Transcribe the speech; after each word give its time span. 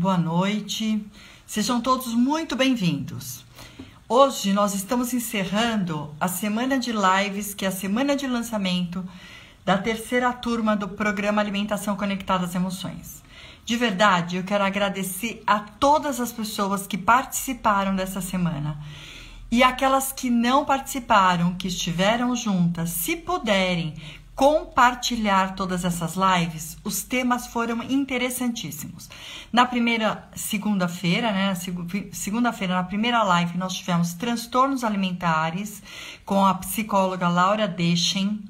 boa 0.00 0.16
noite. 0.16 1.04
Sejam 1.46 1.78
todos 1.78 2.14
muito 2.14 2.56
bem-vindos. 2.56 3.44
Hoje 4.08 4.50
nós 4.50 4.74
estamos 4.74 5.12
encerrando 5.12 6.14
a 6.18 6.26
semana 6.26 6.78
de 6.78 6.90
lives, 6.90 7.52
que 7.52 7.66
é 7.66 7.68
a 7.68 7.72
semana 7.72 8.16
de 8.16 8.26
lançamento 8.26 9.06
da 9.62 9.76
terceira 9.76 10.32
turma 10.32 10.74
do 10.74 10.88
programa 10.88 11.42
Alimentação 11.42 11.96
Conectada 11.96 12.46
às 12.46 12.54
Emoções. 12.54 13.22
De 13.66 13.76
verdade, 13.76 14.36
eu 14.36 14.42
quero 14.42 14.64
agradecer 14.64 15.42
a 15.46 15.58
todas 15.60 16.18
as 16.18 16.32
pessoas 16.32 16.86
que 16.86 16.96
participaram 16.96 17.94
dessa 17.94 18.22
semana. 18.22 18.78
E 19.50 19.62
aquelas 19.62 20.12
que 20.12 20.30
não 20.30 20.64
participaram, 20.64 21.56
que 21.56 21.68
estiveram 21.68 22.34
juntas, 22.34 22.88
se 22.88 23.16
puderem, 23.16 23.94
compartilhar 24.40 25.54
todas 25.54 25.84
essas 25.84 26.14
lives, 26.16 26.78
os 26.82 27.02
temas 27.02 27.46
foram 27.48 27.82
interessantíssimos. 27.82 29.10
Na 29.52 29.66
primeira 29.66 30.30
segunda-feira, 30.34 31.30
né, 31.30 31.54
segunda-feira, 32.10 32.76
na 32.76 32.82
primeira 32.82 33.22
live, 33.22 33.58
nós 33.58 33.74
tivemos 33.74 34.14
transtornos 34.14 34.82
alimentares 34.82 35.82
com 36.24 36.46
a 36.46 36.54
psicóloga 36.54 37.28
Laura 37.28 37.68
Deschen, 37.68 38.40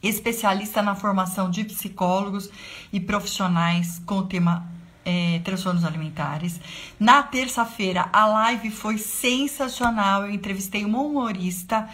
especialista 0.00 0.80
na 0.80 0.94
formação 0.94 1.50
de 1.50 1.64
psicólogos 1.64 2.48
e 2.92 3.00
profissionais 3.00 4.00
com 4.06 4.18
o 4.18 4.26
tema 4.28 4.68
é, 5.06 5.40
transtornos 5.44 5.84
alimentares. 5.84 6.60
Na 6.98 7.22
terça-feira, 7.22 8.08
a 8.12 8.26
live 8.26 8.72
foi 8.72 8.98
sensacional. 8.98 10.22
Eu 10.22 10.30
entrevistei 10.30 10.84
uma 10.84 11.00
humorista 11.00 11.88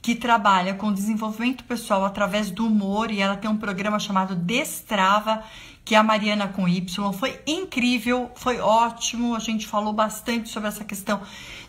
que 0.00 0.14
trabalha 0.14 0.74
com 0.74 0.92
desenvolvimento 0.92 1.64
pessoal 1.64 2.04
através 2.04 2.50
do 2.50 2.66
humor 2.66 3.10
e 3.10 3.20
ela 3.20 3.36
tem 3.36 3.50
um 3.50 3.56
programa 3.56 3.98
chamado 3.98 4.34
Destrava, 4.34 5.42
que 5.84 5.94
é 5.94 5.98
a 5.98 6.02
Mariana 6.02 6.48
com 6.48 6.68
Y. 6.68 7.12
Foi 7.12 7.40
incrível, 7.46 8.30
foi 8.34 8.60
ótimo. 8.60 9.34
A 9.34 9.38
gente 9.38 9.66
falou 9.66 9.92
bastante 9.92 10.48
sobre 10.48 10.68
essa 10.68 10.84
questão 10.84 11.20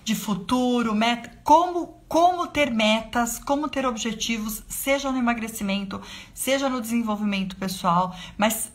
de 0.03 0.15
futuro, 0.15 0.93
meta, 0.95 1.31
como 1.43 1.99
como 2.09 2.47
ter 2.47 2.71
metas, 2.71 3.37
como 3.37 3.69
ter 3.69 3.85
objetivos, 3.85 4.63
seja 4.67 5.11
no 5.11 5.19
emagrecimento, 5.19 6.01
seja 6.33 6.67
no 6.67 6.81
desenvolvimento 6.81 7.55
pessoal, 7.55 8.15
mas 8.35 8.73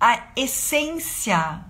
a 0.00 0.24
essência 0.36 1.64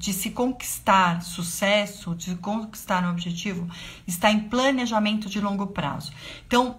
de 0.00 0.14
se 0.14 0.30
conquistar 0.30 1.20
sucesso, 1.20 2.14
de 2.14 2.34
conquistar 2.36 3.04
um 3.04 3.10
objetivo, 3.10 3.68
está 4.06 4.30
em 4.30 4.40
planejamento 4.48 5.28
de 5.28 5.38
longo 5.42 5.66
prazo. 5.66 6.10
Então, 6.46 6.78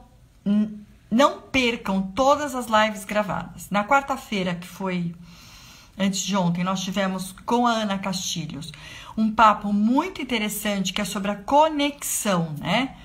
não 1.09 1.39
percam 1.39 2.01
todas 2.01 2.55
as 2.55 2.65
lives 2.65 3.05
gravadas. 3.05 3.69
Na 3.69 3.83
quarta-feira, 3.83 4.55
que 4.55 4.67
foi 4.67 5.13
antes 5.95 6.21
de 6.21 6.35
ontem, 6.35 6.63
nós 6.63 6.81
tivemos 6.81 7.31
com 7.45 7.67
a 7.67 7.73
Ana 7.73 7.99
Castilhos 7.99 8.71
um 9.15 9.31
papo 9.31 9.71
muito 9.71 10.19
interessante 10.19 10.91
que 10.91 10.99
é 10.99 11.05
sobre 11.05 11.29
a 11.29 11.35
conexão, 11.35 12.55
né? 12.57 12.95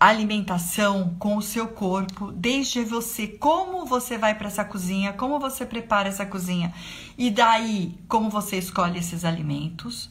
Alimentação 0.00 1.14
com 1.18 1.36
o 1.36 1.42
seu 1.42 1.68
corpo, 1.68 2.32
desde 2.32 2.82
você 2.82 3.26
como 3.26 3.84
você 3.84 4.16
vai 4.16 4.34
para 4.34 4.46
essa 4.46 4.64
cozinha, 4.64 5.12
como 5.12 5.38
você 5.38 5.66
prepara 5.66 6.08
essa 6.08 6.24
cozinha 6.24 6.72
e 7.18 7.30
daí 7.30 7.94
como 8.08 8.30
você 8.30 8.56
escolhe 8.56 8.98
esses 8.98 9.26
alimentos. 9.26 10.10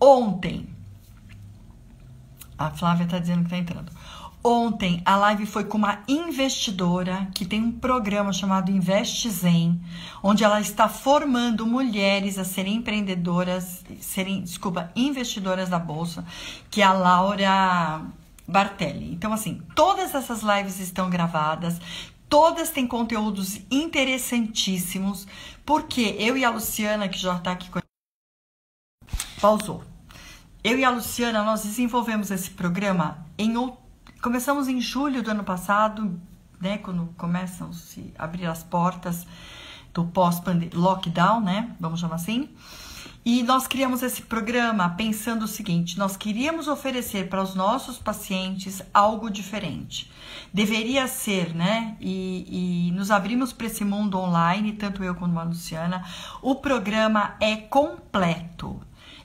Ontem, 0.00 0.66
a 2.56 2.70
Flávia 2.70 3.04
está 3.04 3.18
dizendo 3.18 3.40
que 3.40 3.54
está 3.54 3.58
entrando. 3.58 3.92
Ontem 4.44 5.00
a 5.04 5.14
live 5.14 5.46
foi 5.46 5.62
com 5.64 5.78
uma 5.78 6.02
investidora 6.08 7.28
que 7.32 7.44
tem 7.44 7.62
um 7.62 7.70
programa 7.70 8.32
chamado 8.32 8.72
Invest 8.72 9.28
Zen, 9.28 9.80
onde 10.20 10.42
ela 10.42 10.60
está 10.60 10.88
formando 10.88 11.64
mulheres 11.64 12.38
a 12.38 12.44
serem 12.44 12.76
empreendedoras, 12.76 13.84
serem, 14.00 14.42
desculpa, 14.42 14.90
investidoras 14.96 15.68
da 15.68 15.78
bolsa, 15.78 16.24
que 16.70 16.82
é 16.82 16.84
a 16.84 16.92
Laura 16.92 18.02
Bartelli. 18.46 19.12
Então, 19.12 19.32
assim, 19.32 19.62
todas 19.74 20.14
essas 20.14 20.42
lives 20.42 20.80
estão 20.80 21.08
gravadas, 21.08 21.80
todas 22.28 22.70
têm 22.70 22.86
conteúdos 22.86 23.60
interessantíssimos, 23.70 25.26
porque 25.64 26.16
eu 26.18 26.36
e 26.36 26.44
a 26.44 26.50
Luciana, 26.50 27.08
que 27.08 27.18
já 27.18 27.36
está 27.36 27.52
aqui 27.52 27.70
com 27.70 27.80
pausou. 29.40 29.82
Eu 30.62 30.78
e 30.78 30.84
a 30.84 30.90
Luciana, 30.90 31.42
nós 31.42 31.64
desenvolvemos 31.64 32.30
esse 32.30 32.50
programa 32.50 33.26
em 33.36 33.52
começamos 34.22 34.68
em 34.68 34.80
julho 34.80 35.20
do 35.20 35.32
ano 35.32 35.42
passado, 35.42 36.20
né, 36.60 36.78
quando 36.78 37.12
começam 37.18 37.70
a 37.70 37.72
se 37.72 38.14
abrir 38.16 38.46
as 38.46 38.62
portas 38.62 39.26
do 39.92 40.04
pós-lockdown, 40.04 41.40
né, 41.40 41.74
vamos 41.80 41.98
chamar 41.98 42.14
assim. 42.14 42.48
E 43.24 43.44
nós 43.44 43.68
criamos 43.68 44.02
esse 44.02 44.22
programa 44.22 44.90
pensando 44.90 45.44
o 45.44 45.48
seguinte: 45.48 45.96
nós 45.96 46.16
queríamos 46.16 46.66
oferecer 46.66 47.28
para 47.28 47.42
os 47.42 47.54
nossos 47.54 47.96
pacientes 47.98 48.82
algo 48.92 49.30
diferente. 49.30 50.10
Deveria 50.52 51.06
ser, 51.06 51.54
né? 51.54 51.96
E, 52.00 52.88
e 52.88 52.92
nos 52.92 53.12
abrimos 53.12 53.52
para 53.52 53.68
esse 53.68 53.84
mundo 53.84 54.18
online, 54.18 54.72
tanto 54.72 55.04
eu 55.04 55.14
quanto 55.14 55.38
a 55.38 55.44
Luciana. 55.44 56.04
O 56.40 56.56
programa 56.56 57.36
é 57.40 57.56
completo. 57.56 58.80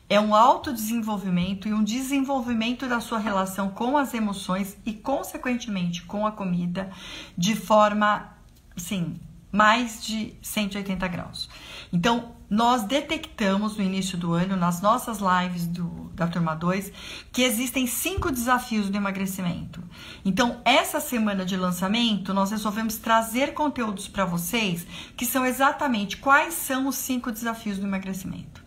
É 0.09 0.19
um 0.19 0.33
autodesenvolvimento 0.33 1.67
e 1.67 1.73
um 1.73 1.83
desenvolvimento 1.83 2.87
da 2.87 3.01
sua 3.01 3.17
relação 3.17 3.69
com 3.69 3.97
as 3.97 4.13
emoções 4.13 4.77
e, 4.85 4.93
consequentemente, 4.93 6.03
com 6.03 6.25
a 6.25 6.31
comida, 6.31 6.89
de 7.37 7.55
forma, 7.55 8.29
sim, 8.77 9.19
mais 9.51 10.01
de 10.01 10.33
180 10.41 11.05
graus. 11.09 11.49
Então, 11.91 12.36
nós 12.49 12.83
detectamos 12.83 13.75
no 13.75 13.83
início 13.83 14.17
do 14.17 14.33
ano, 14.33 14.55
nas 14.55 14.81
nossas 14.81 15.19
lives 15.19 15.67
do, 15.67 16.09
da 16.13 16.27
turma 16.27 16.55
2, 16.55 16.91
que 17.31 17.43
existem 17.43 17.85
cinco 17.85 18.31
desafios 18.31 18.89
do 18.89 18.95
emagrecimento. 18.95 19.83
Então, 20.23 20.61
essa 20.63 20.99
semana 20.99 21.45
de 21.45 21.57
lançamento, 21.57 22.33
nós 22.33 22.51
resolvemos 22.51 22.95
trazer 22.95 23.53
conteúdos 23.53 24.07
para 24.07 24.25
vocês 24.25 24.87
que 25.17 25.25
são 25.25 25.45
exatamente 25.45 26.17
quais 26.17 26.53
são 26.53 26.87
os 26.87 26.95
cinco 26.95 27.31
desafios 27.31 27.77
do 27.77 27.85
emagrecimento. 27.85 28.65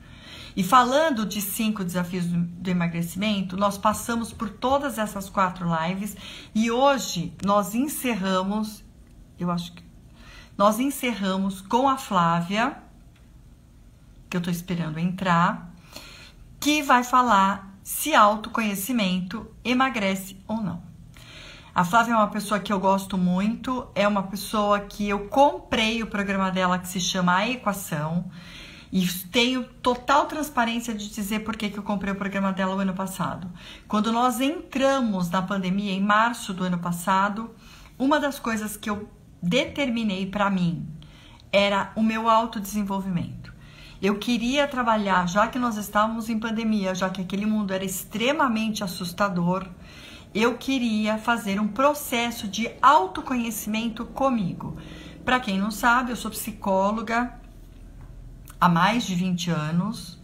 E 0.54 0.62
falando 0.62 1.24
de 1.24 1.40
cinco 1.40 1.82
desafios 1.82 2.26
do, 2.26 2.38
do 2.38 2.68
emagrecimento, 2.68 3.56
nós 3.56 3.78
passamos 3.78 4.32
por 4.32 4.50
todas 4.50 4.98
essas 4.98 5.30
quatro 5.30 5.66
lives 5.86 6.16
e 6.54 6.70
hoje 6.70 7.32
nós 7.44 7.74
encerramos, 7.74 8.84
eu 9.38 9.50
acho 9.50 9.72
que 9.72 9.82
nós 10.58 10.78
encerramos 10.78 11.62
com 11.62 11.88
a 11.88 11.96
Flávia 11.96 12.76
que 14.30 14.36
eu 14.36 14.40
tô 14.40 14.50
esperando 14.50 14.98
entrar, 14.98 15.74
que 16.60 16.82
vai 16.82 17.02
falar 17.02 17.74
se 17.82 18.14
autoconhecimento 18.14 19.50
emagrece 19.64 20.36
ou 20.46 20.58
não. 20.58 20.82
A 21.74 21.84
Flávia 21.84 22.12
é 22.12 22.16
uma 22.16 22.28
pessoa 22.28 22.60
que 22.60 22.72
eu 22.72 22.78
gosto 22.78 23.18
muito, 23.18 23.86
é 23.94 24.06
uma 24.06 24.22
pessoa 24.24 24.80
que 24.80 25.08
eu 25.08 25.28
comprei 25.28 26.02
o 26.02 26.06
programa 26.06 26.50
dela 26.50 26.78
que 26.78 26.88
se 26.88 27.00
chama 27.00 27.36
A 27.36 27.48
Equação 27.48 28.30
e 28.92 29.06
tenho 29.30 29.64
total 29.64 30.26
transparência 30.26 30.92
de 30.92 31.08
dizer 31.08 31.40
por 31.40 31.56
que, 31.56 31.72
eu 31.76 31.82
comprei 31.82 32.12
o 32.12 32.16
programa 32.16 32.52
dela 32.52 32.74
o 32.74 32.80
ano 32.80 32.94
passado. 32.94 33.48
Quando 33.86 34.12
nós 34.12 34.40
entramos 34.40 35.30
na 35.30 35.42
pandemia 35.42 35.92
em 35.92 36.02
março 36.02 36.52
do 36.52 36.64
ano 36.64 36.78
passado, 36.78 37.54
uma 37.98 38.18
das 38.18 38.38
coisas 38.38 38.76
que 38.76 38.90
eu 38.90 39.08
determinei 39.40 40.26
para 40.26 40.50
mim 40.50 40.88
era 41.52 41.92
o 41.94 42.02
meu 42.02 42.28
autodesenvolvimento. 42.28 43.49
Eu 44.02 44.18
queria 44.18 44.66
trabalhar, 44.66 45.28
já 45.28 45.46
que 45.46 45.58
nós 45.58 45.76
estávamos 45.76 46.30
em 46.30 46.38
pandemia, 46.38 46.94
já 46.94 47.10
que 47.10 47.20
aquele 47.20 47.44
mundo 47.44 47.74
era 47.74 47.84
extremamente 47.84 48.82
assustador, 48.82 49.66
eu 50.34 50.56
queria 50.56 51.18
fazer 51.18 51.60
um 51.60 51.68
processo 51.68 52.48
de 52.48 52.70
autoconhecimento 52.80 54.06
comigo. 54.06 54.78
Para 55.22 55.38
quem 55.38 55.58
não 55.58 55.70
sabe, 55.70 56.12
eu 56.12 56.16
sou 56.16 56.30
psicóloga 56.30 57.34
há 58.58 58.70
mais 58.70 59.04
de 59.04 59.14
20 59.14 59.50
anos, 59.50 60.18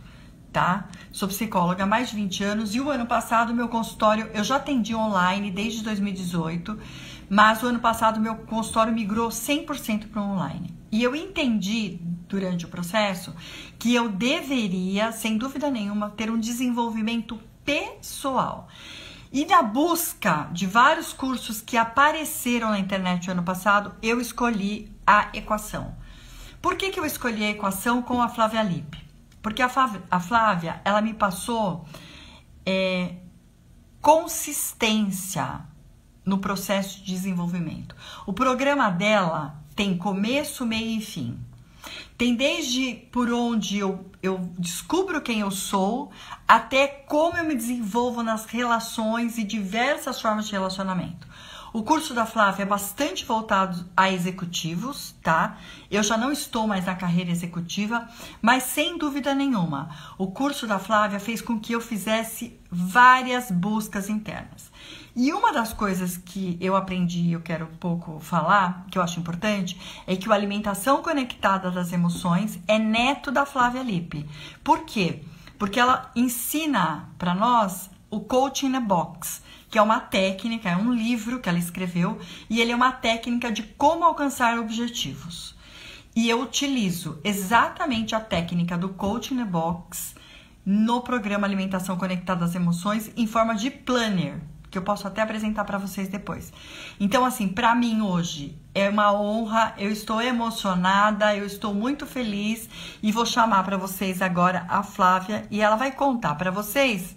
tá? 0.50 0.88
Sou 1.12 1.28
psicóloga 1.28 1.84
há 1.84 1.86
mais 1.86 2.08
de 2.08 2.16
20 2.16 2.44
anos 2.44 2.74
e 2.74 2.80
o 2.80 2.88
ano 2.88 3.04
passado 3.04 3.52
meu 3.52 3.68
consultório 3.68 4.30
eu 4.32 4.42
já 4.42 4.56
atendi 4.56 4.94
online 4.94 5.50
desde 5.50 5.82
2018, 5.82 6.78
mas 7.28 7.62
o 7.62 7.66
ano 7.66 7.80
passado 7.80 8.18
meu 8.20 8.36
consultório 8.36 8.94
migrou 8.94 9.28
100% 9.28 10.08
para 10.08 10.22
online. 10.22 10.75
E 10.90 11.02
eu 11.02 11.14
entendi 11.14 11.98
durante 12.28 12.64
o 12.64 12.68
processo 12.68 13.34
que 13.78 13.94
eu 13.94 14.08
deveria, 14.08 15.12
sem 15.12 15.36
dúvida 15.36 15.70
nenhuma, 15.70 16.10
ter 16.10 16.30
um 16.30 16.38
desenvolvimento 16.38 17.38
pessoal. 17.64 18.68
E 19.32 19.44
na 19.44 19.62
busca 19.62 20.48
de 20.52 20.66
vários 20.66 21.12
cursos 21.12 21.60
que 21.60 21.76
apareceram 21.76 22.70
na 22.70 22.78
internet 22.78 23.26
no 23.26 23.32
ano 23.32 23.42
passado, 23.42 23.94
eu 24.00 24.20
escolhi 24.20 24.90
a 25.06 25.28
equação. 25.34 25.94
Por 26.62 26.76
que, 26.76 26.90
que 26.90 26.98
eu 26.98 27.04
escolhi 27.04 27.44
a 27.44 27.50
equação 27.50 28.02
com 28.02 28.22
a 28.22 28.28
Flávia 28.28 28.62
Lippe? 28.62 29.04
Porque 29.42 29.62
a 29.62 29.68
Flávia, 29.68 30.02
a 30.10 30.18
Flávia 30.18 30.80
ela 30.84 31.00
me 31.00 31.14
passou 31.14 31.84
é, 32.64 33.16
consistência 34.00 35.60
no 36.24 36.38
processo 36.38 36.98
de 36.98 37.04
desenvolvimento. 37.04 37.94
O 38.26 38.32
programa 38.32 38.90
dela 38.90 39.62
tem 39.76 39.96
começo, 39.96 40.64
meio 40.64 40.98
e 40.98 41.04
fim. 41.04 41.38
Tem 42.16 42.34
desde 42.34 42.94
por 43.12 43.30
onde 43.30 43.78
eu, 43.78 44.10
eu 44.22 44.38
descubro 44.58 45.20
quem 45.20 45.40
eu 45.40 45.50
sou, 45.50 46.10
até 46.48 46.86
como 46.86 47.36
eu 47.36 47.44
me 47.44 47.54
desenvolvo 47.54 48.22
nas 48.22 48.46
relações 48.46 49.36
e 49.36 49.44
diversas 49.44 50.18
formas 50.18 50.46
de 50.46 50.52
relacionamento. 50.52 51.28
O 51.76 51.82
curso 51.82 52.14
da 52.14 52.24
Flávia 52.24 52.62
é 52.62 52.66
bastante 52.66 53.22
voltado 53.26 53.84
a 53.94 54.10
executivos, 54.10 55.14
tá? 55.22 55.58
Eu 55.90 56.02
já 56.02 56.16
não 56.16 56.32
estou 56.32 56.66
mais 56.66 56.86
na 56.86 56.94
carreira 56.94 57.30
executiva, 57.30 58.08
mas 58.40 58.62
sem 58.62 58.96
dúvida 58.96 59.34
nenhuma, 59.34 59.90
o 60.16 60.28
curso 60.28 60.66
da 60.66 60.78
Flávia 60.78 61.20
fez 61.20 61.42
com 61.42 61.60
que 61.60 61.74
eu 61.74 61.80
fizesse 61.82 62.58
várias 62.70 63.50
buscas 63.50 64.08
internas. 64.08 64.72
E 65.14 65.34
uma 65.34 65.52
das 65.52 65.74
coisas 65.74 66.16
que 66.16 66.56
eu 66.62 66.74
aprendi, 66.74 67.32
eu 67.32 67.42
quero 67.42 67.66
um 67.66 67.76
pouco 67.76 68.20
falar, 68.20 68.86
que 68.90 68.96
eu 68.96 69.02
acho 69.02 69.20
importante, 69.20 69.78
é 70.06 70.16
que 70.16 70.30
o 70.30 70.32
alimentação 70.32 71.02
conectada 71.02 71.70
das 71.70 71.92
emoções 71.92 72.58
é 72.66 72.78
neto 72.78 73.30
da 73.30 73.44
Flávia 73.44 73.82
Lippe. 73.82 74.26
Por 74.64 74.86
quê? 74.86 75.22
Porque 75.58 75.78
ela 75.78 76.10
ensina 76.16 77.10
para 77.18 77.34
nós 77.34 77.90
o 78.08 78.20
coaching 78.20 78.68
in 78.68 78.76
a 78.76 78.80
box 78.80 79.44
que 79.68 79.78
é 79.78 79.82
uma 79.82 80.00
técnica, 80.00 80.70
é 80.70 80.76
um 80.76 80.92
livro 80.92 81.40
que 81.40 81.48
ela 81.48 81.58
escreveu 81.58 82.18
e 82.48 82.60
ele 82.60 82.72
é 82.72 82.76
uma 82.76 82.92
técnica 82.92 83.50
de 83.50 83.62
como 83.62 84.04
alcançar 84.04 84.58
objetivos. 84.58 85.54
E 86.14 86.30
eu 86.30 86.40
utilizo 86.40 87.20
exatamente 87.22 88.14
a 88.14 88.20
técnica 88.20 88.78
do 88.78 88.90
Coaching 88.90 89.36
the 89.36 89.44
Box 89.44 90.14
no 90.64 91.02
programa 91.02 91.46
Alimentação 91.46 91.96
Conectada 91.96 92.44
às 92.44 92.54
Emoções 92.54 93.10
em 93.16 93.26
forma 93.26 93.54
de 93.54 93.70
planner, 93.70 94.40
que 94.70 94.78
eu 94.78 94.82
posso 94.82 95.06
até 95.06 95.20
apresentar 95.20 95.64
para 95.64 95.78
vocês 95.78 96.08
depois. 96.08 96.52
Então, 96.98 97.24
assim, 97.24 97.48
para 97.48 97.74
mim 97.74 98.00
hoje 98.00 98.58
é 98.74 98.88
uma 98.88 99.12
honra, 99.12 99.74
eu 99.76 99.90
estou 99.90 100.22
emocionada, 100.22 101.36
eu 101.36 101.44
estou 101.44 101.74
muito 101.74 102.06
feliz 102.06 102.68
e 103.02 103.12
vou 103.12 103.26
chamar 103.26 103.62
para 103.64 103.76
vocês 103.76 104.22
agora 104.22 104.64
a 104.68 104.82
Flávia 104.82 105.46
e 105.50 105.60
ela 105.60 105.76
vai 105.76 105.92
contar 105.92 106.34
para 106.34 106.50
vocês 106.50 107.14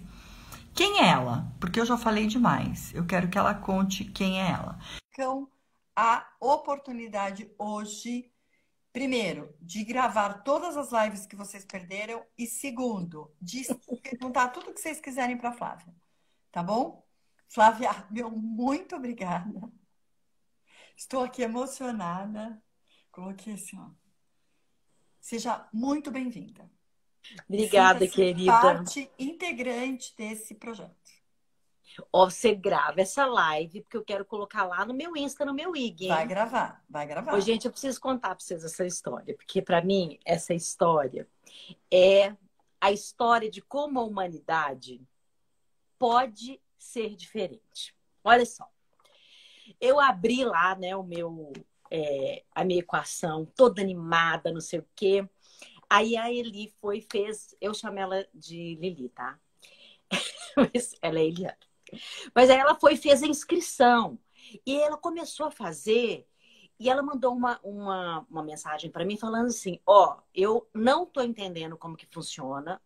quem 0.74 1.00
é 1.00 1.08
ela? 1.08 1.52
Porque 1.60 1.80
eu 1.80 1.86
já 1.86 1.96
falei 1.96 2.26
demais. 2.26 2.94
Eu 2.94 3.06
quero 3.06 3.28
que 3.28 3.38
ela 3.38 3.54
conte 3.54 4.04
quem 4.04 4.40
é 4.40 4.50
ela. 4.50 4.78
Então, 5.12 5.50
a 5.94 6.26
oportunidade 6.40 7.50
hoje, 7.58 8.32
primeiro, 8.92 9.54
de 9.60 9.84
gravar 9.84 10.42
todas 10.42 10.76
as 10.76 10.90
lives 10.92 11.26
que 11.26 11.36
vocês 11.36 11.64
perderam 11.64 12.24
e 12.38 12.46
segundo, 12.46 13.34
de 13.40 13.62
perguntar 14.02 14.48
tudo 14.48 14.72
que 14.72 14.80
vocês 14.80 15.00
quiserem 15.00 15.36
para 15.36 15.52
Flávia. 15.52 15.94
Tá 16.50 16.62
bom? 16.62 17.06
Flávia, 17.48 17.90
meu 18.10 18.30
muito 18.30 18.96
obrigada. 18.96 19.70
Estou 20.96 21.24
aqui 21.24 21.42
emocionada. 21.42 22.62
Coloquei 23.10 23.54
assim, 23.54 23.78
ó. 23.78 23.90
Seja 25.20 25.68
muito 25.72 26.10
bem-vinda. 26.10 26.70
Obrigada, 27.48 28.06
querida. 28.08 28.52
parte 28.52 29.10
integrante 29.18 30.14
desse 30.16 30.54
projeto. 30.54 30.90
Ó, 32.12 32.28
você 32.28 32.54
grava 32.54 33.00
essa 33.00 33.26
live, 33.26 33.82
porque 33.82 33.96
eu 33.96 34.04
quero 34.04 34.24
colocar 34.24 34.64
lá 34.64 34.84
no 34.84 34.94
meu 34.94 35.16
Insta, 35.16 35.44
no 35.44 35.54
meu 35.54 35.74
IG. 35.74 36.04
Hein? 36.04 36.10
Vai 36.10 36.26
gravar, 36.26 36.82
vai 36.88 37.06
gravar. 37.06 37.34
Ô, 37.34 37.40
gente, 37.40 37.64
eu 37.64 37.70
preciso 37.70 38.00
contar 38.00 38.30
para 38.34 38.38
vocês 38.38 38.64
essa 38.64 38.86
história, 38.86 39.34
porque 39.34 39.60
para 39.60 39.82
mim, 39.82 40.18
essa 40.24 40.54
história 40.54 41.28
é 41.92 42.34
a 42.80 42.90
história 42.92 43.50
de 43.50 43.60
como 43.60 43.98
a 43.98 44.04
humanidade 44.04 45.02
pode 45.98 46.60
ser 46.78 47.14
diferente. 47.14 47.94
Olha 48.24 48.46
só. 48.46 48.68
Eu 49.80 50.00
abri 50.00 50.44
lá, 50.44 50.74
né, 50.74 50.96
o 50.96 51.02
meu, 51.02 51.52
é, 51.90 52.42
a 52.54 52.64
minha 52.64 52.80
equação 52.80 53.46
toda 53.54 53.82
animada, 53.82 54.52
não 54.52 54.60
sei 54.60 54.80
o 54.80 54.88
quê. 54.96 55.28
Aí 55.90 56.16
a 56.16 56.32
Eli 56.32 56.72
foi 56.80 57.00
fez, 57.00 57.56
eu 57.60 57.74
chamo 57.74 57.98
ela 57.98 58.24
de 58.32 58.76
Lili, 58.76 59.08
tá? 59.08 59.38
Mas 60.56 60.94
ela 61.02 61.18
é 61.18 61.26
Eliana. 61.26 61.58
Mas 62.34 62.48
aí 62.48 62.58
ela 62.58 62.76
foi 62.76 62.96
fez 62.96 63.22
a 63.22 63.26
inscrição. 63.26 64.18
E 64.64 64.76
ela 64.80 64.96
começou 64.96 65.46
a 65.46 65.50
fazer 65.50 66.28
e 66.78 66.88
ela 66.88 67.02
mandou 67.02 67.34
uma, 67.34 67.60
uma, 67.62 68.26
uma 68.30 68.42
mensagem 68.42 68.90
para 68.90 69.04
mim 69.04 69.16
falando 69.16 69.48
assim: 69.48 69.80
Ó, 69.84 70.14
oh, 70.16 70.22
eu 70.34 70.68
não 70.72 71.04
tô 71.04 71.20
entendendo 71.22 71.76
como 71.76 71.96
que 71.96 72.06
funciona, 72.06 72.80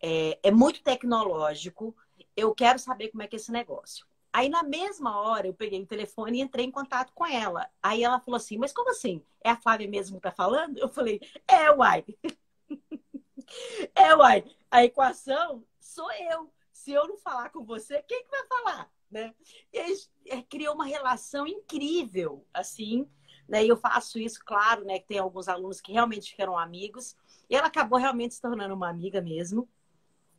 é, 0.00 0.38
é, 0.42 0.50
muito 0.50 0.82
tecnológico, 0.82 1.94
eu 2.36 2.54
quero 2.54 2.78
saber 2.78 3.10
como 3.10 3.22
é 3.22 3.28
que 3.28 3.36
é 3.36 3.38
esse 3.38 3.52
negócio. 3.52 4.06
Aí, 4.32 4.48
na 4.48 4.62
mesma 4.62 5.20
hora, 5.20 5.46
eu 5.46 5.52
peguei 5.52 5.82
o 5.82 5.86
telefone 5.86 6.38
e 6.38 6.40
entrei 6.40 6.64
em 6.64 6.70
contato 6.70 7.12
com 7.12 7.26
ela. 7.26 7.68
Aí 7.82 8.02
ela 8.02 8.18
falou 8.18 8.36
assim: 8.36 8.56
Mas 8.56 8.72
como 8.72 8.90
assim? 8.90 9.22
É 9.44 9.50
a 9.50 9.56
Flávia 9.56 9.86
mesmo 9.86 10.16
que 10.16 10.22
tá 10.22 10.32
falando? 10.32 10.78
Eu 10.78 10.88
falei: 10.88 11.20
É, 11.46 11.70
uai. 11.70 12.04
é, 13.94 14.14
uai. 14.16 14.44
A 14.70 14.84
equação 14.84 15.62
sou 15.78 16.10
eu. 16.12 16.50
Se 16.72 16.92
eu 16.92 17.06
não 17.06 17.18
falar 17.18 17.50
com 17.50 17.64
você, 17.64 18.02
quem 18.02 18.24
que 18.24 18.30
vai 18.30 18.46
falar? 18.46 18.90
Né? 19.10 19.34
E 19.70 19.78
aí, 19.78 19.96
é, 20.26 20.42
criou 20.42 20.74
uma 20.74 20.86
relação 20.86 21.46
incrível, 21.46 22.46
assim. 22.54 23.06
Né? 23.46 23.66
E 23.66 23.68
eu 23.68 23.76
faço 23.76 24.18
isso, 24.18 24.40
claro, 24.42 24.84
né? 24.86 24.98
Que 24.98 25.08
tem 25.08 25.18
alguns 25.18 25.46
alunos 25.46 25.80
que 25.80 25.92
realmente 25.92 26.30
ficaram 26.30 26.58
amigos. 26.58 27.14
E 27.50 27.54
ela 27.54 27.66
acabou 27.66 27.98
realmente 27.98 28.34
se 28.34 28.40
tornando 28.40 28.74
uma 28.74 28.88
amiga 28.88 29.20
mesmo. 29.20 29.68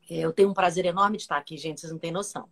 É, 0.09 0.17
eu 0.17 0.33
tenho 0.33 0.49
um 0.49 0.53
prazer 0.53 0.85
enorme 0.85 1.17
de 1.17 1.23
estar 1.23 1.37
aqui, 1.37 1.55
gente, 1.57 1.79
vocês 1.79 1.91
não 1.91 1.99
têm 1.99 2.11
noção. 2.11 2.49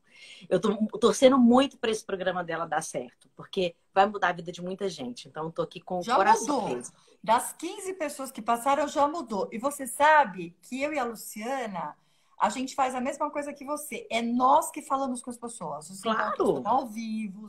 Eu 0.50 0.60
tô 0.60 0.76
torcendo 1.00 1.38
muito 1.38 1.78
para 1.78 1.92
esse 1.92 2.04
programa 2.04 2.44
dela 2.44 2.66
dar 2.66 2.82
certo, 2.82 3.30
porque 3.36 3.76
vai 3.94 4.06
mudar 4.06 4.30
a 4.30 4.34
vida 4.34 4.52
de 4.52 4.62
muita 4.62 4.90
gente. 4.90 5.28
Então, 5.28 5.46
eu 5.46 5.52
tô 5.52 5.62
aqui 5.62 5.80
com 5.80 6.02
já 6.02 6.14
o 6.14 6.18
coração 6.18 6.68
mudou. 6.68 6.84
Das 7.24 7.54
15 7.54 7.94
pessoas 7.94 8.32
que 8.32 8.42
passaram, 8.42 8.88
já 8.88 9.08
mudou. 9.08 9.48
E 9.52 9.58
você 9.58 9.86
sabe 9.86 10.56
que 10.62 10.82
eu 10.82 10.94
e 10.94 11.00
a 11.00 11.04
Luciana, 11.04 11.96
a 12.40 12.50
gente 12.50 12.74
faz 12.74 12.96
a 12.96 13.02
mesma 13.02 13.30
coisa 13.30 13.54
que 13.54 13.64
você. 13.64 14.08
É 14.10 14.22
nós 14.22 14.72
que 14.72 14.82
falamos 14.82 15.22
com 15.22 15.30
as 15.30 15.38
pessoas. 15.38 15.90
Os 15.90 16.02
claro. 16.02 16.62
ao 16.66 16.88
vivo, 16.88 17.48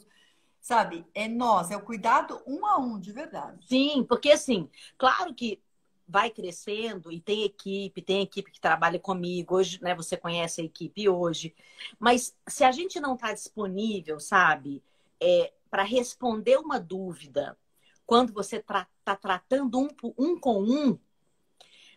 sabe? 0.60 1.06
É 1.14 1.26
nós, 1.26 1.70
é 1.70 1.76
o 1.76 1.82
cuidado 1.82 2.40
um 2.46 2.64
a 2.66 2.78
um, 2.78 2.98
de 2.98 3.12
verdade. 3.12 3.66
Sim, 3.66 4.04
porque 4.08 4.30
assim, 4.30 4.70
claro 4.96 5.34
que 5.34 5.60
vai 6.06 6.30
crescendo 6.30 7.10
e 7.10 7.20
tem 7.20 7.44
equipe, 7.44 8.02
tem 8.02 8.22
equipe 8.22 8.50
que 8.50 8.60
trabalha 8.60 8.98
comigo. 8.98 9.56
Hoje, 9.56 9.82
né, 9.82 9.94
você 9.94 10.16
conhece 10.16 10.60
a 10.60 10.64
equipe 10.64 11.08
hoje. 11.08 11.54
Mas 11.98 12.36
se 12.48 12.64
a 12.64 12.72
gente 12.72 13.00
não 13.00 13.14
está 13.14 13.32
disponível, 13.32 14.20
sabe, 14.20 14.82
é, 15.20 15.52
para 15.70 15.82
responder 15.82 16.58
uma 16.58 16.78
dúvida, 16.78 17.56
quando 18.06 18.32
você 18.32 18.56
está 18.56 18.86
tra 19.04 19.16
tratando 19.16 19.78
um, 19.80 19.88
um 20.18 20.38
com 20.38 20.62
um, 20.62 20.98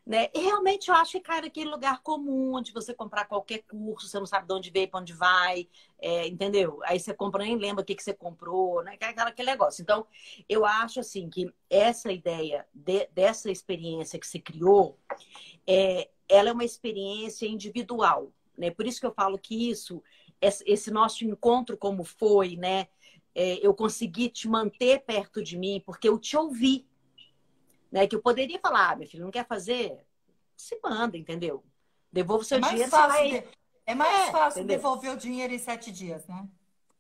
né? 0.06 0.30
E 0.36 0.40
realmente 0.40 0.90
eu 0.90 0.96
acho 0.96 1.14
que 1.14 1.20
cai 1.20 1.42
naquele 1.42 1.70
lugar 1.70 2.02
comum, 2.04 2.54
onde 2.54 2.72
você 2.72 2.94
comprar 2.94 3.26
qualquer 3.26 3.64
curso, 3.64 4.08
você 4.08 4.20
não 4.20 4.26
sabe 4.28 4.46
de 4.48 4.54
onde 4.54 4.70
veio, 4.70 4.88
para 4.88 5.00
onde 5.00 5.14
vai, 5.14 5.68
é, 6.00 6.28
entendeu? 6.28 6.80
Aí 6.84 7.00
você 7.00 7.12
compra, 7.12 7.44
nem 7.44 7.58
lembra 7.58 7.82
o 7.82 7.86
que, 7.86 7.96
que 7.96 8.04
você 8.04 8.14
comprou, 8.14 8.84
né? 8.84 8.94
Aquela, 9.02 9.30
aquele 9.30 9.50
negócio. 9.50 9.82
Então, 9.82 10.06
eu 10.48 10.64
acho 10.64 11.00
assim 11.00 11.28
que 11.28 11.52
essa 11.70 12.12
ideia 12.12 12.68
de, 12.72 13.08
dessa 13.08 13.50
experiência 13.50 14.20
que 14.20 14.28
se 14.28 14.40
criou, 14.40 15.00
é, 15.66 16.10
ela 16.30 16.50
é 16.50 16.54
uma 16.54 16.64
experiência 16.64 17.48
individual, 17.48 18.32
né? 18.56 18.70
Por 18.70 18.86
isso 18.86 19.00
que 19.00 19.08
eu 19.08 19.14
falo 19.14 19.40
que 19.40 19.72
isso, 19.72 20.04
esse 20.40 20.92
nosso 20.92 21.26
encontro 21.26 21.76
como 21.76 22.04
foi, 22.04 22.56
né? 22.56 22.88
É, 23.34 23.66
eu 23.66 23.74
consegui 23.74 24.30
te 24.30 24.48
manter 24.48 25.04
perto 25.04 25.44
de 25.44 25.58
mim 25.58 25.82
porque 25.84 26.08
eu 26.08 26.20
te 26.20 26.38
ouvi, 26.38 26.86
né? 27.96 28.06
Que 28.06 28.16
eu 28.18 28.22
poderia 28.22 28.60
falar, 28.60 28.92
ah, 28.92 28.96
meu 28.98 29.08
filho, 29.08 29.24
não 29.24 29.32
quer 29.32 29.48
fazer? 29.48 29.98
Se 30.58 30.78
manda, 30.84 31.18
entendeu? 31.18 31.64
Devolva 32.12 32.44
o 32.44 32.46
seu 32.46 32.58
é 32.58 32.62
dinheiro. 32.62 32.92
Fácil 32.92 33.30
de... 33.30 33.44
É 33.86 33.96
mais 33.96 34.28
é, 34.28 34.32
fácil 34.34 34.60
entendeu? 34.60 34.78
devolver 34.78 35.12
o 35.14 35.18
dinheiro 35.18 35.54
em 35.54 35.58
sete 35.58 35.94
dias, 35.94 36.28
né? 36.28 36.46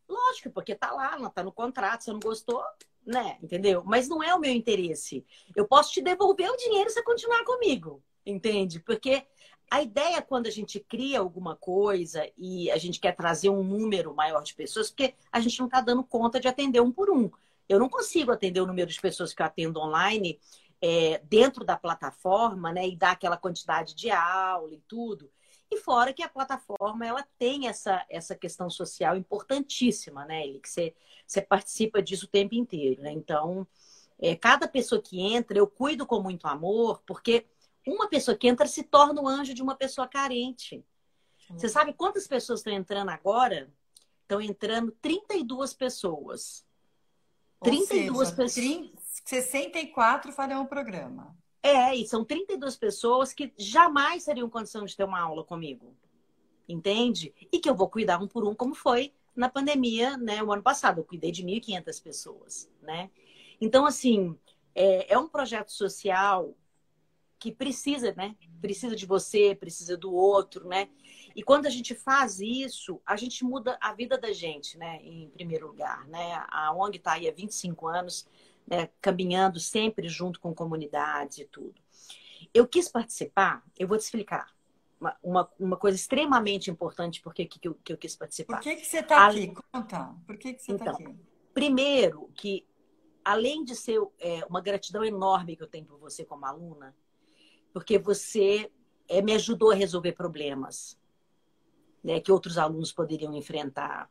Lógico, 0.07 0.49
porque 0.51 0.73
tá 0.73 0.91
lá, 0.93 1.19
não 1.19 1.29
tá 1.29 1.43
no 1.43 1.51
contrato, 1.51 2.05
se 2.05 2.13
não 2.13 2.19
gostou, 2.19 2.63
né? 3.05 3.37
Entendeu? 3.43 3.83
Mas 3.85 4.07
não 4.07 4.23
é 4.23 4.33
o 4.33 4.39
meu 4.39 4.53
interesse. 4.53 5.25
Eu 5.53 5.67
posso 5.67 5.91
te 5.91 6.01
devolver 6.01 6.49
o 6.49 6.55
dinheiro 6.55 6.89
se 6.89 6.95
você 6.95 7.03
continuar 7.03 7.43
comigo, 7.43 8.01
entende? 8.25 8.79
Porque 8.79 9.25
a 9.69 9.81
ideia 9.81 10.21
quando 10.21 10.47
a 10.47 10.51
gente 10.51 10.79
cria 10.79 11.19
alguma 11.19 11.57
coisa 11.57 12.25
e 12.37 12.71
a 12.71 12.77
gente 12.77 13.01
quer 13.01 13.13
trazer 13.15 13.49
um 13.49 13.63
número 13.63 14.15
maior 14.15 14.43
de 14.43 14.53
pessoas, 14.53 14.89
porque 14.91 15.13
a 15.29 15.41
gente 15.41 15.59
não 15.59 15.65
está 15.65 15.81
dando 15.81 16.03
conta 16.05 16.39
de 16.39 16.47
atender 16.47 16.79
um 16.79 16.91
por 16.91 17.09
um. 17.09 17.29
Eu 17.67 17.79
não 17.79 17.89
consigo 17.89 18.31
atender 18.31 18.61
o 18.61 18.67
número 18.67 18.89
de 18.89 19.01
pessoas 19.01 19.33
que 19.33 19.41
eu 19.41 19.45
atendo 19.45 19.79
online 19.79 20.39
é, 20.81 21.19
dentro 21.25 21.63
da 21.63 21.77
plataforma, 21.77 22.71
né, 22.71 22.87
e 22.87 22.95
dar 22.95 23.11
aquela 23.11 23.37
quantidade 23.37 23.95
de 23.95 24.09
aula 24.09 24.73
e 24.73 24.81
tudo. 24.87 25.31
E 25.71 25.77
fora 25.77 26.13
que 26.13 26.21
a 26.21 26.29
plataforma 26.29 27.05
ela 27.05 27.25
tem 27.39 27.67
essa, 27.67 28.05
essa 28.09 28.35
questão 28.35 28.69
social 28.69 29.17
importantíssima, 29.17 30.25
né, 30.25 30.45
Eli? 30.45 30.59
Que 30.59 30.69
você, 30.69 30.95
você 31.25 31.41
participa 31.41 32.01
disso 32.01 32.25
o 32.25 32.29
tempo 32.29 32.53
inteiro, 32.55 33.01
né? 33.01 33.11
Então, 33.11 33.67
é, 34.19 34.35
cada 34.35 34.67
pessoa 34.67 35.01
que 35.01 35.19
entra, 35.19 35.57
eu 35.57 35.67
cuido 35.67 36.05
com 36.05 36.21
muito 36.21 36.45
amor, 36.47 37.01
porque 37.05 37.45
uma 37.85 38.07
pessoa 38.07 38.37
que 38.37 38.47
entra 38.47 38.67
se 38.67 38.83
torna 38.83 39.21
o 39.21 39.27
anjo 39.27 39.53
de 39.53 39.61
uma 39.61 39.75
pessoa 39.75 40.07
carente. 40.07 40.83
Você 41.49 41.69
sabe 41.69 41.93
quantas 41.93 42.27
pessoas 42.27 42.59
estão 42.59 42.73
entrando 42.73 43.09
agora? 43.09 43.71
Estão 44.21 44.41
entrando 44.41 44.91
32 45.01 45.73
pessoas. 45.73 46.65
Ou 47.59 47.69
32 47.69 48.29
seja, 48.29 48.35
pessoas. 48.35 49.04
64 49.25 50.31
farão 50.31 50.63
o 50.63 50.67
programa. 50.67 51.35
É, 51.61 51.95
e 51.95 52.07
são 52.07 52.23
32 52.23 52.77
pessoas 52.77 53.33
que 53.33 53.51
jamais 53.57 54.23
teriam 54.23 54.49
condição 54.49 54.85
de 54.85 54.95
ter 54.95 55.03
uma 55.03 55.19
aula 55.19 55.43
comigo. 55.43 55.95
Entende? 56.69 57.33
E 57.51 57.59
que 57.59 57.69
eu 57.69 57.75
vou 57.75 57.89
cuidar 57.89 58.21
um 58.21 58.27
por 58.27 58.47
um, 58.47 58.53
como 58.53 58.75
foi 58.75 59.13
na 59.35 59.49
pandemia, 59.49 60.15
né? 60.15 60.41
O 60.43 60.51
ano 60.51 60.61
passado, 60.61 60.99
eu 60.99 61.03
cuidei 61.03 61.31
de 61.31 61.43
1.500 61.43 62.03
pessoas, 62.03 62.71
né? 62.81 63.09
Então, 63.59 63.85
assim, 63.85 64.37
é, 64.73 65.13
é 65.13 65.17
um 65.17 65.27
projeto 65.27 65.71
social 65.71 66.55
que 67.39 67.51
precisa, 67.51 68.13
né? 68.15 68.35
Precisa 68.61 68.95
de 68.95 69.05
você, 69.05 69.55
precisa 69.55 69.97
do 69.97 70.13
outro, 70.13 70.67
né? 70.67 70.87
E 71.35 71.43
quando 71.43 71.65
a 71.65 71.69
gente 71.69 71.93
faz 71.93 72.39
isso, 72.39 73.01
a 73.05 73.15
gente 73.15 73.43
muda 73.43 73.77
a 73.81 73.93
vida 73.93 74.17
da 74.17 74.31
gente, 74.31 74.77
né? 74.77 74.99
Em 75.03 75.29
primeiro 75.29 75.67
lugar, 75.67 76.07
né? 76.07 76.43
A 76.47 76.73
ONG 76.73 76.97
está 76.97 77.13
aí 77.13 77.27
há 77.27 77.31
25 77.31 77.87
anos, 77.87 78.27
né? 78.67 78.89
caminhando 79.01 79.59
sempre 79.59 80.07
junto 80.07 80.39
com 80.39 80.53
comunidades 80.53 81.39
e 81.39 81.45
tudo. 81.45 81.75
Eu 82.53 82.67
quis 82.67 82.87
participar, 82.87 83.63
eu 83.77 83.87
vou 83.87 83.97
te 83.97 84.01
explicar 84.01 84.53
uma, 84.99 85.17
uma, 85.21 85.51
uma 85.59 85.77
coisa 85.77 85.95
extremamente 85.95 86.71
importante 86.71 87.21
porque 87.21 87.45
que, 87.45 87.59
que, 87.59 87.67
eu, 87.67 87.75
que 87.83 87.93
eu 87.93 87.97
quis 87.97 88.15
participar. 88.15 88.57
Por 88.57 88.63
que, 88.63 88.75
que 88.75 88.85
você 88.85 88.99
está 88.99 89.27
aqui? 89.27 89.53
Conta. 89.71 90.15
Por 90.25 90.37
que, 90.37 90.53
que 90.53 90.61
você 90.61 90.71
está 90.71 90.91
então, 90.91 90.95
aqui? 90.95 91.15
Primeiro, 91.53 92.29
que 92.35 92.65
além 93.23 93.63
de 93.63 93.75
ser 93.75 93.99
é, 94.19 94.45
uma 94.49 94.61
gratidão 94.61 95.03
enorme 95.03 95.55
que 95.55 95.63
eu 95.63 95.67
tenho 95.67 95.85
por 95.85 95.97
você 95.99 96.23
como 96.23 96.45
aluna, 96.45 96.95
porque 97.73 97.97
você 97.97 98.71
é, 99.07 99.21
me 99.21 99.33
ajudou 99.33 99.71
a 99.71 99.75
resolver 99.75 100.13
problemas 100.13 100.97
né, 102.05 102.19
que 102.19 102.31
outros 102.31 102.59
alunos 102.59 102.93
poderiam 102.93 103.33
enfrentar. 103.33 104.09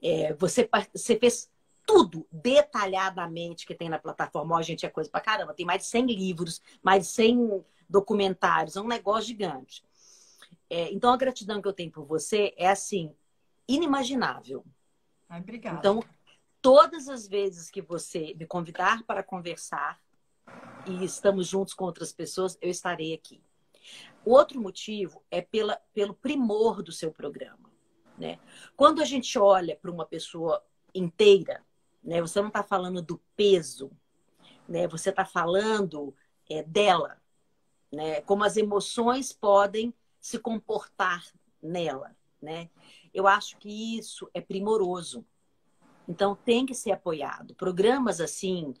É, 0.00 0.32
você, 0.34 0.70
você 0.94 1.18
fez 1.18 1.50
tudo 1.86 2.26
detalhadamente 2.30 3.66
que 3.66 3.74
tem 3.74 3.88
na 3.88 3.98
plataforma. 3.98 4.54
Ó, 4.54 4.58
a 4.58 4.62
gente, 4.62 4.86
é 4.86 4.90
coisa 4.90 5.10
pra 5.10 5.20
caramba. 5.20 5.54
Tem 5.54 5.66
mais 5.66 5.82
de 5.82 5.88
100 5.88 6.06
livros, 6.06 6.62
mais 6.82 7.04
de 7.04 7.08
100 7.12 7.64
documentários. 7.88 8.76
É 8.76 8.80
um 8.80 8.88
negócio 8.88 9.28
gigante. 9.28 9.84
É, 10.70 10.90
então, 10.92 11.12
a 11.12 11.16
gratidão 11.16 11.60
que 11.60 11.68
eu 11.68 11.72
tenho 11.72 11.90
por 11.90 12.04
você 12.04 12.54
é, 12.56 12.68
assim, 12.68 13.14
inimaginável. 13.68 14.64
Ai, 15.28 15.40
obrigada. 15.40 15.78
Então, 15.78 16.02
todas 16.60 17.08
as 17.08 17.26
vezes 17.26 17.70
que 17.70 17.82
você 17.82 18.34
me 18.34 18.46
convidar 18.46 19.02
para 19.04 19.22
conversar 19.22 20.00
e 20.86 21.04
estamos 21.04 21.46
juntos 21.48 21.74
com 21.74 21.84
outras 21.84 22.12
pessoas, 22.12 22.56
eu 22.60 22.70
estarei 22.70 23.12
aqui. 23.12 23.42
O 24.24 24.32
outro 24.32 24.60
motivo 24.60 25.22
é 25.30 25.42
pela, 25.42 25.80
pelo 25.92 26.14
primor 26.14 26.82
do 26.82 26.92
seu 26.92 27.10
programa. 27.10 27.70
Né? 28.16 28.38
Quando 28.76 29.02
a 29.02 29.04
gente 29.04 29.38
olha 29.38 29.76
para 29.76 29.90
uma 29.90 30.06
pessoa 30.06 30.62
inteira, 30.94 31.64
né, 32.02 32.20
você 32.20 32.40
não 32.40 32.48
está 32.48 32.62
falando 32.62 33.00
do 33.00 33.20
peso, 33.36 33.90
né, 34.68 34.86
você 34.88 35.10
está 35.10 35.24
falando 35.24 36.14
é, 36.50 36.62
dela, 36.62 37.20
né, 37.92 38.20
como 38.22 38.44
as 38.44 38.56
emoções 38.56 39.32
podem 39.32 39.94
se 40.20 40.38
comportar 40.38 41.24
nela. 41.62 42.14
Né? 42.40 42.68
Eu 43.14 43.26
acho 43.26 43.56
que 43.58 43.98
isso 43.98 44.28
é 44.34 44.40
primoroso. 44.40 45.24
Então 46.08 46.34
tem 46.34 46.66
que 46.66 46.74
ser 46.74 46.92
apoiado. 46.92 47.54
Programas 47.54 48.20
assim, 48.20 48.74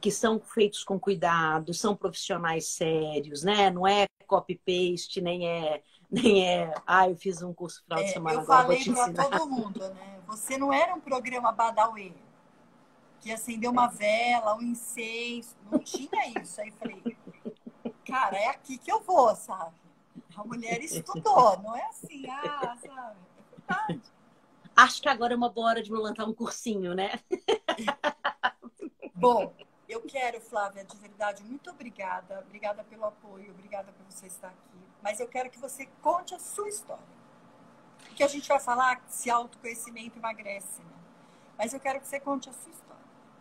que 0.00 0.10
são 0.10 0.40
feitos 0.40 0.82
com 0.82 0.98
cuidado, 0.98 1.74
são 1.74 1.94
profissionais 1.94 2.68
sérios, 2.68 3.42
né? 3.42 3.70
Não 3.70 3.86
é 3.86 4.06
copy-paste, 4.26 5.20
nem 5.20 5.46
é, 5.48 5.82
nem 6.10 6.46
é, 6.46 6.74
ah, 6.86 7.08
eu 7.08 7.16
fiz 7.16 7.42
um 7.42 7.52
curso 7.52 7.82
final 7.84 7.98
de 8.02 8.10
é, 8.10 8.12
semana. 8.12 8.40
Eu 8.40 8.44
falei 8.44 8.84
para 8.84 9.12
todo 9.28 9.46
mundo, 9.46 9.80
né? 9.80 10.20
Você 10.26 10.56
não 10.56 10.72
era 10.72 10.94
um 10.94 11.00
programa 11.00 11.52
Badawi, 11.52 12.14
que 13.26 13.32
acendeu 13.32 13.72
uma 13.72 13.88
vela, 13.88 14.54
um 14.54 14.62
incenso, 14.62 15.56
não 15.68 15.80
tinha 15.80 16.40
isso. 16.40 16.60
Aí 16.60 16.68
eu 16.68 16.74
falei, 16.74 17.16
cara, 18.06 18.36
é 18.36 18.46
aqui 18.46 18.78
que 18.78 18.90
eu 18.90 19.00
vou, 19.00 19.34
sabe? 19.34 19.74
A 20.36 20.44
mulher 20.44 20.80
estudou, 20.80 21.58
não 21.58 21.74
é 21.74 21.84
assim, 21.86 22.24
ah, 22.30 22.76
sabe? 22.80 23.18
É 23.36 23.56
verdade. 23.56 24.02
Acho 24.76 25.02
que 25.02 25.08
agora 25.08 25.34
é 25.34 25.36
uma 25.36 25.48
boa 25.48 25.70
hora 25.70 25.82
de 25.82 25.90
me 25.90 25.98
lançar 25.98 26.24
um 26.24 26.32
cursinho, 26.32 26.94
né? 26.94 27.18
Bom, 29.12 29.52
eu 29.88 30.02
quero, 30.02 30.40
Flávia, 30.40 30.84
de 30.84 30.96
verdade, 30.96 31.42
muito 31.42 31.68
obrigada. 31.68 32.38
Obrigada 32.46 32.84
pelo 32.84 33.06
apoio, 33.06 33.50
obrigada 33.50 33.90
por 33.90 34.06
você 34.08 34.28
estar 34.28 34.48
aqui. 34.48 34.78
Mas 35.02 35.18
eu 35.18 35.26
quero 35.26 35.50
que 35.50 35.58
você 35.58 35.86
conte 36.00 36.32
a 36.32 36.38
sua 36.38 36.68
história. 36.68 37.02
Porque 38.04 38.22
a 38.22 38.28
gente 38.28 38.46
vai 38.46 38.60
falar 38.60 39.02
se 39.08 39.28
autoconhecimento 39.28 40.16
emagrece, 40.16 40.80
né? 40.80 40.96
Mas 41.58 41.72
eu 41.72 41.80
quero 41.80 41.98
que 41.98 42.06
você 42.06 42.20
conte 42.20 42.48
a 42.48 42.52
sua 42.52 42.70
história. 42.70 42.85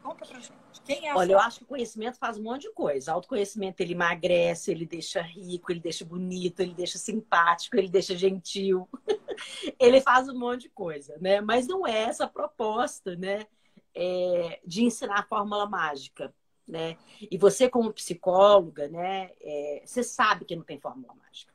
Conta 0.05 0.25
pra 0.25 0.39
gente. 0.39 0.53
Quem 0.85 1.07
é 1.07 1.15
Olha, 1.15 1.33
eu 1.33 1.39
acho 1.39 1.59
que 1.59 1.63
o 1.63 1.67
conhecimento 1.67 2.17
faz 2.17 2.37
um 2.37 2.43
monte 2.43 2.63
de 2.63 2.71
coisa. 2.71 3.11
Autoconhecimento, 3.11 3.81
ele 3.81 3.93
emagrece, 3.93 4.71
ele 4.71 4.85
deixa 4.85 5.21
rico, 5.21 5.71
ele 5.71 5.79
deixa 5.79 6.05
bonito, 6.05 6.59
ele 6.59 6.73
deixa 6.73 6.97
simpático, 6.97 7.75
ele 7.75 7.89
deixa 7.89 8.15
gentil. 8.15 8.87
ele 9.79 9.99
faz 10.01 10.29
um 10.29 10.37
monte 10.37 10.63
de 10.63 10.69
coisa, 10.69 11.17
né? 11.19 11.41
Mas 11.41 11.67
não 11.67 11.87
é 11.87 12.03
essa 12.03 12.25
a 12.25 12.29
proposta, 12.29 13.15
né? 13.15 13.47
é, 13.95 14.59
de 14.65 14.83
ensinar 14.83 15.19
a 15.19 15.23
fórmula 15.23 15.65
mágica, 15.65 16.33
né? 16.67 16.97
E 17.19 17.37
você 17.37 17.69
como 17.69 17.93
psicóloga, 17.93 18.89
né? 18.89 19.31
É, 19.39 19.83
você 19.85 20.03
sabe 20.03 20.43
que 20.43 20.55
não 20.55 20.63
tem 20.63 20.79
fórmula 20.79 21.15
mágica. 21.15 21.53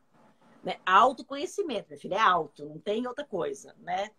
Né? 0.64 0.78
Autoconhecimento, 0.84 1.88
minha 1.88 2.00
filha, 2.00 2.16
é 2.16 2.20
alto, 2.20 2.64
não 2.64 2.78
tem 2.78 3.06
outra 3.06 3.24
coisa, 3.24 3.74
né? 3.78 4.10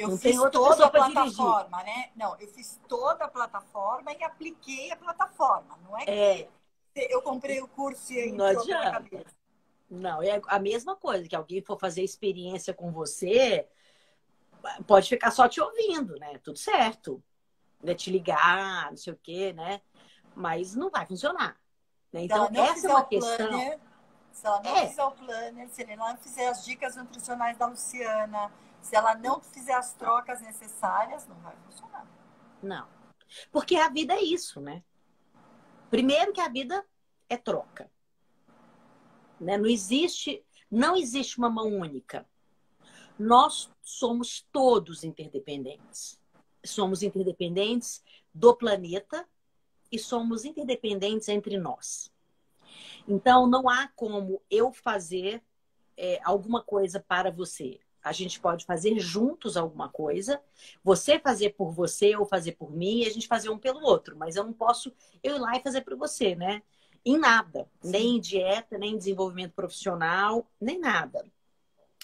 Eu 0.00 0.08
não 0.08 0.18
fiz 0.18 0.36
toda 0.50 0.86
a 0.86 0.90
plataforma, 0.90 1.82
né? 1.82 2.10
Não, 2.16 2.36
eu 2.38 2.48
fiz 2.48 2.80
toda 2.88 3.24
a 3.24 3.28
plataforma 3.28 4.12
e 4.12 4.22
apliquei 4.22 4.90
a 4.90 4.96
plataforma. 4.96 5.78
Não 5.84 5.98
é 5.98 6.04
que 6.04 6.10
é. 6.10 6.48
eu 7.14 7.22
comprei 7.22 7.60
o 7.60 7.68
curso 7.68 8.12
e 8.12 8.32
não 8.32 8.46
adianta. 8.46 9.24
Não, 9.88 10.22
é 10.22 10.40
a 10.46 10.58
mesma 10.58 10.94
coisa, 10.94 11.28
que 11.28 11.34
alguém 11.34 11.60
for 11.60 11.78
fazer 11.78 12.02
experiência 12.02 12.72
com 12.72 12.92
você, 12.92 13.68
pode 14.86 15.08
ficar 15.08 15.32
só 15.32 15.48
te 15.48 15.60
ouvindo, 15.60 16.14
né? 16.16 16.38
Tudo 16.38 16.58
certo 16.58 17.22
né, 17.82 17.94
te 17.94 18.10
ligar, 18.10 18.90
não 18.90 18.96
sei 18.96 19.12
o 19.12 19.18
quê, 19.22 19.52
né? 19.52 19.80
Mas 20.34 20.74
não 20.74 20.90
vai 20.90 21.06
funcionar. 21.06 21.56
Né? 22.12 22.24
Então, 22.24 22.48
essa 22.52 22.86
é 22.86 22.90
uma 22.90 23.04
questão. 23.04 23.48
Planner, 23.48 23.78
se 24.32 24.46
ela 24.46 24.62
não 24.62 24.76
é. 24.76 24.86
fizer 24.88 25.04
o 25.04 25.10
planner, 25.12 25.68
se 25.68 25.82
ela 25.82 25.96
não 25.96 26.16
fizer 26.16 26.48
as 26.48 26.64
dicas 26.64 26.96
nutricionais 26.96 27.56
da 27.56 27.66
Luciana, 27.66 28.52
se 28.82 28.96
ela 28.96 29.14
não 29.14 29.40
fizer 29.40 29.74
as 29.74 29.94
trocas 29.94 30.40
necessárias, 30.40 31.26
não 31.26 31.36
vai 31.40 31.54
funcionar. 31.66 32.06
Não. 32.62 32.88
Porque 33.52 33.76
a 33.76 33.88
vida 33.88 34.14
é 34.14 34.22
isso, 34.22 34.60
né? 34.60 34.82
Primeiro 35.90 36.32
que 36.32 36.40
a 36.40 36.48
vida 36.48 36.84
é 37.28 37.36
troca. 37.36 37.90
Né? 39.40 39.56
Não 39.56 39.66
existe, 39.66 40.44
não 40.70 40.96
existe 40.96 41.38
uma 41.38 41.50
mão 41.50 41.66
única. 41.66 42.26
Nós 43.18 43.70
somos 43.82 44.46
todos 44.52 45.04
interdependentes 45.04 46.20
somos 46.64 47.02
interdependentes 47.02 48.02
do 48.34 48.54
planeta 48.54 49.26
e 49.90 49.98
somos 49.98 50.44
interdependentes 50.44 51.28
entre 51.28 51.58
nós. 51.58 52.12
Então, 53.08 53.46
não 53.46 53.68
há 53.68 53.88
como 53.88 54.40
eu 54.50 54.72
fazer 54.72 55.42
é, 55.96 56.20
alguma 56.22 56.62
coisa 56.62 57.00
para 57.00 57.30
você. 57.30 57.80
A 58.02 58.12
gente 58.12 58.40
pode 58.40 58.64
fazer 58.64 58.98
juntos 58.98 59.56
alguma 59.56 59.88
coisa, 59.88 60.40
você 60.82 61.18
fazer 61.18 61.50
por 61.50 61.70
você 61.70 62.16
ou 62.16 62.24
fazer 62.24 62.52
por 62.52 62.72
mim, 62.72 63.00
e 63.00 63.06
a 63.06 63.10
gente 63.10 63.26
fazer 63.28 63.50
um 63.50 63.58
pelo 63.58 63.82
outro. 63.82 64.16
Mas 64.16 64.36
eu 64.36 64.44
não 64.44 64.52
posso 64.52 64.92
eu 65.22 65.36
ir 65.36 65.38
lá 65.38 65.56
e 65.56 65.62
fazer 65.62 65.82
por 65.82 65.96
você, 65.96 66.34
né? 66.34 66.62
Em 67.04 67.18
nada. 67.18 67.68
Sim. 67.80 67.90
Nem 67.90 68.16
em 68.16 68.20
dieta, 68.20 68.78
nem 68.78 68.94
em 68.94 68.98
desenvolvimento 68.98 69.52
profissional, 69.52 70.46
nem 70.60 70.78
nada. 70.78 71.24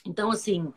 Então, 0.05 0.31
assim, 0.31 0.73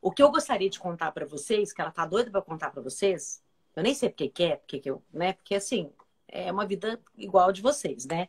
o 0.00 0.10
que 0.10 0.22
eu 0.22 0.30
gostaria 0.30 0.68
de 0.68 0.78
contar 0.78 1.12
para 1.12 1.26
vocês, 1.26 1.72
que 1.72 1.80
ela 1.80 1.90
tá 1.90 2.04
doida 2.04 2.30
para 2.30 2.42
contar 2.42 2.70
para 2.70 2.82
vocês, 2.82 3.42
eu 3.74 3.82
nem 3.82 3.94
sei 3.94 4.08
porque 4.08 4.28
quer, 4.28 4.58
porque 4.58 4.78
que 4.78 4.90
eu, 4.90 5.02
né? 5.12 5.32
Porque 5.32 5.54
assim, 5.54 5.90
é 6.28 6.50
uma 6.50 6.66
vida 6.66 7.00
igual 7.16 7.52
de 7.52 7.62
vocês, 7.62 8.04
né? 8.04 8.28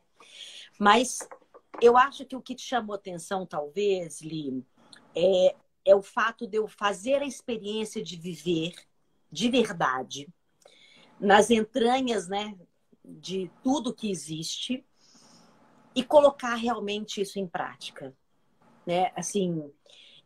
Mas 0.80 1.20
eu 1.82 1.98
acho 1.98 2.26
que 2.26 2.36
o 2.36 2.42
que 2.42 2.56
te 2.56 2.64
chamou 2.64 2.96
atenção, 2.96 3.46
talvez, 3.46 4.22
Li, 4.22 4.64
é, 5.16 5.56
é 5.86 5.96
o 5.96 6.02
fato 6.02 6.48
de 6.48 6.58
eu 6.58 6.68
fazer 6.68 7.22
a 7.22 7.26
experiência 7.26 8.04
de 8.04 8.18
viver 8.18 8.74
de 9.32 9.50
verdade 9.50 10.28
nas 11.20 11.50
entranhas, 11.50 12.28
né, 12.28 12.58
de 13.04 13.52
tudo 13.64 13.94
que 13.94 14.10
existe 14.10 14.84
e 15.96 16.04
colocar 16.04 16.56
realmente 16.56 17.22
isso 17.22 17.40
em 17.40 17.48
prática, 17.48 18.14
né? 18.86 19.12
Assim, 19.16 19.72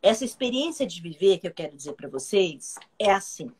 essa 0.01 0.25
experiência 0.25 0.87
de 0.87 1.01
viver 1.01 1.39
que 1.39 1.47
eu 1.47 1.53
quero 1.53 1.75
dizer 1.75 1.93
para 1.93 2.09
vocês 2.09 2.75
é 2.97 3.11
assim: 3.11 3.51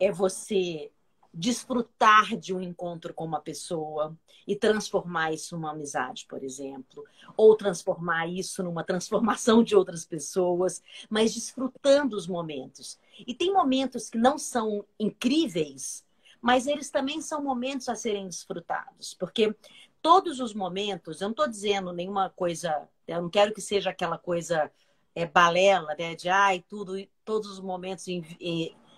é 0.00 0.10
você 0.10 0.90
desfrutar 1.36 2.34
de 2.36 2.54
um 2.54 2.60
encontro 2.60 3.12
com 3.12 3.24
uma 3.24 3.40
pessoa 3.40 4.16
e 4.46 4.56
transformar 4.56 5.32
isso 5.32 5.54
numa 5.54 5.72
amizade, 5.72 6.24
por 6.26 6.42
exemplo, 6.42 7.04
ou 7.36 7.54
transformar 7.54 8.26
isso 8.26 8.62
numa 8.62 8.82
transformação 8.82 9.62
de 9.62 9.76
outras 9.76 10.04
pessoas, 10.04 10.82
mas 11.10 11.34
desfrutando 11.34 12.16
os 12.16 12.26
momentos. 12.26 12.98
E 13.26 13.34
tem 13.34 13.52
momentos 13.52 14.08
que 14.08 14.16
não 14.16 14.38
são 14.38 14.84
incríveis, 14.98 16.04
mas 16.40 16.66
eles 16.66 16.90
também 16.90 17.20
são 17.20 17.42
momentos 17.42 17.88
a 17.88 17.94
serem 17.94 18.28
desfrutados, 18.28 19.12
porque 19.14 19.54
todos 20.00 20.40
os 20.40 20.54
momentos, 20.54 21.20
eu 21.20 21.26
não 21.26 21.32
estou 21.32 21.48
dizendo 21.48 21.92
nenhuma 21.92 22.30
coisa, 22.30 22.88
eu 23.06 23.20
não 23.20 23.28
quero 23.28 23.52
que 23.52 23.60
seja 23.60 23.90
aquela 23.90 24.16
coisa 24.16 24.70
é, 25.14 25.26
balela, 25.26 25.94
né? 25.98 26.14
De 26.14 26.28
ai, 26.28 26.64
tudo, 26.68 26.94
todos 27.24 27.50
os 27.50 27.60
momentos 27.60 28.06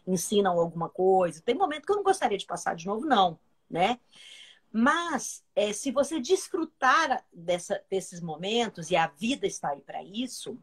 ensinam 0.08 0.58
alguma 0.58 0.88
coisa. 0.88 1.42
Tem 1.42 1.54
momento 1.54 1.84
que 1.84 1.92
eu 1.92 1.96
não 1.96 2.02
gostaria 2.02 2.38
de 2.38 2.46
passar 2.46 2.74
de 2.74 2.86
novo, 2.86 3.06
não, 3.06 3.38
né? 3.68 4.00
Mas 4.72 5.44
é, 5.54 5.72
se 5.72 5.90
você 5.90 6.20
desfrutar 6.20 7.24
dessa, 7.32 7.82
desses 7.90 8.20
momentos 8.20 8.90
e 8.90 8.96
a 8.96 9.06
vida 9.06 9.46
está 9.46 9.70
aí 9.70 9.80
para 9.80 10.02
isso, 10.02 10.58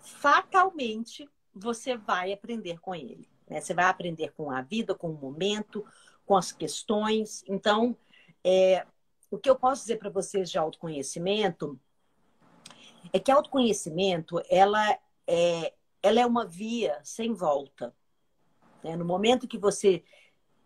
fatalmente 0.00 1.28
você 1.54 1.96
vai 1.96 2.32
aprender 2.32 2.80
com 2.80 2.94
ele. 2.94 3.28
Né? 3.48 3.60
Você 3.60 3.72
vai 3.72 3.86
aprender 3.86 4.32
com 4.32 4.50
a 4.50 4.62
vida, 4.62 4.94
com 4.94 5.10
o 5.10 5.18
momento, 5.18 5.84
com 6.24 6.36
as 6.36 6.52
questões. 6.52 7.44
Então, 7.46 7.96
é, 8.42 8.84
o 9.30 9.38
que 9.38 9.48
eu 9.48 9.56
posso 9.56 9.82
dizer 9.82 9.98
para 9.98 10.10
vocês 10.10 10.50
de 10.50 10.58
autoconhecimento 10.58 11.78
é 13.12 13.18
que 13.18 13.30
autoconhecimento 13.30 14.42
ela 14.48 14.98
é, 15.26 15.72
ela 16.02 16.20
é 16.20 16.26
uma 16.26 16.44
via 16.44 17.00
sem 17.04 17.32
volta. 17.32 17.94
Né? 18.86 18.96
No 18.96 19.04
momento 19.04 19.48
que 19.48 19.58
você 19.58 20.04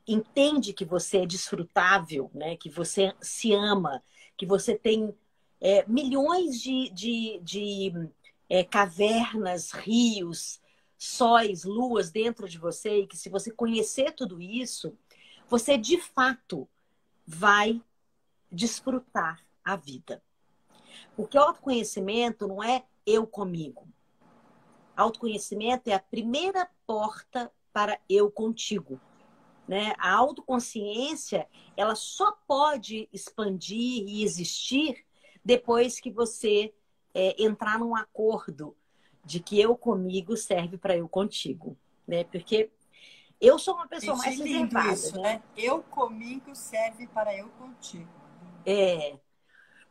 entende 0.07 0.75
que 0.75 0.85
você 0.85 1.19
é 1.19 1.27
desfrutável, 1.27 2.31
né? 2.35 2.55
que 2.57 2.69
você 2.69 3.15
se 3.21 3.55
ama, 3.55 4.03
que 4.37 4.45
você 4.45 4.77
tem 4.77 5.15
é, 5.59 5.87
milhões 5.89 6.61
de, 6.61 6.91
de, 6.91 7.41
de 7.43 8.11
é, 8.49 8.63
cavernas, 8.63 9.71
rios, 9.71 10.61
sóis, 10.99 11.65
luas 11.65 12.11
dentro 12.11 12.47
de 12.47 12.59
você, 12.59 13.01
e 13.01 13.07
que 13.07 13.17
se 13.17 13.31
você 13.31 13.51
conhecer 13.51 14.13
tudo 14.13 14.41
isso, 14.41 14.95
você 15.49 15.79
de 15.79 15.99
fato 15.99 16.69
vai 17.27 17.81
desfrutar 18.53 19.43
a 19.65 19.77
vida. 19.77 20.23
Porque 21.17 21.39
autoconhecimento 21.39 22.47
não 22.47 22.63
é 22.63 22.85
eu 23.07 23.27
comigo. 23.27 23.89
Autoconhecimento 24.95 25.89
é 25.89 25.95
a 25.95 25.99
primeira 25.99 26.69
porta 26.87 27.51
para 27.73 27.99
eu 28.09 28.31
contigo. 28.31 29.01
Né? 29.67 29.93
A 29.99 30.13
autoconsciência, 30.13 31.47
ela 31.77 31.95
só 31.95 32.33
pode 32.47 33.09
expandir 33.13 34.05
e 34.09 34.25
existir 34.25 35.05
depois 35.45 36.01
que 36.01 36.11
você 36.11 36.75
é, 37.15 37.43
entrar 37.43 37.79
num 37.79 37.95
acordo 37.95 38.77
de 39.25 39.41
que 39.41 39.61
eu 39.61 39.77
comigo 39.77 40.37
serve 40.37 40.77
para 40.77 40.97
eu 40.97 41.09
contigo, 41.09 41.77
né? 42.07 42.25
Porque 42.25 42.71
eu 43.41 43.59
sou 43.59 43.75
uma 43.75 43.87
pessoa 43.87 44.17
mais 44.17 44.39
reservada, 44.39 44.93
isso, 44.93 45.21
né? 45.21 45.35
né? 45.35 45.43
Eu 45.57 45.83
comigo 45.83 46.55
serve 46.55 47.07
para 47.07 47.37
eu 47.37 47.49
contigo. 47.51 48.11
É. 48.67 49.19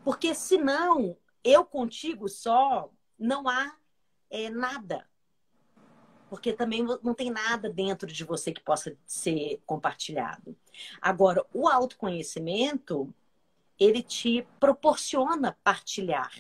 Porque 0.03 0.33
senão 0.33 1.17
eu 1.43 1.65
contigo 1.65 2.27
só 2.27 2.91
não 3.17 3.47
há 3.47 3.75
é, 4.29 4.49
nada 4.49 5.08
porque 6.29 6.53
também 6.53 6.83
não 6.83 7.13
tem 7.13 7.31
nada 7.31 7.69
dentro 7.69 8.07
de 8.07 8.23
você 8.23 8.51
que 8.51 8.61
possa 8.61 8.95
ser 9.05 9.59
compartilhado. 9.65 10.55
Agora, 11.01 11.43
o 11.51 11.67
autoconhecimento, 11.67 13.11
ele 13.79 14.03
te 14.03 14.47
proporciona 14.59 15.57
partilhar, 15.63 16.31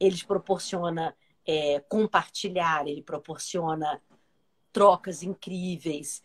ele 0.00 0.16
te 0.16 0.26
proporciona 0.26 1.14
é, 1.46 1.80
compartilhar, 1.80 2.88
ele 2.88 3.02
proporciona 3.02 4.00
trocas 4.72 5.22
incríveis. 5.22 6.22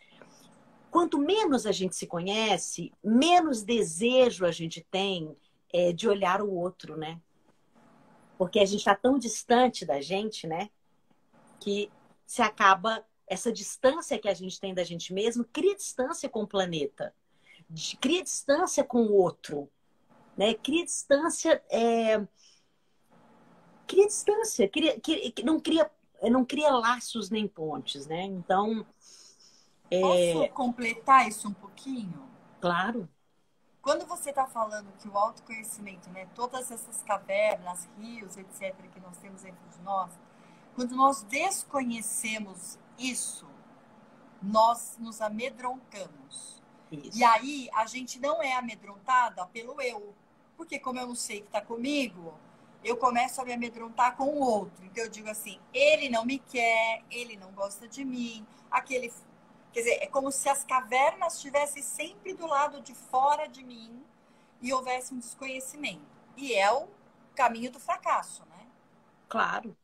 Quanto 0.90 1.20
menos 1.20 1.66
a 1.66 1.72
gente 1.74 1.96
se 1.96 2.08
conhece, 2.08 2.94
menos 3.04 3.62
desejo 3.62 4.46
a 4.46 4.52
gente 4.52 4.82
tem 4.90 5.36
é, 5.72 5.92
de 5.92 6.08
olhar 6.08 6.42
o 6.42 6.52
outro, 6.52 6.96
né? 6.96 7.20
Porque 8.38 8.60
a 8.60 8.66
gente 8.66 8.80
está 8.80 8.96
tão 8.96 9.20
distante 9.20 9.86
da 9.86 10.00
gente, 10.00 10.48
né? 10.48 10.70
Que 11.60 11.92
se 12.30 12.44
acaba 12.44 13.04
essa 13.26 13.52
distância 13.52 14.20
que 14.20 14.28
a 14.28 14.36
gente 14.36 14.60
tem 14.60 14.72
da 14.72 14.84
gente 14.84 15.12
mesmo, 15.12 15.44
cria 15.46 15.76
distância 15.76 16.30
com 16.30 16.44
o 16.44 16.48
planeta, 16.48 17.12
cria 18.00 18.22
distância 18.22 18.84
com 18.84 19.02
o 19.02 19.14
outro, 19.14 19.68
né? 20.38 20.54
Cria 20.54 20.86
distância, 20.86 21.60
é... 21.72 22.24
cria 23.88 24.06
distância, 24.06 24.70
cria, 24.70 25.00
cria, 25.00 25.34
não 25.44 25.60
cria, 25.60 25.90
não 26.30 26.46
cria 26.46 26.70
laços 26.70 27.32
nem 27.32 27.48
pontes, 27.48 28.06
né? 28.06 28.26
Então, 28.26 28.86
é... 29.90 30.00
posso 30.00 30.54
completar 30.54 31.28
isso 31.28 31.48
um 31.48 31.54
pouquinho? 31.54 32.30
Claro. 32.62 33.10
Quando 33.82 34.06
você 34.06 34.30
está 34.30 34.46
falando 34.46 34.94
que 35.00 35.10
o 35.10 35.18
autoconhecimento, 35.18 36.12
né, 36.12 36.28
todas 36.36 36.70
essas 36.70 37.02
cavernas, 37.02 37.90
rios, 37.98 38.38
etc., 38.38 38.76
que 38.94 39.00
nós 39.00 39.18
temos 39.18 39.44
entre 39.44 39.82
nós, 39.82 40.12
quando 40.80 40.96
nós 40.96 41.24
desconhecemos 41.24 42.80
isso, 42.98 43.46
nós 44.42 44.96
nos 44.98 45.20
amedrontamos. 45.20 46.64
Isso. 46.90 47.20
E 47.20 47.22
aí 47.22 47.70
a 47.74 47.86
gente 47.86 48.18
não 48.18 48.42
é 48.42 48.54
amedrontada 48.54 49.46
pelo 49.48 49.82
eu. 49.82 50.16
Porque 50.56 50.80
como 50.80 50.98
eu 50.98 51.06
não 51.06 51.16
sei 51.16 51.42
que 51.42 51.48
está 51.48 51.60
comigo, 51.60 52.34
eu 52.82 52.96
começo 52.96 53.42
a 53.42 53.44
me 53.44 53.52
amedrontar 53.52 54.16
com 54.16 54.24
o 54.24 54.40
outro. 54.40 54.86
Então 54.86 55.04
eu 55.04 55.10
digo 55.10 55.30
assim, 55.30 55.60
ele 55.74 56.08
não 56.08 56.24
me 56.24 56.40
quer, 56.40 57.04
ele 57.12 57.36
não 57.36 57.52
gosta 57.52 57.86
de 57.86 58.06
mim, 58.06 58.48
aquele. 58.72 59.12
Quer 59.74 59.82
dizer, 59.82 60.00
é 60.02 60.08
como 60.08 60.32
se 60.32 60.48
as 60.48 60.64
cavernas 60.64 61.36
estivessem 61.36 61.84
sempre 61.84 62.34
do 62.34 62.48
lado 62.48 62.80
de 62.80 62.96
fora 62.96 63.50
de 63.50 63.66
mim 63.66 64.02
e 64.62 64.72
houvesse 64.72 65.14
um 65.14 65.20
desconhecimento. 65.20 66.08
E 66.38 66.54
é 66.54 66.72
o 66.72 66.88
caminho 67.36 67.70
do 67.70 67.82
fracasso, 67.82 68.46
né? 68.46 68.66
Claro 69.28 69.76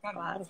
claro. 0.00 0.46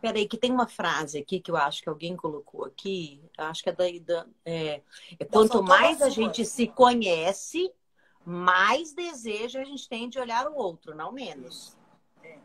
Peraí, 0.00 0.28
que 0.28 0.36
tem 0.36 0.52
uma 0.52 0.66
frase 0.66 1.18
aqui 1.18 1.40
que 1.40 1.50
eu 1.50 1.56
acho 1.56 1.82
que 1.82 1.88
alguém 1.88 2.16
colocou 2.16 2.64
aqui. 2.64 3.22
Acho 3.36 3.62
que 3.62 3.70
é 3.70 3.72
daí 3.72 4.00
da. 4.00 4.26
É, 4.44 4.82
é 5.18 5.24
quanto 5.24 5.62
mais 5.62 6.00
a 6.00 6.08
gente 6.08 6.44
se 6.44 6.66
conhece, 6.68 7.72
mais 8.24 8.92
desejo 8.92 9.58
a 9.58 9.64
gente 9.64 9.88
tem 9.88 10.08
de 10.08 10.18
olhar 10.18 10.48
o 10.48 10.56
outro, 10.56 10.94
não 10.94 11.12
menos. 11.12 11.76
É. 12.22 12.38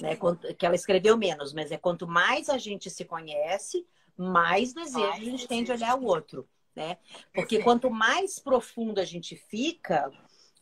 Né? 0.00 0.18
Que 0.56 0.66
ela 0.66 0.74
escreveu 0.74 1.16
menos, 1.16 1.52
mas 1.52 1.72
é 1.72 1.76
quanto 1.76 2.06
mais 2.06 2.48
a 2.48 2.58
gente 2.58 2.90
se 2.90 3.04
conhece, 3.04 3.86
mais 4.16 4.72
desejo 4.72 4.98
mais 4.98 5.20
a 5.20 5.24
gente 5.24 5.48
tem 5.48 5.64
de 5.64 5.72
olhar 5.72 5.98
o 5.98 6.04
outro. 6.04 6.48
Né? 6.74 6.96
Porque 7.34 7.56
Perfeito. 7.56 7.64
quanto 7.64 7.90
mais 7.90 8.38
profundo 8.38 9.00
a 9.00 9.04
gente 9.04 9.36
fica, 9.36 10.10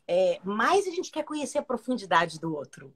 é, 0.06 0.40
mais 0.42 0.86
a 0.86 0.90
gente 0.90 1.10
quer 1.10 1.24
conhecer 1.24 1.58
a 1.58 1.62
profundidade 1.62 2.40
do 2.40 2.54
outro. 2.54 2.92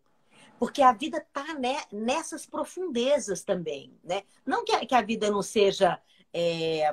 Porque 0.59 0.83
a 0.83 0.93
vida 0.93 1.19
está 1.19 1.55
né, 1.55 1.83
nessas 1.93 2.47
profundezas 2.47 3.43
também, 3.43 3.93
né? 4.03 4.23
Não 4.47 4.64
que 4.64 4.73
a, 4.73 4.87
que 4.87 4.95
a 4.95 5.03
vida 5.03 5.31
não 5.31 5.43
seja 5.43 6.01
é, 6.33 6.90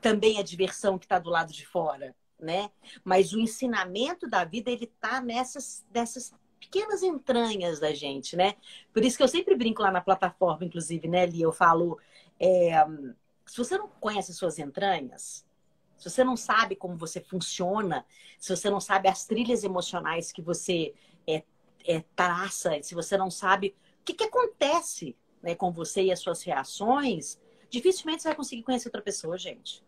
também 0.00 0.38
a 0.38 0.42
diversão 0.42 0.98
que 0.98 1.04
está 1.04 1.18
do 1.18 1.30
lado 1.30 1.52
de 1.52 1.66
fora, 1.66 2.14
né? 2.38 2.70
Mas 3.04 3.32
o 3.32 3.38
ensinamento 3.38 4.28
da 4.28 4.44
vida, 4.44 4.70
ele 4.70 4.84
está 4.84 5.20
nessas, 5.20 5.84
nessas 5.92 6.32
pequenas 6.58 7.02
entranhas 7.02 7.80
da 7.80 7.92
gente, 7.92 8.36
né? 8.36 8.54
Por 8.92 9.04
isso 9.04 9.16
que 9.16 9.22
eu 9.22 9.28
sempre 9.28 9.54
brinco 9.54 9.82
lá 9.82 9.90
na 9.90 10.00
plataforma, 10.00 10.64
inclusive, 10.64 11.08
né, 11.08 11.26
Lia? 11.26 11.44
Eu 11.44 11.52
falo, 11.52 11.98
é, 12.38 12.72
se 13.46 13.58
você 13.58 13.76
não 13.76 13.88
conhece 13.88 14.32
suas 14.32 14.58
entranhas, 14.58 15.44
se 15.96 16.10
você 16.10 16.24
não 16.24 16.36
sabe 16.36 16.74
como 16.74 16.96
você 16.96 17.20
funciona, 17.20 18.04
se 18.38 18.54
você 18.54 18.68
não 18.68 18.80
sabe 18.80 19.08
as 19.08 19.24
trilhas 19.24 19.62
emocionais 19.62 20.32
que 20.32 20.42
você 20.42 20.94
é, 21.28 21.44
é, 21.86 22.00
traça, 22.14 22.82
se 22.82 22.94
você 22.94 23.16
não 23.16 23.30
sabe 23.30 23.74
o 24.00 24.04
que, 24.04 24.14
que 24.14 24.24
acontece 24.24 25.16
né, 25.42 25.54
com 25.54 25.72
você 25.72 26.04
e 26.04 26.12
as 26.12 26.20
suas 26.20 26.42
reações, 26.42 27.40
dificilmente 27.68 28.22
você 28.22 28.28
vai 28.28 28.36
conseguir 28.36 28.62
conhecer 28.62 28.88
outra 28.88 29.02
pessoa, 29.02 29.38
gente. 29.38 29.82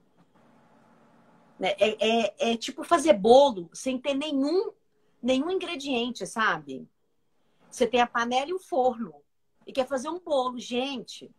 Né, 1.59 1.75
é, 1.79 2.09
é, 2.09 2.53
é 2.53 2.57
tipo 2.57 2.83
fazer 2.85 3.15
bolo 3.15 3.71
sem 3.73 3.99
ter 3.99 4.15
nenhum, 4.15 4.73
nenhum 5.23 5.51
ingrediente, 5.51 6.27
sabe? 6.27 6.89
Você 7.71 7.87
tem 7.87 8.01
a 8.01 8.07
panela 8.07 8.51
e 8.51 8.55
o 8.55 8.59
forno 8.59 9.15
e 9.67 9.73
quer 9.73 9.87
fazer 9.87 10.09
um 10.09 10.21
bolo. 10.21 10.59
Gente, 10.59 11.31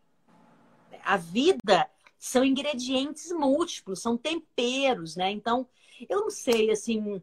a 1.04 1.18
vida 1.18 1.90
são 2.18 2.44
ingredientes 2.44 3.32
múltiplos, 3.32 4.02
são 4.02 4.18
temperos, 4.18 5.16
né? 5.16 5.32
Então, 5.32 5.68
eu 6.10 6.22
não 6.22 6.30
sei, 6.30 6.72
assim, 6.72 7.22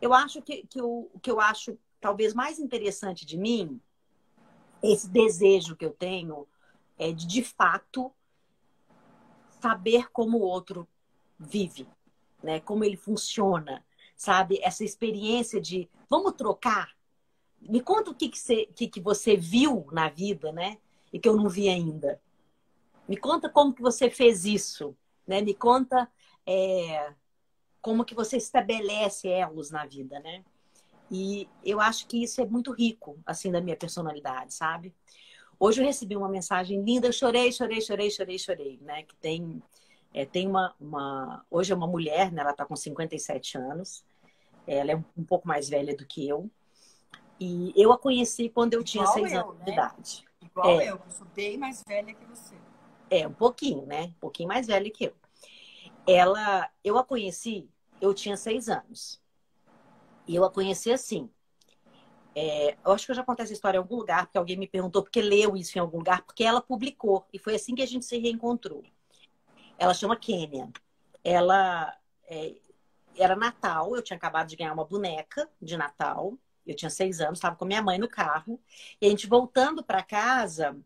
eu 0.00 0.14
acho 0.14 0.40
que, 0.42 0.66
que, 0.66 0.80
o, 0.80 1.10
que 1.20 1.30
eu 1.30 1.40
acho 1.40 1.78
talvez 2.00 2.34
mais 2.34 2.58
interessante 2.58 3.24
de 3.24 3.36
mim, 3.36 3.80
esse 4.82 5.08
desejo 5.08 5.76
que 5.76 5.84
eu 5.84 5.90
tenho 5.92 6.46
é 6.96 7.12
de, 7.12 7.26
de 7.26 7.42
fato, 7.42 8.12
saber 9.60 10.10
como 10.10 10.38
o 10.38 10.42
outro 10.42 10.86
vive, 11.38 11.86
né? 12.42 12.60
Como 12.60 12.84
ele 12.84 12.96
funciona, 12.96 13.84
sabe? 14.16 14.58
Essa 14.62 14.84
experiência 14.84 15.60
de 15.60 15.88
vamos 16.08 16.32
trocar. 16.32 16.96
Me 17.60 17.80
conta 17.80 18.10
o 18.10 18.14
que, 18.14 18.28
que, 18.28 18.38
você, 18.38 18.66
que, 18.66 18.88
que 18.88 19.00
você 19.00 19.36
viu 19.36 19.86
na 19.92 20.08
vida, 20.08 20.52
né? 20.52 20.78
E 21.12 21.18
que 21.18 21.28
eu 21.28 21.36
não 21.36 21.48
vi 21.48 21.68
ainda. 21.68 22.20
Me 23.08 23.16
conta 23.16 23.48
como 23.48 23.74
que 23.74 23.82
você 23.82 24.10
fez 24.10 24.44
isso, 24.44 24.96
né? 25.26 25.40
Me 25.40 25.54
conta 25.54 26.10
é, 26.46 27.12
como 27.80 28.04
que 28.04 28.14
você 28.14 28.36
estabelece 28.36 29.28
elos 29.28 29.70
na 29.70 29.86
vida, 29.86 30.20
né? 30.20 30.44
E 31.10 31.48
eu 31.64 31.80
acho 31.80 32.06
que 32.06 32.22
isso 32.22 32.40
é 32.40 32.46
muito 32.46 32.72
rico, 32.72 33.18
assim, 33.24 33.50
da 33.50 33.60
minha 33.60 33.76
personalidade, 33.76 34.52
sabe? 34.52 34.94
Hoje 35.58 35.80
eu 35.80 35.86
recebi 35.86 36.16
uma 36.16 36.28
mensagem 36.28 36.82
linda, 36.82 37.08
eu 37.08 37.12
chorei, 37.12 37.50
chorei, 37.50 37.80
chorei, 37.80 38.10
chorei, 38.10 38.38
chorei, 38.38 38.78
né? 38.82 39.02
Que 39.02 39.16
tem, 39.16 39.62
é, 40.14 40.24
tem 40.24 40.46
uma, 40.46 40.74
uma. 40.80 41.44
Hoje 41.50 41.72
é 41.72 41.76
uma 41.76 41.86
mulher, 41.86 42.30
né? 42.30 42.42
Ela 42.42 42.52
tá 42.52 42.64
com 42.64 42.76
57 42.76 43.58
anos. 43.58 44.04
Ela 44.66 44.92
é 44.92 44.96
um 44.96 45.24
pouco 45.24 45.48
mais 45.48 45.68
velha 45.68 45.96
do 45.96 46.06
que 46.06 46.28
eu. 46.28 46.50
E 47.40 47.72
eu 47.76 47.90
a 47.92 47.98
conheci 47.98 48.48
quando 48.48 48.74
eu 48.74 48.84
tinha 48.84 49.06
seis 49.06 49.32
anos 49.32 49.56
né? 49.58 49.64
de 49.64 49.72
idade. 49.72 50.24
Igual 50.42 50.80
é. 50.80 50.90
eu, 50.90 50.96
eu 50.96 51.10
sou 51.10 51.26
bem 51.34 51.56
mais 51.56 51.82
velha 51.82 52.12
que 52.12 52.24
você. 52.26 52.54
É, 53.10 53.26
um 53.26 53.32
pouquinho, 53.32 53.86
né? 53.86 54.04
Um 54.04 54.20
pouquinho 54.20 54.48
mais 54.48 54.66
velha 54.66 54.90
que 54.90 55.04
eu. 55.06 55.14
Ela, 56.06 56.70
eu 56.84 56.98
a 56.98 57.04
conheci, 57.04 57.68
eu 58.00 58.14
tinha 58.14 58.36
seis 58.36 58.68
anos. 58.68 59.20
E 60.28 60.36
eu 60.36 60.44
a 60.44 60.50
conheci 60.50 60.92
assim. 60.92 61.30
É, 62.34 62.76
eu 62.84 62.92
acho 62.92 63.06
que 63.06 63.12
eu 63.12 63.16
já 63.16 63.24
contei 63.24 63.44
essa 63.44 63.52
história 63.52 63.78
em 63.78 63.80
algum 63.80 63.96
lugar, 63.96 64.26
porque 64.26 64.38
alguém 64.38 64.56
me 64.56 64.68
perguntou 64.68 65.02
porque 65.02 65.22
leu 65.22 65.56
isso 65.56 65.76
em 65.76 65.80
algum 65.80 65.98
lugar, 65.98 66.22
porque 66.22 66.44
ela 66.44 66.60
publicou. 66.60 67.26
E 67.32 67.38
foi 67.38 67.54
assim 67.54 67.74
que 67.74 67.82
a 67.82 67.86
gente 67.86 68.04
se 68.04 68.18
reencontrou. 68.18 68.84
Ela 69.78 69.94
chama 69.94 70.16
Kênia. 70.16 70.70
Ela 71.24 71.96
é, 72.28 72.54
era 73.16 73.34
Natal, 73.34 73.96
eu 73.96 74.02
tinha 74.02 74.16
acabado 74.16 74.48
de 74.48 74.56
ganhar 74.56 74.72
uma 74.72 74.84
boneca 74.84 75.48
de 75.60 75.76
Natal. 75.76 76.34
Eu 76.66 76.76
tinha 76.76 76.90
seis 76.90 77.20
anos, 77.20 77.38
estava 77.38 77.56
com 77.56 77.64
minha 77.64 77.82
mãe 77.82 77.98
no 77.98 78.08
carro. 78.08 78.60
E 79.00 79.06
a 79.06 79.10
gente 79.10 79.26
voltando 79.26 79.82
para 79.82 80.02
casa, 80.02 80.78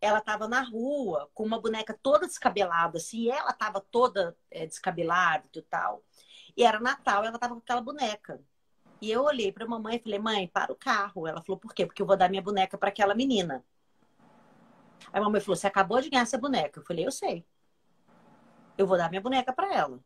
ela 0.00 0.18
estava 0.18 0.46
na 0.48 0.62
rua 0.62 1.28
com 1.34 1.44
uma 1.44 1.60
boneca 1.60 1.98
toda 2.00 2.26
descabelada, 2.26 2.98
assim, 2.98 3.22
e 3.24 3.30
ela 3.30 3.50
estava 3.50 3.80
toda 3.80 4.36
é, 4.50 4.66
descabelada 4.66 5.48
e 5.54 5.62
tal. 5.62 6.02
E 6.56 6.64
era 6.64 6.78
Natal, 6.80 7.24
ela 7.24 7.34
estava 7.34 7.54
com 7.54 7.60
aquela 7.60 7.80
boneca. 7.80 8.40
E 9.04 9.10
eu 9.10 9.22
olhei 9.22 9.52
para 9.52 9.66
a 9.66 9.68
mamãe 9.68 9.96
e 9.96 9.98
falei: 9.98 10.18
"Mãe, 10.18 10.48
para 10.48 10.72
o 10.72 10.74
carro". 10.74 11.26
Ela 11.26 11.42
falou: 11.42 11.60
"Por 11.60 11.74
quê? 11.74 11.84
Porque 11.84 12.00
eu 12.00 12.06
vou 12.06 12.16
dar 12.16 12.30
minha 12.30 12.40
boneca 12.40 12.78
para 12.78 12.88
aquela 12.88 13.14
menina". 13.14 13.62
Aí 15.12 15.20
a 15.20 15.22
mamãe 15.22 15.42
falou: 15.42 15.56
"Você 15.56 15.66
acabou 15.66 16.00
de 16.00 16.08
ganhar 16.08 16.22
essa 16.22 16.38
boneca". 16.38 16.80
Eu 16.80 16.84
falei: 16.84 17.06
"Eu 17.06 17.12
sei. 17.12 17.44
Eu 18.78 18.86
vou 18.86 18.96
dar 18.96 19.10
minha 19.10 19.20
boneca 19.20 19.52
para 19.52 19.74
ela". 19.74 20.00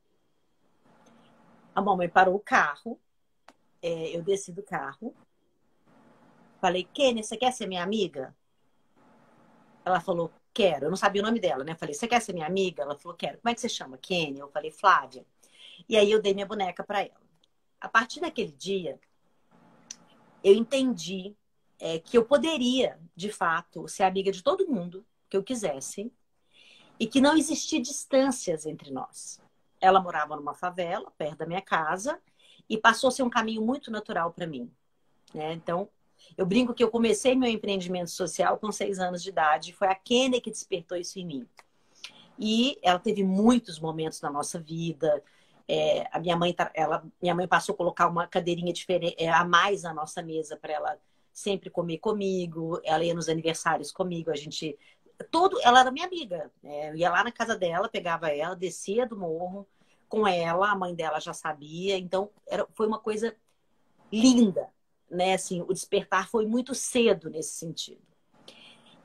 A 1.77 1.81
mamãe 1.81 2.09
parou 2.09 2.35
o 2.35 2.41
carro. 2.41 2.99
É, 3.81 4.17
eu 4.17 4.21
desci 4.21 4.51
do 4.51 4.65
carro. 4.65 5.15
Falei: 6.61 6.83
"Kenny, 6.93 7.23
você 7.23 7.37
quer 7.37 7.53
ser 7.53 7.69
minha 7.69 7.85
amiga?" 7.85 8.35
Ela 9.85 10.01
falou: 10.01 10.33
"Quero". 10.53 10.87
Eu 10.87 10.91
não 10.91 10.97
sabia 10.97 11.23
o 11.23 11.25
nome 11.25 11.39
dela, 11.39 11.63
né? 11.63 11.77
Falei: 11.77 11.95
"Você 11.95 12.09
quer 12.09 12.21
ser 12.21 12.33
minha 12.33 12.47
amiga?" 12.49 12.83
Ela 12.83 12.99
falou: 12.99 13.17
"Quero". 13.17 13.39
Como 13.39 13.49
é 13.49 13.55
que 13.55 13.61
você 13.61 13.69
chama? 13.69 13.97
Kenny? 13.97 14.41
Eu 14.41 14.49
falei: 14.49 14.73
"Flávia". 14.73 15.25
E 15.89 15.97
aí 15.97 16.11
eu 16.11 16.21
dei 16.21 16.35
minha 16.35 16.47
boneca 16.47 16.83
para 16.83 17.03
ela. 17.03 17.28
A 17.81 17.88
partir 17.88 18.21
daquele 18.21 18.53
dia, 18.53 18.99
eu 20.43 20.55
entendi 20.55 21.37
é, 21.79 21.99
que 21.99 22.19
eu 22.19 22.25
poderia, 22.25 22.99
de 23.14 23.31
fato, 23.31 23.87
ser 23.87 24.03
amiga 24.03 24.33
de 24.33 24.43
todo 24.43 24.67
mundo 24.69 25.05
que 25.29 25.37
eu 25.37 25.43
quisesse 25.43 26.12
e 26.99 27.07
que 27.07 27.21
não 27.21 27.37
existia 27.37 27.81
distâncias 27.81 28.67
entre 28.67 28.91
nós. 28.91 29.41
Ela 29.81 30.01
morava 30.01 30.35
numa 30.35 30.55
favela, 30.55 31.12
perto 31.17 31.38
da 31.38 31.47
minha 31.47 31.62
casa, 31.62 32.21
e 32.69 32.77
passou 32.77 33.09
a 33.09 33.11
ser 33.11 33.23
um 33.23 33.31
caminho 33.31 33.62
muito 33.62 33.91
natural 33.91 34.33
para 34.33 34.47
mim. 34.47 34.71
Né? 35.33 35.53
Então, 35.53 35.88
eu 36.37 36.45
brinco 36.45 36.75
que 36.75 36.83
eu 36.83 36.91
comecei 36.91 37.37
meu 37.37 37.49
empreendimento 37.49 38.11
social 38.11 38.59
com 38.59 38.73
seis 38.73 38.99
anos 38.99 39.23
de 39.23 39.29
idade, 39.29 39.73
foi 39.73 39.88
a 39.88 39.95
Kenny 39.95 40.41
que 40.41 40.51
despertou 40.51 40.99
isso 40.99 41.19
em 41.19 41.25
mim. 41.25 41.49
E 42.38 42.79
ela 42.83 42.99
teve 42.99 43.25
muitos 43.25 43.79
momentos 43.79 44.21
na 44.21 44.31
nossa 44.31 44.61
vida, 44.61 45.23
é, 45.69 46.09
a 46.11 46.19
minha 46.19 46.37
mãe, 46.37 46.53
tá, 46.55 46.71
ela, 46.75 47.05
minha 47.21 47.35
mãe 47.35 47.47
passou 47.47 47.75
a 47.75 47.77
colocar 47.77 48.09
uma 48.09 48.27
cadeirinha 48.27 48.73
diferente, 48.73 49.15
é, 49.19 49.29
a 49.29 49.45
mais 49.45 49.83
na 49.83 49.93
nossa 49.93 50.23
mesa 50.23 50.57
para 50.57 50.73
ela 50.73 50.99
sempre 51.33 51.69
comer 51.69 51.99
comigo. 51.99 52.81
Ela 52.85 53.05
ia 53.05 53.15
nos 53.15 53.29
aniversários 53.29 53.93
comigo. 53.93 54.31
A 54.31 54.37
gente 54.37 54.79
todo, 55.31 55.61
ela 55.63 55.81
era 55.81 55.91
minha 55.91 56.07
amiga. 56.07 56.51
Né? 56.63 56.91
Eu 56.91 56.97
ia 56.97 57.11
lá 57.11 57.23
na 57.23 57.31
casa 57.31 57.57
dela, 57.57 57.89
pegava 57.89 58.31
ela, 58.31 58.57
descia 58.57 59.07
do 59.07 59.17
morro 59.17 59.67
com 60.09 60.27
ela. 60.27 60.71
A 60.71 60.75
mãe 60.75 60.95
dela 60.95 61.21
já 61.21 61.35
sabia. 61.35 61.99
Então 61.99 62.31
era, 62.47 62.67
foi 62.75 62.87
uma 62.87 62.99
coisa 62.99 63.37
linda, 64.11 64.69
né? 65.11 65.35
Assim, 65.35 65.61
o 65.63 65.75
despertar 65.75 66.29
foi 66.31 66.47
muito 66.47 66.75
cedo 66.75 67.29
nesse 67.29 67.53
sentido. 67.53 68.01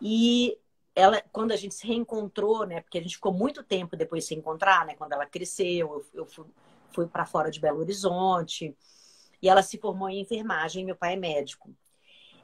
E 0.02 0.58
ela, 0.96 1.22
quando 1.32 1.52
a 1.52 1.56
gente 1.56 1.74
se 1.74 1.88
reencontrou, 1.88 2.66
né? 2.66 2.82
Porque 2.82 2.98
a 2.98 3.02
gente 3.02 3.16
ficou 3.16 3.34
muito 3.34 3.64
tempo 3.64 3.98
depois 3.98 4.24
de 4.24 4.28
se 4.30 4.36
encontrar, 4.36 4.86
né? 4.86 4.96
Quando 4.96 5.14
ela 5.14 5.26
cresceu, 5.26 5.66
eu, 5.94 6.06
eu 6.14 6.26
fui, 6.26 6.46
fui 6.92 7.08
para 7.08 7.26
fora 7.26 7.50
de 7.50 7.60
Belo 7.60 7.80
Horizonte 7.80 8.76
e 9.42 9.50
ela 9.50 9.64
se 9.64 9.78
formou 9.78 10.10
em 10.10 10.22
enfermagem. 10.22 10.86
Meu 10.86 10.96
pai 10.96 11.14
é 11.14 11.18
médico. 11.18 11.76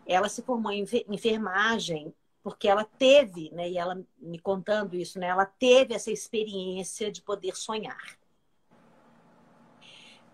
Ela 0.06 0.28
se 0.28 0.42
formou 0.42 0.72
em 0.72 0.86
enfermagem 1.08 2.14
porque 2.42 2.68
ela 2.68 2.84
teve, 2.84 3.52
né? 3.52 3.70
E 3.70 3.78
ela 3.78 4.02
me 4.18 4.40
contando 4.40 4.96
isso, 4.96 5.20
né? 5.20 5.28
Ela 5.28 5.46
teve 5.46 5.94
essa 5.94 6.12
experiência 6.12 7.12
de 7.12 7.22
poder 7.22 7.56
sonhar. 7.56 8.18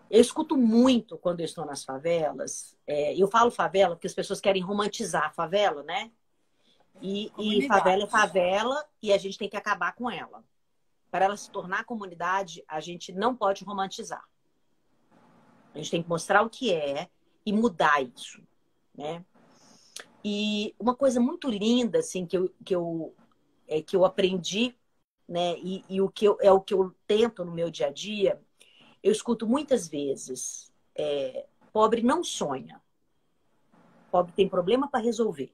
Eu 0.10 0.22
escuto 0.22 0.56
muito 0.56 1.18
quando 1.18 1.42
eu 1.42 1.46
estou 1.46 1.66
nas 1.66 1.84
favelas. 1.84 2.78
É, 2.88 3.14
eu 3.16 3.28
falo 3.28 3.52
favela 3.52 3.96
porque 3.96 4.08
as 4.08 4.14
pessoas 4.14 4.40
querem 4.40 4.62
romantizar 4.62 5.26
a 5.26 5.32
favela, 5.32 5.84
né? 5.84 6.12
E, 7.02 7.32
e 7.38 7.68
favela 7.68 8.04
é 8.04 8.08
favela 8.08 8.86
e 9.02 9.12
a 9.12 9.18
gente 9.18 9.38
tem 9.38 9.50
que 9.50 9.58
acabar 9.58 9.94
com 9.94 10.10
ela. 10.10 10.44
Para 11.12 11.26
ela 11.26 11.38
se 11.38 11.50
tornar 11.50 11.86
comunidade, 11.86 12.64
a 12.68 12.80
gente 12.80 13.12
não 13.12 13.36
pode 13.36 13.64
romantizar. 13.64 14.24
A 15.74 15.78
gente 15.78 15.92
tem 15.92 16.04
que 16.04 16.10
mostrar 16.10 16.42
o 16.42 16.50
que 16.50 16.74
é 16.74 17.10
e 17.46 17.52
mudar 17.52 18.02
isso, 18.02 18.42
né? 18.94 19.24
E 20.24 20.74
uma 20.80 20.96
coisa 20.96 21.20
muito 21.20 21.50
linda, 21.50 22.00
assim, 22.00 22.26
que 22.26 22.38
eu, 22.38 22.52
que 22.64 22.76
eu, 22.76 23.14
é, 23.68 23.82
que 23.82 23.96
eu 23.96 24.04
aprendi, 24.04 24.76
né? 25.28 25.58
E, 25.60 25.84
e 25.88 26.02
o 26.02 26.10
que 26.10 26.26
eu, 26.26 26.38
é 26.42 26.52
o 26.52 26.62
que 26.62 26.74
eu 26.74 26.96
tento 27.06 27.46
no 27.46 27.52
meu 27.52 27.70
dia 27.70 27.88
a 27.88 27.92
dia, 27.92 28.42
eu 29.04 29.12
escuto 29.12 29.46
muitas 29.46 29.88
vezes, 29.88 30.74
é, 30.96 31.46
pobre 31.72 32.02
não 32.02 32.24
sonha. 32.24 32.82
Pobre 34.10 34.32
tem 34.34 34.50
problema 34.50 34.88
para 34.88 35.04
resolver. 35.04 35.54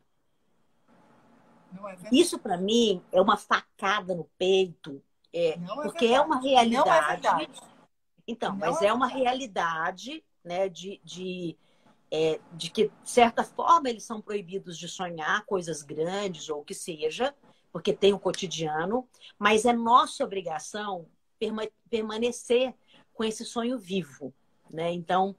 É 2.03 2.10
Isso 2.12 2.38
para 2.39 2.57
mim 2.57 3.01
é 3.12 3.21
uma 3.21 3.38
facada 3.38 4.13
no 4.13 4.25
peito, 4.38 5.01
é, 5.34 5.49
é 5.49 5.57
porque 5.57 6.05
é, 6.05 6.13
é, 6.13 6.21
uma 6.21 6.39
realidade. 6.39 7.27
É 7.27 7.47
então, 8.27 8.51
não 8.51 8.60
mas 8.60 8.81
é, 8.81 8.93
uma 8.93 9.07
realidade, 9.07 10.23
né, 10.43 10.69
de, 10.69 11.01
de, 11.03 11.57
é, 12.10 12.39
de 12.53 12.69
que 12.69 12.88
de 12.88 13.10
certa 13.10 13.43
forma 13.43 13.89
eles 13.89 14.03
são 14.03 14.21
proibidos 14.21 14.77
de 14.77 14.88
sonhar 14.88 15.45
coisas 15.45 15.81
grandes 15.81 16.49
ou 16.49 16.62
o 16.62 16.65
que 16.65 16.73
seja, 16.73 17.34
porque 17.71 17.93
tem 17.93 18.13
o 18.13 18.19
cotidiano, 18.19 19.07
mas 19.39 19.65
é 19.65 19.73
nossa 19.73 20.23
obrigação 20.23 21.07
perma 21.39 21.67
permanecer 21.89 22.75
com 23.13 23.23
esse 23.23 23.43
sonho 23.43 23.77
vivo, 23.77 24.34
né? 24.69 24.91
Então, 24.91 25.36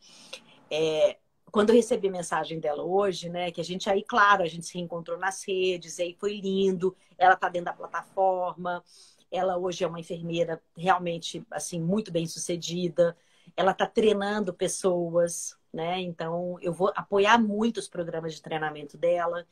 é, 0.71 1.18
quando 1.53 1.69
eu 1.69 1.77
recebi 1.77 2.09
a 2.09 2.11
mensagem 2.11 2.59
dela 2.59 2.83
hoje, 2.83 3.29
né, 3.29 3.53
que 3.53 3.61
a 3.61 3.65
gente 3.65 3.88
aí, 3.91 4.03
claro, 4.03 4.43
a 4.43 4.47
gente 4.47 4.65
se 4.65 4.75
reencontrou 4.75 5.19
nas 5.19 5.47
redes, 5.47 6.01
aí 6.01 6.17
foi 6.19 6.41
lindo, 6.41 6.97
ela 7.19 7.37
tá 7.37 7.51
dentro 7.51 7.67
da 7.67 7.75
plataforma, 7.75 8.83
ela 9.31 9.59
hoje 9.59 9.85
é 9.85 9.87
uma 9.87 10.01
enfermeira 10.01 10.62
realmente, 10.75 11.47
assim, 11.51 11.79
muito 11.79 12.11
bem 12.11 12.27
sucedida, 12.27 13.15
ela 13.55 13.75
tá 13.75 13.87
treinando 13.87 14.55
pessoas, 14.55 15.55
né, 15.71 16.01
então 16.01 16.57
eu 16.62 16.73
vou 16.73 16.91
apoiar 16.97 17.37
muito 17.38 17.77
os 17.77 17.88
programas 17.88 18.33
de 18.33 18.41
treinamento 18.41 18.97
dela, 18.97 19.47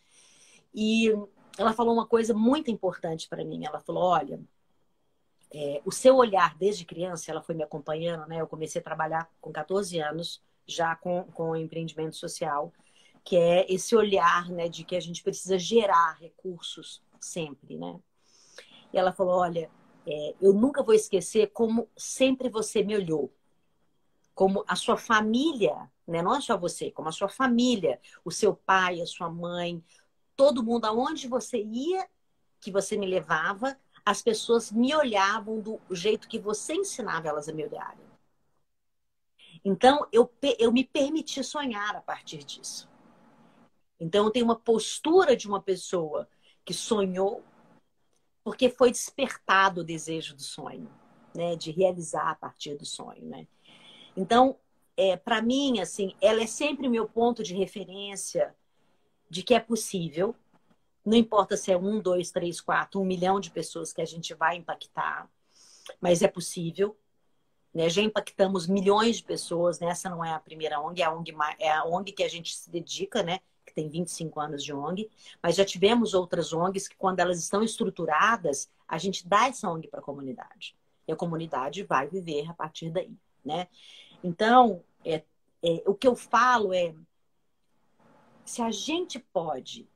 e 0.74 1.12
ela 1.58 1.74
falou 1.74 1.92
uma 1.92 2.06
coisa 2.06 2.32
muito 2.32 2.70
importante 2.70 3.28
para 3.28 3.44
mim, 3.44 3.66
ela 3.66 3.78
falou, 3.78 4.04
olha, 4.04 4.40
é, 5.52 5.82
o 5.84 5.92
seu 5.92 6.16
olhar 6.16 6.56
desde 6.56 6.86
criança, 6.86 7.30
ela 7.30 7.42
foi 7.42 7.54
me 7.54 7.62
acompanhando, 7.62 8.26
né, 8.26 8.40
eu 8.40 8.46
comecei 8.46 8.80
a 8.80 8.84
trabalhar 8.84 9.30
com 9.38 9.52
14 9.52 9.98
anos, 9.98 10.40
já 10.66 10.94
com, 10.96 11.24
com 11.24 11.50
o 11.50 11.56
empreendimento 11.56 12.16
social, 12.16 12.72
que 13.24 13.36
é 13.36 13.70
esse 13.72 13.94
olhar 13.94 14.48
né, 14.50 14.68
de 14.68 14.84
que 14.84 14.96
a 14.96 15.00
gente 15.00 15.22
precisa 15.22 15.58
gerar 15.58 16.18
recursos 16.20 17.02
sempre, 17.20 17.76
né? 17.76 18.00
E 18.92 18.98
ela 18.98 19.12
falou, 19.12 19.38
olha, 19.38 19.70
é, 20.06 20.34
eu 20.40 20.52
nunca 20.52 20.82
vou 20.82 20.94
esquecer 20.94 21.48
como 21.48 21.88
sempre 21.96 22.48
você 22.48 22.82
me 22.82 22.96
olhou. 22.96 23.32
Como 24.34 24.64
a 24.66 24.74
sua 24.74 24.96
família, 24.96 25.90
né? 26.06 26.22
não 26.22 26.34
é 26.34 26.40
só 26.40 26.56
você, 26.56 26.90
como 26.90 27.08
a 27.08 27.12
sua 27.12 27.28
família, 27.28 28.00
o 28.24 28.30
seu 28.30 28.54
pai, 28.54 29.00
a 29.00 29.06
sua 29.06 29.28
mãe, 29.28 29.84
todo 30.34 30.62
mundo, 30.62 30.86
aonde 30.86 31.28
você 31.28 31.62
ia, 31.62 32.08
que 32.60 32.70
você 32.70 32.96
me 32.96 33.06
levava, 33.06 33.78
as 34.04 34.22
pessoas 34.22 34.72
me 34.72 34.94
olhavam 34.94 35.60
do 35.60 35.78
jeito 35.90 36.28
que 36.28 36.38
você 36.38 36.74
ensinava 36.74 37.28
elas 37.28 37.48
a 37.48 37.52
me 37.52 37.64
olharem. 37.64 38.09
Então, 39.64 40.06
eu, 40.12 40.30
eu 40.58 40.72
me 40.72 40.84
permiti 40.84 41.42
sonhar 41.44 41.94
a 41.96 42.00
partir 42.00 42.44
disso. 42.44 42.88
Então, 43.98 44.24
eu 44.24 44.30
tenho 44.30 44.46
uma 44.46 44.58
postura 44.58 45.36
de 45.36 45.46
uma 45.46 45.60
pessoa 45.60 46.28
que 46.64 46.72
sonhou 46.72 47.44
porque 48.42 48.70
foi 48.70 48.90
despertado 48.90 49.82
o 49.82 49.84
desejo 49.84 50.34
do 50.34 50.42
sonho, 50.42 50.90
né? 51.34 51.56
De 51.56 51.70
realizar 51.70 52.30
a 52.30 52.34
partir 52.34 52.74
do 52.76 52.86
sonho, 52.86 53.24
né? 53.26 53.46
Então, 54.16 54.56
é, 54.96 55.16
para 55.16 55.40
mim, 55.40 55.80
assim, 55.80 56.14
ela 56.20 56.42
é 56.42 56.46
sempre 56.46 56.88
meu 56.88 57.08
ponto 57.08 57.42
de 57.42 57.54
referência 57.54 58.54
de 59.28 59.42
que 59.42 59.54
é 59.54 59.60
possível. 59.60 60.34
Não 61.04 61.16
importa 61.16 61.56
se 61.56 61.72
é 61.72 61.76
um, 61.76 62.00
dois, 62.00 62.30
três, 62.30 62.60
quatro, 62.60 63.00
um 63.00 63.04
milhão 63.04 63.40
de 63.40 63.50
pessoas 63.50 63.92
que 63.92 64.02
a 64.02 64.04
gente 64.04 64.34
vai 64.34 64.56
impactar, 64.56 65.30
mas 66.00 66.22
é 66.22 66.28
possível. 66.28 66.96
Né? 67.72 67.88
Já 67.88 68.02
impactamos 68.02 68.66
milhões 68.66 69.16
de 69.16 69.24
pessoas, 69.24 69.78
né? 69.78 69.88
essa 69.88 70.08
não 70.10 70.24
é 70.24 70.32
a 70.32 70.40
primeira 70.40 70.80
ONG, 70.80 71.02
é 71.02 71.04
a 71.04 71.12
ONG, 71.12 71.34
é 71.58 71.70
a 71.70 71.84
ONG 71.84 72.12
que 72.12 72.22
a 72.22 72.28
gente 72.28 72.54
se 72.54 72.70
dedica, 72.70 73.22
né? 73.22 73.40
que 73.64 73.74
tem 73.74 73.88
25 73.88 74.40
anos 74.40 74.64
de 74.64 74.72
ONG, 74.72 75.08
mas 75.42 75.54
já 75.54 75.64
tivemos 75.64 76.12
outras 76.12 76.52
ONGs 76.52 76.88
que, 76.88 76.96
quando 76.96 77.20
elas 77.20 77.38
estão 77.38 77.62
estruturadas, 77.62 78.68
a 78.86 78.98
gente 78.98 79.26
dá 79.26 79.46
essa 79.46 79.70
ONG 79.70 79.88
para 79.88 80.00
a 80.00 80.02
comunidade. 80.02 80.76
E 81.06 81.12
a 81.12 81.16
comunidade 81.16 81.84
vai 81.84 82.08
viver 82.08 82.50
a 82.50 82.54
partir 82.54 82.90
daí. 82.90 83.14
Né? 83.44 83.68
Então, 84.22 84.82
é, 85.04 85.22
é, 85.62 85.82
o 85.86 85.94
que 85.94 86.06
eu 86.06 86.14
falo 86.14 86.74
é: 86.74 86.94
se 88.44 88.60
a 88.60 88.70
gente 88.70 89.18
pode 89.18 89.88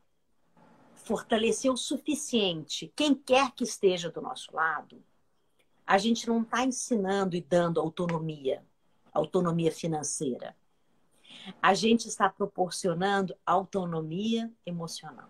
fortalecer 0.94 1.70
o 1.70 1.76
suficiente 1.76 2.90
quem 2.96 3.14
quer 3.14 3.52
que 3.52 3.64
esteja 3.64 4.10
do 4.10 4.22
nosso 4.22 4.54
lado, 4.54 5.02
a 5.86 5.98
gente 5.98 6.26
não 6.26 6.42
está 6.42 6.64
ensinando 6.64 7.36
e 7.36 7.40
dando 7.40 7.80
autonomia, 7.80 8.64
autonomia 9.12 9.70
financeira. 9.70 10.56
A 11.60 11.74
gente 11.74 12.08
está 12.08 12.28
proporcionando 12.28 13.36
autonomia 13.44 14.50
emocional. 14.64 15.28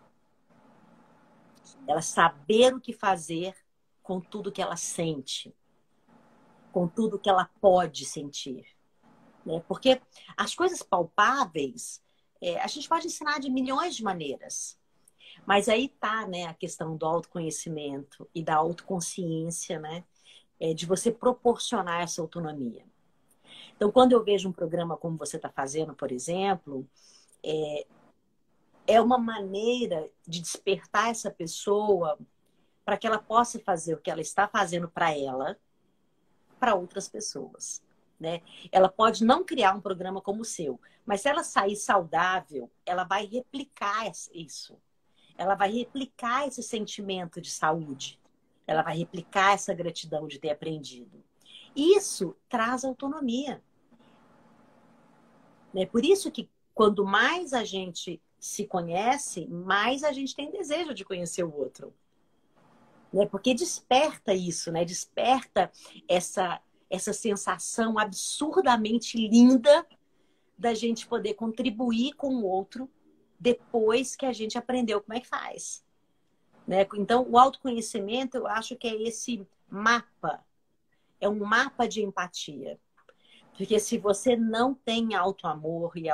Ela 1.89 2.03
saber 2.03 2.75
o 2.75 2.81
que 2.81 2.93
fazer 2.93 3.55
com 4.03 4.21
tudo 4.21 4.53
que 4.53 4.63
ela 4.63 4.77
sente, 4.77 5.55
com 6.73 6.87
tudo 6.87 7.19
que 7.19 7.29
ela 7.29 7.51
pode 7.61 8.05
sentir. 8.05 8.67
Né? 9.45 9.63
Porque 9.67 10.01
as 10.37 10.55
coisas 10.55 10.83
palpáveis, 10.83 12.03
é, 12.41 12.61
a 12.61 12.67
gente 12.67 12.89
pode 12.89 13.07
ensinar 13.07 13.41
de 13.41 13.51
milhões 13.51 13.97
de 13.97 14.05
maneiras. 14.05 14.79
Mas 15.47 15.69
aí 15.69 15.89
tá 15.89 16.27
né, 16.27 16.45
a 16.45 16.55
questão 16.55 16.97
do 16.97 17.05
autoconhecimento 17.05 18.29
e 18.35 18.43
da 18.43 18.55
autoconsciência, 18.55 19.79
né? 19.81 20.05
É, 20.61 20.73
de 20.75 20.87
você 20.87 21.11
proporcionar 21.11 22.03
essa 22.03 22.21
autonomia. 22.21 22.85
Então, 23.77 23.91
quando 23.91 24.13
eu 24.13 24.23
vejo 24.23 24.49
um 24.49 24.53
programa 24.53 24.97
como 24.97 25.17
você 25.17 25.37
está 25.37 25.49
fazendo, 25.49 25.95
por 25.95 26.13
exemplo, 26.13 26.87
é, 27.43 27.87
é 28.87 29.01
uma 29.01 29.19
maneira 29.19 30.09
de 30.27 30.41
despertar 30.41 31.11
essa 31.11 31.31
pessoa 31.31 32.19
para 32.85 32.97
que 32.97 33.07
ela 33.07 33.19
possa 33.19 33.59
fazer 33.59 33.95
o 33.95 34.01
que 34.01 34.11
ela 34.11 34.21
está 34.21 34.47
fazendo 34.47 34.89
para 34.89 35.17
ela, 35.17 35.57
para 36.61 36.75
outras 36.75 37.09
pessoas. 37.09 37.83
Né? 38.21 38.43
Ela 38.71 38.89
pode 38.89 39.25
não 39.25 39.45
criar 39.45 39.75
um 39.75 39.81
programa 39.81 40.21
como 40.21 40.43
o 40.43 40.45
seu, 40.45 40.81
mas 41.05 41.23
se 41.23 41.29
ela 41.29 41.43
sair 41.43 41.77
saudável, 41.77 42.71
ela 42.87 43.05
vai 43.05 43.27
replicar 43.27 44.11
isso. 44.33 44.77
Ela 45.37 45.55
vai 45.55 45.71
replicar 45.71 46.47
esse 46.47 46.63
sentimento 46.63 47.41
de 47.41 47.51
saúde. 47.51 48.21
Ela 48.67 48.83
vai 48.83 48.97
replicar 48.97 49.55
essa 49.55 49.75
gratidão 49.75 50.27
de 50.27 50.39
ter 50.39 50.51
aprendido. 50.51 51.23
Isso 51.75 52.37
traz 52.49 52.85
autonomia. 52.85 53.63
É 55.75 55.87
por 55.87 56.05
isso 56.05 56.31
que 56.31 56.49
quando 56.73 57.05
mais 57.05 57.53
a 57.53 57.65
gente 57.65 58.21
se 58.39 58.67
conhece, 58.67 59.47
mais 59.47 60.05
a 60.05 60.13
gente 60.13 60.35
tem 60.35 60.51
desejo 60.51 60.95
de 60.95 61.05
conhecer 61.05 61.43
o 61.43 61.55
outro. 61.55 61.93
Né? 63.13 63.27
Porque 63.27 63.55
desperta 63.55 64.35
isso, 64.35 64.71
né? 64.71 64.85
Desperta 64.85 65.71
essa 66.09 66.61
essa 66.91 67.13
sensação 67.13 67.99
absurdamente 67.99 69.17
linda 69.17 69.87
da 70.57 70.75
gente 70.75 71.07
poder 71.07 71.35
contribuir 71.35 72.13
com 72.13 72.37
o 72.37 72.45
outro 72.45 72.89
depois 73.39 74.15
que 74.15 74.25
a 74.25 74.33
gente 74.33 74.57
aprendeu 74.57 75.01
como 75.01 75.17
é 75.17 75.21
que 75.21 75.27
faz. 75.27 75.84
Né? 76.67 76.87
Então, 76.95 77.27
o 77.29 77.39
autoconhecimento, 77.39 78.37
eu 78.37 78.47
acho 78.47 78.77
que 78.77 78.89
é 78.89 79.03
esse 79.03 79.47
mapa, 79.69 80.45
é 81.21 81.29
um 81.29 81.45
mapa 81.45 81.87
de 81.87 82.03
empatia. 82.03 82.79
Porque 83.57 83.79
se 83.79 83.99
você 83.99 84.37
não 84.37 84.75
tem 84.75 85.15
auto-amor 85.15 85.93
e, 85.97 86.07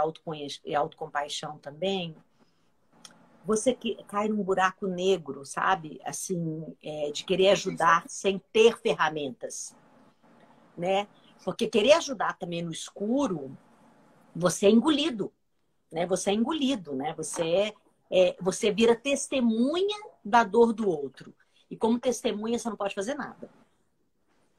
e 0.64 0.74
autocompaixão 0.74 1.58
também, 1.58 2.14
você 3.44 3.76
cai 4.06 4.28
num 4.28 4.42
buraco 4.42 4.86
negro, 4.86 5.44
sabe? 5.46 6.00
Assim, 6.04 6.76
é, 6.82 7.10
de 7.10 7.24
querer 7.24 7.48
ajudar 7.50 8.04
sem 8.06 8.38
ter 8.52 8.78
ferramentas, 8.78 9.74
né? 10.76 11.08
Porque 11.42 11.66
querer 11.66 11.92
ajudar 11.92 12.38
também 12.38 12.60
no 12.60 12.70
escuro, 12.70 13.56
você 14.36 14.66
é 14.66 14.70
engolido, 14.70 15.32
né? 15.90 16.06
Você 16.06 16.30
é 16.30 16.34
engolido, 16.34 16.94
né? 16.94 17.14
Você 17.16 17.42
é, 17.42 17.74
é 18.10 18.36
você 18.38 18.70
vira 18.70 18.94
testemunha 18.94 20.09
da 20.24 20.44
dor 20.44 20.72
do 20.72 20.88
outro. 20.88 21.34
E 21.70 21.76
como 21.76 21.98
testemunha, 21.98 22.58
você 22.58 22.68
não 22.68 22.76
pode 22.76 22.94
fazer 22.94 23.14
nada. 23.14 23.50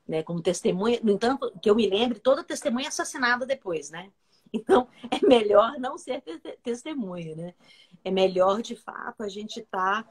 Né? 0.08 0.24
Como 0.24 0.42
testemunha, 0.42 1.00
no 1.04 1.12
entanto, 1.12 1.52
que 1.62 1.70
eu 1.70 1.76
me 1.76 1.88
lembre, 1.88 2.20
toda 2.20 2.44
testemunha 2.44 2.86
é 2.86 2.88
assassinada 2.88 3.46
depois, 3.46 3.90
né? 3.90 4.12
Então, 4.54 4.88
é 5.12 5.26
melhor 5.26 5.78
não 5.80 5.98
ser 5.98 6.22
testemunha, 6.64 7.36
né? 7.36 7.54
É 8.04 8.12
melhor, 8.12 8.62
de 8.62 8.76
fato, 8.76 9.24
a 9.24 9.30
gente 9.30 9.60
estar 9.60 10.04
tá, 10.04 10.10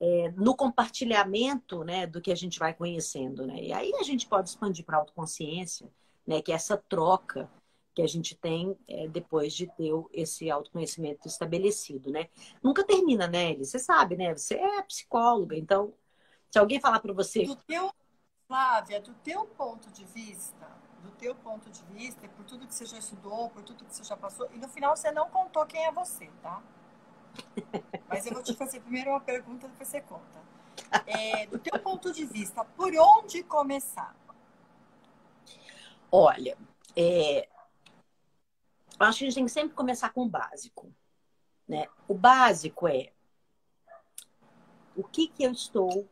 é, 0.00 0.30
no 0.36 0.54
compartilhamento 0.54 1.84
né, 1.84 2.06
do 2.06 2.20
que 2.20 2.32
a 2.32 2.34
gente 2.34 2.58
vai 2.58 2.74
conhecendo, 2.74 3.46
né? 3.46 3.62
E 3.62 3.72
aí 3.72 3.92
a 3.94 4.02
gente 4.02 4.26
pode 4.26 4.48
expandir 4.48 4.84
para 4.84 4.96
a 4.96 5.00
autoconsciência, 5.00 5.90
né? 6.26 6.42
Que 6.42 6.52
é 6.52 6.54
essa 6.54 6.76
troca 6.76 7.50
que 7.98 8.02
a 8.02 8.06
gente 8.06 8.36
tem 8.36 8.78
é, 8.86 9.08
depois 9.08 9.52
de 9.52 9.66
ter 9.66 9.90
esse 10.12 10.48
autoconhecimento 10.48 11.26
estabelecido, 11.26 12.12
né? 12.12 12.28
Nunca 12.62 12.84
termina, 12.84 13.26
né, 13.26 13.50
Eli? 13.50 13.64
Você 13.64 13.76
sabe, 13.76 14.16
né? 14.16 14.36
Você 14.36 14.54
é 14.54 14.82
psicóloga, 14.82 15.56
então, 15.56 15.92
se 16.48 16.60
alguém 16.60 16.80
falar 16.80 17.00
para 17.00 17.12
você... 17.12 17.44
Do 17.44 17.56
teu, 17.56 17.92
Flávia, 18.46 19.00
do 19.00 19.12
teu 19.14 19.46
ponto 19.46 19.90
de 19.90 20.04
vista, 20.04 20.68
do 21.02 21.10
teu 21.10 21.34
ponto 21.34 21.68
de 21.68 21.82
vista, 21.86 22.28
por 22.28 22.44
tudo 22.44 22.68
que 22.68 22.74
você 22.74 22.86
já 22.86 22.98
estudou, 22.98 23.50
por 23.50 23.64
tudo 23.64 23.84
que 23.84 23.92
você 23.92 24.04
já 24.04 24.16
passou, 24.16 24.48
e 24.54 24.58
no 24.58 24.68
final 24.68 24.96
você 24.96 25.10
não 25.10 25.28
contou 25.28 25.66
quem 25.66 25.84
é 25.84 25.90
você, 25.90 26.30
tá? 26.40 26.62
Mas 28.08 28.26
eu 28.26 28.32
vou 28.32 28.44
te 28.44 28.54
fazer 28.54 28.78
primeiro 28.78 29.10
uma 29.10 29.20
pergunta, 29.20 29.66
depois 29.66 29.88
você 29.88 30.00
conta. 30.02 30.40
É, 31.04 31.46
do 31.46 31.58
teu 31.58 31.76
ponto 31.80 32.12
de 32.12 32.24
vista, 32.24 32.64
por 32.64 32.94
onde 32.94 33.42
começar? 33.42 34.14
Olha, 36.12 36.56
é, 36.94 37.48
eu 38.98 39.06
acho 39.06 39.18
que 39.18 39.24
a 39.24 39.28
gente 39.28 39.34
tem 39.34 39.44
que 39.44 39.50
sempre 39.50 39.74
começar 39.74 40.10
com 40.10 40.22
o 40.22 40.28
básico. 40.28 40.92
Né? 41.66 41.88
O 42.08 42.14
básico 42.14 42.88
é 42.88 43.12
o 44.96 45.04
que, 45.04 45.28
que 45.28 45.44
eu 45.44 45.52
estou 45.52 46.08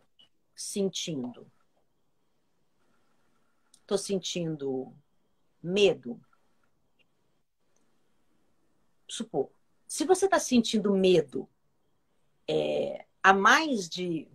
sentindo? 0.54 1.50
Estou 3.80 3.98
sentindo 3.98 4.96
medo? 5.62 6.20
Supor, 9.08 9.50
se 9.86 10.04
você 10.04 10.26
está 10.26 10.38
sentindo 10.38 10.92
medo 10.92 11.48
é, 12.48 13.06
há 13.22 13.32
mais 13.32 13.88
de 13.88 14.28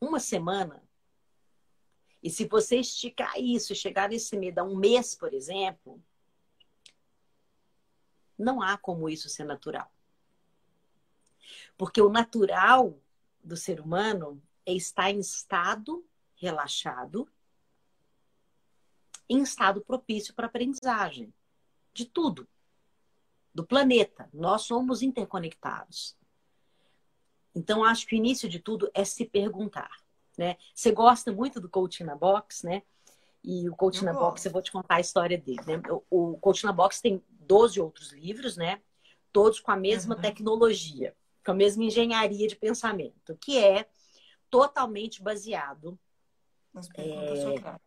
uma 0.00 0.18
semana, 0.18 0.82
e 2.22 2.28
se 2.28 2.46
você 2.46 2.76
esticar 2.80 3.38
isso, 3.38 3.74
chegar 3.74 4.08
nesse 4.08 4.36
medo 4.36 4.58
a 4.58 4.64
um 4.64 4.76
mês, 4.76 5.14
por 5.14 5.32
exemplo, 5.32 6.02
não 8.40 8.62
há 8.62 8.76
como 8.76 9.08
isso 9.08 9.28
ser 9.28 9.44
natural. 9.44 9.90
Porque 11.76 12.00
o 12.00 12.08
natural 12.08 12.98
do 13.42 13.56
ser 13.56 13.80
humano 13.80 14.42
é 14.66 14.72
estar 14.72 15.10
em 15.10 15.18
estado 15.18 16.04
relaxado, 16.36 17.28
em 19.28 19.42
estado 19.42 19.80
propício 19.80 20.34
para 20.34 20.46
aprendizagem 20.46 21.32
de 21.92 22.04
tudo, 22.04 22.48
do 23.54 23.64
planeta. 23.64 24.28
Nós 24.32 24.62
somos 24.62 25.02
interconectados. 25.02 26.16
Então, 27.54 27.84
acho 27.84 28.06
que 28.06 28.14
o 28.14 28.18
início 28.18 28.48
de 28.48 28.58
tudo 28.58 28.90
é 28.94 29.04
se 29.04 29.24
perguntar. 29.24 29.90
Né? 30.38 30.56
Você 30.74 30.92
gosta 30.92 31.32
muito 31.32 31.60
do 31.60 31.68
coaching 31.68 32.04
na 32.04 32.16
box, 32.16 32.64
né? 32.64 32.82
E 33.42 33.68
o 33.68 33.74
coaching 33.74 34.04
na 34.04 34.12
box, 34.12 34.44
eu 34.44 34.52
vou 34.52 34.60
te 34.60 34.70
contar 34.70 34.96
a 34.96 35.00
história 35.00 35.38
dele. 35.38 35.60
Né? 35.66 35.82
O, 36.10 36.36
coaching 36.38 36.66
na 36.66 36.72
box 36.72 37.00
tem 37.00 37.22
12 37.30 37.80
outros 37.80 38.12
livros, 38.12 38.56
né? 38.56 38.80
Todos 39.32 39.60
com 39.60 39.70
a 39.70 39.76
mesma 39.76 40.14
uhum. 40.14 40.20
tecnologia, 40.20 41.16
com 41.44 41.52
a 41.52 41.54
mesma 41.54 41.84
engenharia 41.84 42.46
de 42.46 42.56
pensamento, 42.56 43.36
que 43.40 43.58
é 43.58 43.88
totalmente 44.50 45.22
baseado 45.22 45.98
nas 46.72 46.88
perguntas, 46.88 47.38
é, 47.38 47.42
socráticas. 47.42 47.80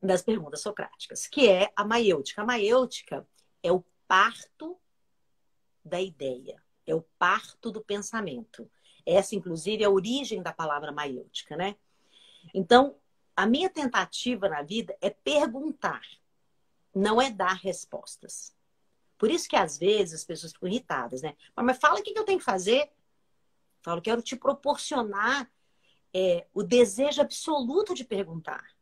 nas 0.00 0.22
perguntas 0.22 0.60
socráticas, 0.60 1.26
que 1.26 1.48
é 1.48 1.72
a 1.74 1.84
maiêutica. 1.84 2.42
A 2.42 2.44
maiêutica 2.46 3.26
é 3.62 3.72
o 3.72 3.84
parto 4.06 4.78
da 5.84 6.00
ideia, 6.00 6.62
é 6.86 6.94
o 6.94 7.02
parto 7.18 7.72
do 7.72 7.82
pensamento. 7.82 8.70
Essa, 9.04 9.34
inclusive, 9.34 9.82
é 9.82 9.86
a 9.86 9.90
origem 9.90 10.42
da 10.42 10.52
palavra 10.52 10.92
maiêutica, 10.92 11.56
né? 11.56 11.76
Então, 12.54 12.96
a 13.38 13.46
minha 13.46 13.70
tentativa 13.70 14.48
na 14.48 14.62
vida 14.62 14.98
é 15.00 15.10
perguntar 15.10 16.02
não 16.92 17.22
é 17.22 17.30
dar 17.30 17.54
respostas. 17.54 18.52
Por 19.16 19.30
isso 19.30 19.48
que 19.48 19.54
às 19.54 19.78
vezes 19.78 20.14
as 20.14 20.24
pessoas 20.24 20.52
ficam 20.52 20.68
irritadas, 20.68 21.22
né? 21.22 21.36
Mas 21.54 21.78
fala 21.78 22.00
o 22.00 22.02
que 22.02 22.18
eu 22.18 22.24
tenho 22.24 22.40
que 22.40 22.44
fazer. 22.44 22.90
Falo, 23.80 24.02
quero 24.02 24.20
te 24.22 24.34
proporcionar 24.34 25.48
é, 26.12 26.48
o 26.52 26.64
desejo 26.64 27.20
absoluto 27.20 27.94
de 27.94 28.04
perguntar. 28.04 28.74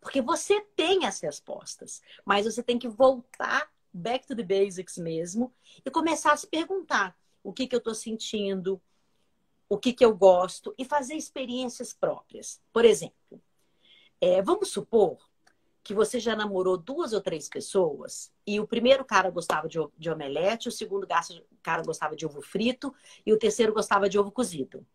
Porque 0.00 0.20
você 0.20 0.60
tem 0.74 1.06
as 1.06 1.20
respostas, 1.20 2.02
mas 2.24 2.44
você 2.44 2.60
tem 2.60 2.80
que 2.80 2.88
voltar 2.88 3.72
back 3.92 4.26
to 4.26 4.34
the 4.34 4.42
basics 4.42 4.98
mesmo 4.98 5.54
e 5.86 5.90
começar 5.92 6.32
a 6.32 6.36
se 6.36 6.48
perguntar 6.48 7.16
o 7.40 7.52
que, 7.52 7.68
que 7.68 7.74
eu 7.76 7.78
estou 7.78 7.94
sentindo, 7.94 8.82
o 9.68 9.78
que, 9.78 9.92
que 9.92 10.04
eu 10.04 10.12
gosto 10.12 10.74
e 10.76 10.84
fazer 10.84 11.14
experiências 11.14 11.92
próprias. 11.92 12.60
Por 12.72 12.84
exemplo, 12.84 13.40
é, 14.22 14.40
vamos 14.40 14.68
supor 14.70 15.18
que 15.82 15.92
você 15.92 16.20
já 16.20 16.36
namorou 16.36 16.78
duas 16.78 17.12
ou 17.12 17.20
três 17.20 17.48
pessoas 17.48 18.32
e 18.46 18.60
o 18.60 18.68
primeiro 18.68 19.04
cara 19.04 19.28
gostava 19.30 19.68
de, 19.68 19.78
de 19.98 20.08
omelete, 20.08 20.68
o 20.68 20.72
segundo 20.72 21.08
cara 21.60 21.82
gostava 21.82 22.14
de 22.14 22.24
ovo 22.24 22.40
frito 22.40 22.94
e 23.26 23.32
o 23.32 23.38
terceiro 23.38 23.72
gostava 23.72 24.08
de 24.08 24.16
ovo 24.16 24.30
cozido. 24.30 24.86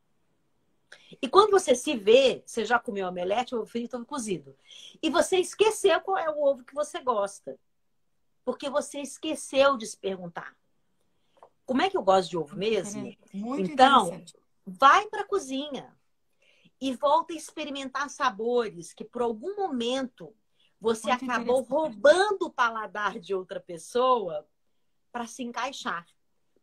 E 1.22 1.28
quando 1.28 1.52
você 1.52 1.76
se 1.76 1.98
vê, 1.98 2.42
você 2.46 2.64
já 2.64 2.80
comeu 2.80 3.06
omelete, 3.06 3.54
ovo 3.54 3.66
frito, 3.66 3.98
ovo 3.98 4.06
cozido. 4.06 4.56
E 5.04 5.10
você 5.10 5.38
esqueceu 5.40 6.00
qual 6.00 6.18
é 6.18 6.30
o 6.30 6.42
ovo 6.42 6.64
que 6.64 6.74
você 6.74 7.02
gosta. 7.02 7.60
Porque 8.46 8.70
você 8.70 9.02
esqueceu 9.02 9.76
de 9.76 9.86
se 9.86 9.98
perguntar. 9.98 10.56
Como 11.66 11.82
é 11.82 11.90
que 11.90 11.98
eu 11.98 12.02
gosto 12.02 12.30
de 12.30 12.38
ovo 12.38 12.56
mesmo? 12.56 13.14
Muito 13.34 13.72
então, 13.72 14.24
vai 14.66 15.06
para 15.08 15.24
a 15.24 15.28
cozinha 15.28 15.97
e 16.80 16.96
volta 16.96 17.34
a 17.34 17.36
experimentar 17.36 18.10
sabores 18.10 18.94
que 18.94 19.04
por 19.04 19.22
algum 19.22 19.56
momento 19.56 20.34
você 20.80 21.08
Muito 21.08 21.24
acabou 21.24 21.62
roubando 21.64 22.46
o 22.46 22.52
paladar 22.52 23.20
de 23.20 23.34
outra 23.34 23.60
pessoa 23.60 24.48
para 25.12 25.26
se 25.26 25.44
encaixar. 25.44 26.06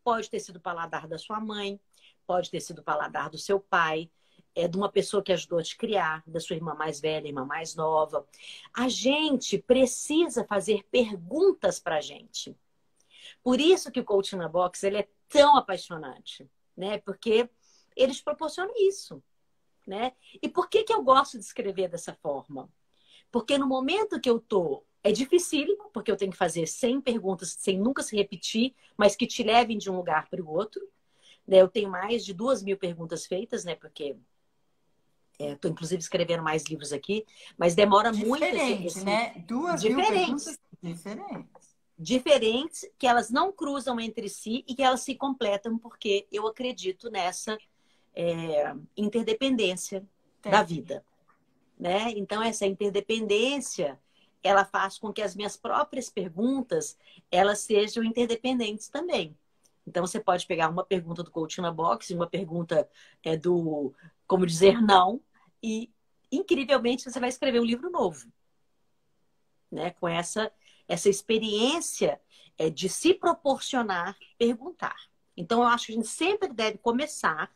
Pode 0.03 0.29
ter 0.29 0.39
sido 0.39 0.57
o 0.57 0.61
paladar 0.61 1.07
da 1.07 1.17
sua 1.17 1.39
mãe, 1.39 1.79
pode 2.25 2.49
ter 2.49 2.61
sido 2.61 2.79
o 2.79 2.83
paladar 2.83 3.29
do 3.29 3.37
seu 3.37 3.59
pai, 3.59 4.09
é 4.55 4.67
de 4.67 4.77
uma 4.77 4.89
pessoa 4.89 5.21
que 5.21 5.33
ajudou 5.33 5.59
a 5.59 5.63
te 5.63 5.75
criar, 5.75 6.23
da 6.25 6.39
sua 6.39 6.55
irmã 6.55 6.73
mais 6.73 7.01
velha, 7.01 7.27
irmã 7.27 7.43
mais 7.43 7.75
nova. 7.75 8.25
A 8.73 8.87
gente 8.87 9.57
precisa 9.57 10.45
fazer 10.45 10.83
perguntas 10.89 11.77
para 11.77 11.97
a 11.97 12.01
gente. 12.01 12.55
Por 13.43 13.59
isso 13.59 13.91
que 13.91 13.99
o 13.99 14.05
Coaching 14.05 14.37
na 14.37 14.47
Box 14.47 14.83
ele 14.83 14.97
é 14.97 15.09
tão 15.27 15.57
apaixonante, 15.57 16.49
né? 16.75 16.99
Porque 16.99 17.49
eles 17.95 18.21
proporcionam 18.21 18.73
isso, 18.77 19.21
né? 19.85 20.13
E 20.41 20.49
por 20.49 20.69
que, 20.69 20.83
que 20.83 20.93
eu 20.93 21.03
gosto 21.03 21.37
de 21.37 21.43
escrever 21.43 21.89
dessa 21.89 22.13
forma? 22.13 22.69
Porque 23.31 23.57
no 23.57 23.67
momento 23.67 24.19
que 24.19 24.29
eu 24.29 24.39
tô, 24.39 24.83
é 25.03 25.11
dificílimo, 25.11 25.89
porque 25.93 26.11
eu 26.11 26.17
tenho 26.17 26.31
que 26.31 26.37
fazer 26.37 26.65
100 26.65 27.01
perguntas 27.01 27.55
sem 27.59 27.77
nunca 27.77 28.01
se 28.01 28.15
repetir, 28.15 28.73
mas 28.97 29.15
que 29.15 29.27
te 29.27 29.43
levem 29.43 29.77
de 29.77 29.89
um 29.89 29.95
lugar 29.97 30.27
para 30.29 30.41
o 30.41 30.49
outro. 30.49 30.81
Né? 31.47 31.61
Eu 31.61 31.67
tenho 31.67 31.89
mais 31.89 32.25
de 32.25 32.33
duas 32.33 32.63
mil 32.63 32.77
perguntas 32.77 33.25
feitas, 33.25 33.63
né? 33.63 33.75
Porque 33.75 34.15
Estou, 35.37 35.69
é, 35.69 35.71
inclusive, 35.71 36.01
escrevendo 36.01 36.43
mais 36.43 36.63
livros 36.65 36.93
aqui, 36.93 37.25
mas 37.57 37.75
demora 37.75 38.11
Diferente, 38.11 38.29
muito. 38.29 38.45
Diferente, 38.45 38.87
esse... 38.87 39.03
né? 39.03 39.43
Duas 39.45 39.81
diferentes. 39.81 40.59
diferentes. 40.81 41.75
Diferentes, 41.97 42.89
que 42.97 43.07
elas 43.07 43.29
não 43.29 43.51
cruzam 43.51 43.99
entre 43.99 44.27
si 44.27 44.63
e 44.67 44.75
que 44.75 44.83
elas 44.83 45.01
se 45.01 45.15
completam, 45.15 45.77
porque 45.77 46.27
eu 46.31 46.47
acredito 46.47 47.09
nessa 47.09 47.57
é, 48.15 48.73
interdependência 48.95 50.05
da 50.41 50.63
vida 50.63 51.03
né? 51.77 52.11
Então 52.11 52.41
essa 52.41 52.65
interdependência 52.65 53.99
ela 54.43 54.63
faz 54.63 54.97
com 54.97 55.11
que 55.11 55.21
as 55.21 55.35
minhas 55.35 55.57
próprias 55.57 56.09
perguntas 56.09 56.97
elas 57.31 57.59
sejam 57.59 58.03
interdependentes 58.03 58.87
também. 58.87 59.37
Então 59.87 60.05
você 60.05 60.19
pode 60.19 60.45
pegar 60.45 60.69
uma 60.69 60.83
pergunta 60.83 61.23
do 61.23 61.31
coaching 61.31 61.61
na 61.61 61.71
box, 61.71 62.13
uma 62.13 62.27
pergunta 62.27 62.89
é 63.23 63.35
do 63.35 63.93
como 64.27 64.45
dizer 64.45 64.81
não 64.81 65.21
e 65.61 65.91
incrivelmente 66.31 67.03
você 67.09 67.19
vai 67.19 67.29
escrever 67.29 67.59
um 67.59 67.65
livro 67.65 67.89
novo, 67.89 68.31
né? 69.71 69.91
Com 69.91 70.07
essa 70.07 70.51
essa 70.87 71.09
experiência 71.09 72.21
é, 72.57 72.69
de 72.69 72.87
se 72.87 73.13
proporcionar 73.13 74.15
perguntar. 74.37 74.95
Então 75.35 75.61
eu 75.61 75.67
acho 75.67 75.87
que 75.87 75.91
a 75.91 75.95
gente 75.95 76.07
sempre 76.07 76.47
deve 76.53 76.77
começar 76.77 77.51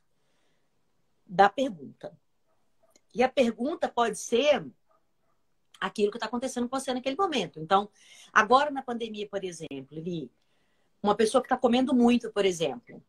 da 1.30 1.48
pergunta. 1.48 2.18
E 3.14 3.22
a 3.22 3.30
pergunta 3.30 3.88
pode 3.88 4.18
ser 4.18 4.66
aquilo 5.80 6.12
que 6.12 6.18
está 6.18 6.26
acontecendo 6.26 6.68
com 6.68 6.80
você 6.80 6.94
naquele 6.94 7.16
momento. 7.16 7.60
Então, 7.60 7.90
agora 8.34 8.72
na 8.72 8.82
pandemia, 8.82 9.30
por 9.30 9.44
exemplo, 9.44 9.98
Li, 10.00 10.32
uma 11.02 11.16
pessoa 11.16 11.42
que 11.42 11.46
está 11.46 11.56
comendo 11.56 11.94
muito, 11.94 12.32
por 12.32 12.46
exemplo, 12.46 13.02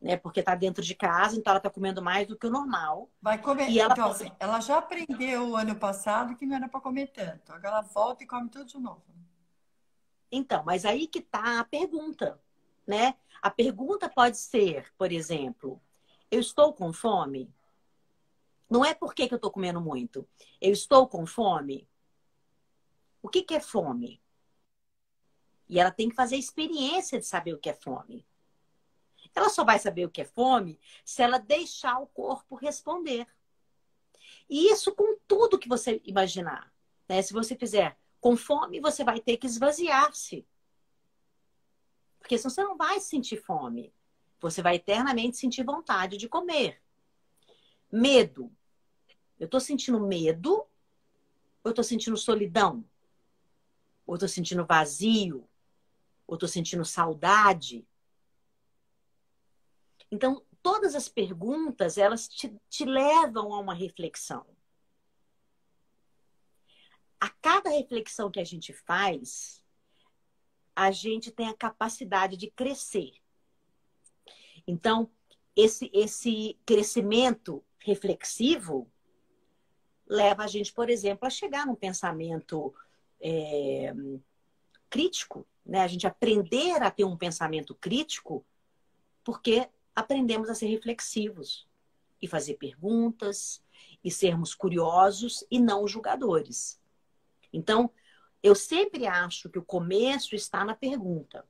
né? 0.00 0.16
Porque 0.16 0.40
está 0.40 0.54
dentro 0.54 0.84
de 0.84 0.94
casa, 0.94 1.36
então 1.36 1.52
ela 1.52 1.58
está 1.58 1.70
comendo 1.70 2.02
mais 2.02 2.26
do 2.26 2.36
que 2.36 2.46
o 2.46 2.50
normal. 2.50 3.08
Vai 3.22 3.40
comer. 3.40 3.70
E 3.70 3.80
ela, 3.80 3.94
então, 3.94 4.10
assim, 4.10 4.30
ela 4.38 4.60
já 4.60 4.78
aprendeu 4.78 5.50
o 5.50 5.56
ano 5.56 5.74
passado 5.76 6.36
que 6.36 6.44
não 6.44 6.56
era 6.56 6.68
para 6.68 6.80
comer 6.80 7.06
tanto. 7.06 7.52
Agora 7.52 7.68
ela 7.68 7.80
volta 7.80 8.22
e 8.22 8.26
come 8.26 8.50
tudo 8.50 8.66
de 8.66 8.78
novo. 8.78 9.02
Então, 10.30 10.62
mas 10.64 10.84
aí 10.84 11.06
que 11.06 11.20
está 11.20 11.60
a 11.60 11.64
pergunta, 11.64 12.38
né? 12.86 13.14
A 13.40 13.48
pergunta 13.48 14.08
pode 14.08 14.36
ser, 14.36 14.92
por 14.98 15.10
exemplo, 15.10 15.80
eu 16.34 16.40
estou 16.40 16.72
com 16.72 16.92
fome? 16.92 17.52
Não 18.68 18.84
é 18.84 18.92
porque 18.92 19.28
que 19.28 19.34
eu 19.34 19.36
estou 19.36 19.50
comendo 19.50 19.80
muito. 19.80 20.28
Eu 20.60 20.72
estou 20.72 21.06
com 21.06 21.24
fome. 21.26 21.88
O 23.22 23.28
que, 23.28 23.42
que 23.42 23.54
é 23.54 23.60
fome? 23.60 24.20
E 25.68 25.78
ela 25.78 25.90
tem 25.90 26.08
que 26.08 26.14
fazer 26.14 26.36
a 26.36 26.38
experiência 26.38 27.18
de 27.18 27.24
saber 27.24 27.54
o 27.54 27.58
que 27.58 27.70
é 27.70 27.74
fome. 27.74 28.26
Ela 29.34 29.48
só 29.48 29.64
vai 29.64 29.78
saber 29.78 30.06
o 30.06 30.10
que 30.10 30.22
é 30.22 30.24
fome 30.24 30.78
se 31.04 31.22
ela 31.22 31.38
deixar 31.38 31.98
o 32.00 32.06
corpo 32.06 32.54
responder. 32.54 33.26
E 34.48 34.70
isso 34.70 34.94
com 34.94 35.16
tudo 35.26 35.58
que 35.58 35.68
você 35.68 36.00
imaginar. 36.04 36.72
Né? 37.08 37.22
Se 37.22 37.32
você 37.32 37.56
fizer 37.56 37.96
com 38.20 38.36
fome, 38.36 38.80
você 38.80 39.04
vai 39.04 39.20
ter 39.20 39.36
que 39.36 39.46
esvaziar-se. 39.46 40.46
Porque 42.18 42.38
senão 42.38 42.50
você 42.50 42.64
não 42.64 42.76
vai 42.76 43.00
sentir 43.00 43.36
fome. 43.36 43.92
Você 44.44 44.60
vai 44.60 44.76
eternamente 44.76 45.38
sentir 45.38 45.64
vontade 45.64 46.18
de 46.18 46.28
comer. 46.28 46.78
Medo. 47.90 48.54
Eu 49.40 49.46
estou 49.46 49.58
sentindo 49.58 49.98
medo 49.98 50.52
ou 50.52 50.68
eu 51.64 51.70
estou 51.70 51.82
sentindo 51.82 52.14
solidão? 52.14 52.84
Ou 54.06 54.12
eu 54.12 54.16
estou 54.16 54.28
sentindo 54.28 54.66
vazio? 54.66 55.48
Ou 56.26 56.34
estou 56.34 56.46
sentindo 56.46 56.84
saudade? 56.84 57.88
Então, 60.10 60.44
todas 60.62 60.94
as 60.94 61.08
perguntas, 61.08 61.96
elas 61.96 62.28
te, 62.28 62.54
te 62.68 62.84
levam 62.84 63.54
a 63.54 63.58
uma 63.58 63.72
reflexão. 63.72 64.46
A 67.18 67.30
cada 67.30 67.70
reflexão 67.70 68.30
que 68.30 68.40
a 68.40 68.44
gente 68.44 68.74
faz, 68.74 69.64
a 70.76 70.90
gente 70.90 71.30
tem 71.30 71.48
a 71.48 71.56
capacidade 71.56 72.36
de 72.36 72.50
crescer. 72.50 73.23
Então, 74.66 75.10
esse, 75.56 75.90
esse 75.92 76.58
crescimento 76.64 77.62
reflexivo 77.78 78.90
leva 80.06 80.44
a 80.44 80.46
gente, 80.46 80.72
por 80.72 80.90
exemplo, 80.90 81.26
a 81.26 81.30
chegar 81.30 81.66
num 81.66 81.74
pensamento 81.74 82.74
é, 83.20 83.94
crítico, 84.90 85.46
né? 85.64 85.80
A 85.80 85.86
gente 85.86 86.06
aprender 86.06 86.82
a 86.82 86.90
ter 86.90 87.04
um 87.04 87.16
pensamento 87.16 87.74
crítico, 87.74 88.44
porque 89.22 89.68
aprendemos 89.94 90.50
a 90.50 90.54
ser 90.54 90.66
reflexivos 90.66 91.66
e 92.20 92.26
fazer 92.26 92.54
perguntas 92.54 93.62
e 94.02 94.10
sermos 94.10 94.54
curiosos 94.54 95.44
e 95.50 95.58
não 95.58 95.86
julgadores. 95.86 96.80
Então, 97.52 97.90
eu 98.42 98.54
sempre 98.54 99.06
acho 99.06 99.48
que 99.48 99.58
o 99.58 99.64
começo 99.64 100.34
está 100.34 100.64
na 100.64 100.74
pergunta. 100.74 101.46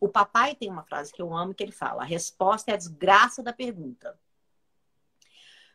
O 0.00 0.08
papai 0.08 0.54
tem 0.56 0.70
uma 0.70 0.82
frase 0.82 1.12
que 1.12 1.20
eu 1.20 1.36
amo 1.36 1.54
que 1.54 1.62
ele 1.62 1.72
fala: 1.72 2.02
a 2.02 2.06
resposta 2.06 2.70
é 2.70 2.74
a 2.74 2.78
desgraça 2.78 3.42
da 3.42 3.52
pergunta. 3.52 4.18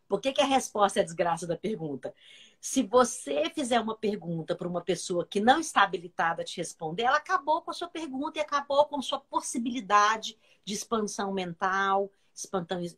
Por 0.08 0.20
que, 0.20 0.34
que 0.34 0.42
a 0.42 0.46
resposta 0.46 1.00
é 1.00 1.02
a 1.02 1.06
desgraça 1.06 1.48
da 1.48 1.58
pergunta? 1.58 2.14
Se 2.60 2.84
você 2.84 3.50
fizer 3.50 3.80
uma 3.80 3.96
pergunta 3.96 4.56
para 4.56 4.68
uma 4.68 4.82
pessoa 4.82 5.26
que 5.26 5.40
não 5.40 5.60
está 5.60 5.84
habilitada 5.84 6.42
a 6.42 6.46
te 6.46 6.58
responder, 6.58 7.04
ela 7.04 7.18
acabou 7.18 7.62
com 7.62 7.72
a 7.72 7.74
sua 7.74 7.88
pergunta 7.88 8.40
e 8.40 8.42
acabou 8.42 8.86
com 8.86 8.98
a 8.98 9.02
sua 9.02 9.20
possibilidade 9.20 10.38
de 10.64 10.74
expansão 10.74 11.32
mental, 11.32 12.12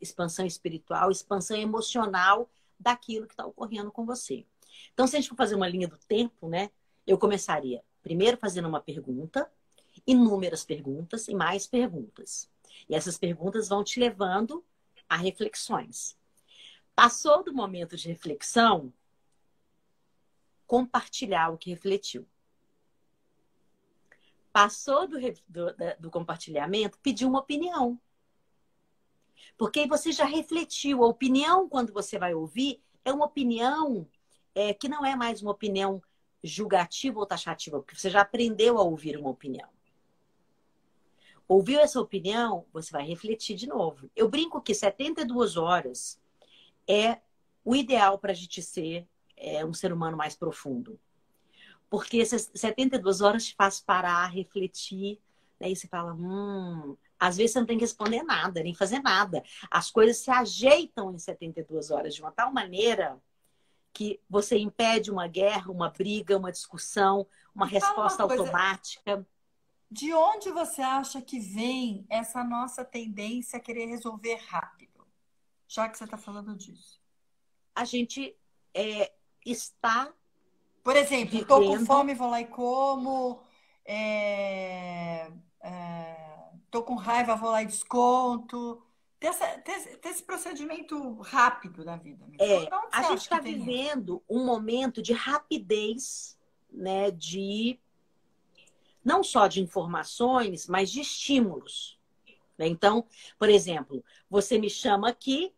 expansão, 0.01 0.45
espiritual, 0.45 1.11
expansão 1.11 1.57
emocional 1.57 2.49
daquilo 2.79 3.27
que 3.27 3.33
está 3.33 3.45
ocorrendo 3.45 3.91
com 3.91 4.05
você. 4.05 4.45
Então, 4.93 5.07
se 5.07 5.15
a 5.15 5.19
gente 5.19 5.29
for 5.29 5.35
fazer 5.35 5.55
uma 5.55 5.67
linha 5.67 5.87
do 5.87 5.97
tempo, 5.97 6.47
né? 6.47 6.69
Eu 7.05 7.17
começaria 7.17 7.83
primeiro 8.01 8.37
fazendo 8.37 8.67
uma 8.67 8.79
pergunta, 8.79 9.49
inúmeras 10.07 10.63
perguntas 10.63 11.27
e 11.27 11.35
mais 11.35 11.67
perguntas. 11.67 12.49
E 12.89 12.95
essas 12.95 13.17
perguntas 13.17 13.67
vão 13.67 13.83
te 13.83 13.99
levando 13.99 14.65
a 15.09 15.17
reflexões. 15.17 16.17
Passou 16.95 17.43
do 17.43 17.53
momento 17.53 17.95
de 17.95 18.07
reflexão, 18.07 18.91
compartilhar 20.65 21.49
o 21.49 21.57
que 21.57 21.69
refletiu. 21.69 22.27
passou 24.51 25.07
do, 25.07 25.19
do, 25.47 25.75
do 25.99 26.09
compartilhamento, 26.09 26.97
pediu 26.97 27.29
uma 27.29 27.41
opinião. 27.41 27.99
Porque 29.55 29.85
você 29.85 30.11
já 30.11 30.25
refletiu. 30.25 31.03
A 31.03 31.07
opinião, 31.07 31.69
quando 31.69 31.93
você 31.93 32.17
vai 32.17 32.33
ouvir, 32.33 32.81
é 33.05 33.13
uma 33.13 33.25
opinião 33.25 34.07
é, 34.55 34.73
que 34.73 34.89
não 34.89 35.05
é 35.05 35.15
mais 35.15 35.43
uma 35.43 35.51
opinião 35.51 36.01
julgativa 36.43 37.19
ou 37.19 37.25
taxativa, 37.27 37.79
porque 37.79 37.95
você 37.95 38.09
já 38.09 38.21
aprendeu 38.21 38.79
a 38.79 38.81
ouvir 38.81 39.15
uma 39.15 39.29
opinião. 39.29 39.69
Ouviu 41.47 41.79
essa 41.79 41.99
opinião, 41.99 42.65
você 42.73 42.91
vai 42.91 43.05
refletir 43.05 43.55
de 43.55 43.67
novo. 43.67 44.09
Eu 44.15 44.27
brinco 44.27 44.61
que 44.61 44.73
72 44.73 45.55
horas 45.55 46.19
é 46.87 47.19
o 47.63 47.75
ideal 47.75 48.17
para 48.19 48.31
a 48.31 48.35
gente 48.35 48.61
ser 48.61 49.07
é, 49.35 49.65
um 49.65 49.73
ser 49.73 49.93
humano 49.93 50.17
mais 50.17 50.35
profundo. 50.35 50.99
Porque 51.89 52.19
essas 52.19 52.51
72 52.53 53.21
horas 53.21 53.45
te 53.45 53.55
faz 53.55 53.79
parar, 53.79 54.27
refletir, 54.27 55.19
né? 55.59 55.69
e 55.69 55.75
você 55.75 55.87
fala, 55.87 56.13
hum, 56.13 56.97
às 57.19 57.37
vezes 57.37 57.53
você 57.53 57.59
não 57.59 57.65
tem 57.65 57.77
que 57.77 57.83
responder 57.83 58.23
nada, 58.23 58.61
nem 58.61 58.73
fazer 58.73 58.99
nada. 58.99 59.43
As 59.71 59.89
coisas 59.89 60.17
se 60.17 60.29
ajeitam 60.29 61.13
em 61.13 61.17
72 61.17 61.91
horas 61.91 62.13
de 62.13 62.21
uma 62.21 62.31
tal 62.31 62.51
maneira 62.51 63.17
que 63.93 64.19
você 64.29 64.57
impede 64.57 65.09
uma 65.09 65.27
guerra, 65.27 65.71
uma 65.71 65.89
briga, 65.89 66.37
uma 66.37 66.51
discussão, 66.51 67.25
uma 67.55 67.65
resposta 67.65 68.25
uma 68.25 68.33
automática. 68.33 69.25
De 69.89 70.13
onde 70.13 70.51
você 70.51 70.81
acha 70.81 71.21
que 71.21 71.39
vem 71.39 72.05
essa 72.09 72.43
nossa 72.43 72.83
tendência 72.83 73.57
a 73.57 73.61
querer 73.61 73.85
resolver 73.85 74.35
rápido? 74.47 75.07
Já 75.67 75.87
que 75.87 75.97
você 75.97 76.03
está 76.03 76.17
falando 76.17 76.55
disso. 76.55 77.01
A 77.73 77.85
gente 77.85 78.35
é, 78.73 79.11
está. 79.45 80.13
Por 80.83 80.95
exemplo, 80.95 81.39
estou 81.39 81.65
com 81.65 81.85
fome, 81.85 82.13
vou 82.13 82.29
lá 82.29 82.41
e 82.41 82.47
como. 82.47 83.41
É, 83.85 85.31
é, 85.61 86.51
tô 86.69 86.83
com 86.83 86.95
raiva, 86.95 87.35
vou 87.35 87.51
lá 87.51 87.63
e 87.63 87.65
desconto. 87.65 88.81
Ter, 89.19 89.33
ter, 89.63 89.97
ter 89.97 90.09
esse 90.09 90.23
procedimento 90.23 91.19
rápido 91.21 91.83
da 91.83 91.95
vida. 91.95 92.25
É, 92.39 92.67
a 92.91 93.03
gente 93.03 93.21
está 93.21 93.39
vivendo 93.39 94.21
um 94.29 94.45
momento 94.45 95.01
de 95.01 95.13
rapidez, 95.13 96.37
né? 96.71 97.09
De 97.09 97.79
não 99.07 99.23
só 99.23 99.47
de 99.47 99.61
informações, 99.61 100.67
mas 100.67 100.91
de 100.91 100.99
estímulos. 100.99 101.97
Né? 102.57 102.67
Então, 102.67 103.05
por 103.39 103.49
exemplo, 103.49 104.03
você 104.29 104.57
me 104.57 104.69
chama 104.69 105.07
aqui, 105.07 105.53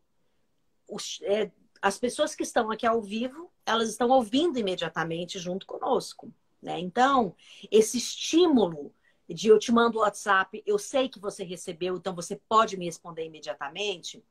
os, 0.87 1.19
é, 1.23 1.51
as 1.81 1.97
pessoas 1.97 2.35
que 2.35 2.43
estão 2.43 2.69
aqui 2.69 2.85
ao 2.85 3.01
vivo, 3.01 3.51
elas 3.65 3.89
estão 3.89 4.09
ouvindo 4.09 4.59
imediatamente 4.59 5.39
junto 5.39 5.65
conosco. 5.65 6.31
Né? 6.61 6.79
Então, 6.79 7.35
esse 7.71 7.97
estímulo 7.97 8.93
de 9.27 9.47
eu 9.47 9.57
te 9.57 9.71
mando 9.71 9.97
o 9.97 10.01
WhatsApp, 10.01 10.61
eu 10.63 10.77
sei 10.77 11.09
que 11.09 11.19
você 11.19 11.43
recebeu, 11.43 11.97
então 11.97 12.13
você 12.13 12.39
pode 12.47 12.77
me 12.77 12.85
responder 12.85 13.25
imediatamente. 13.25 14.23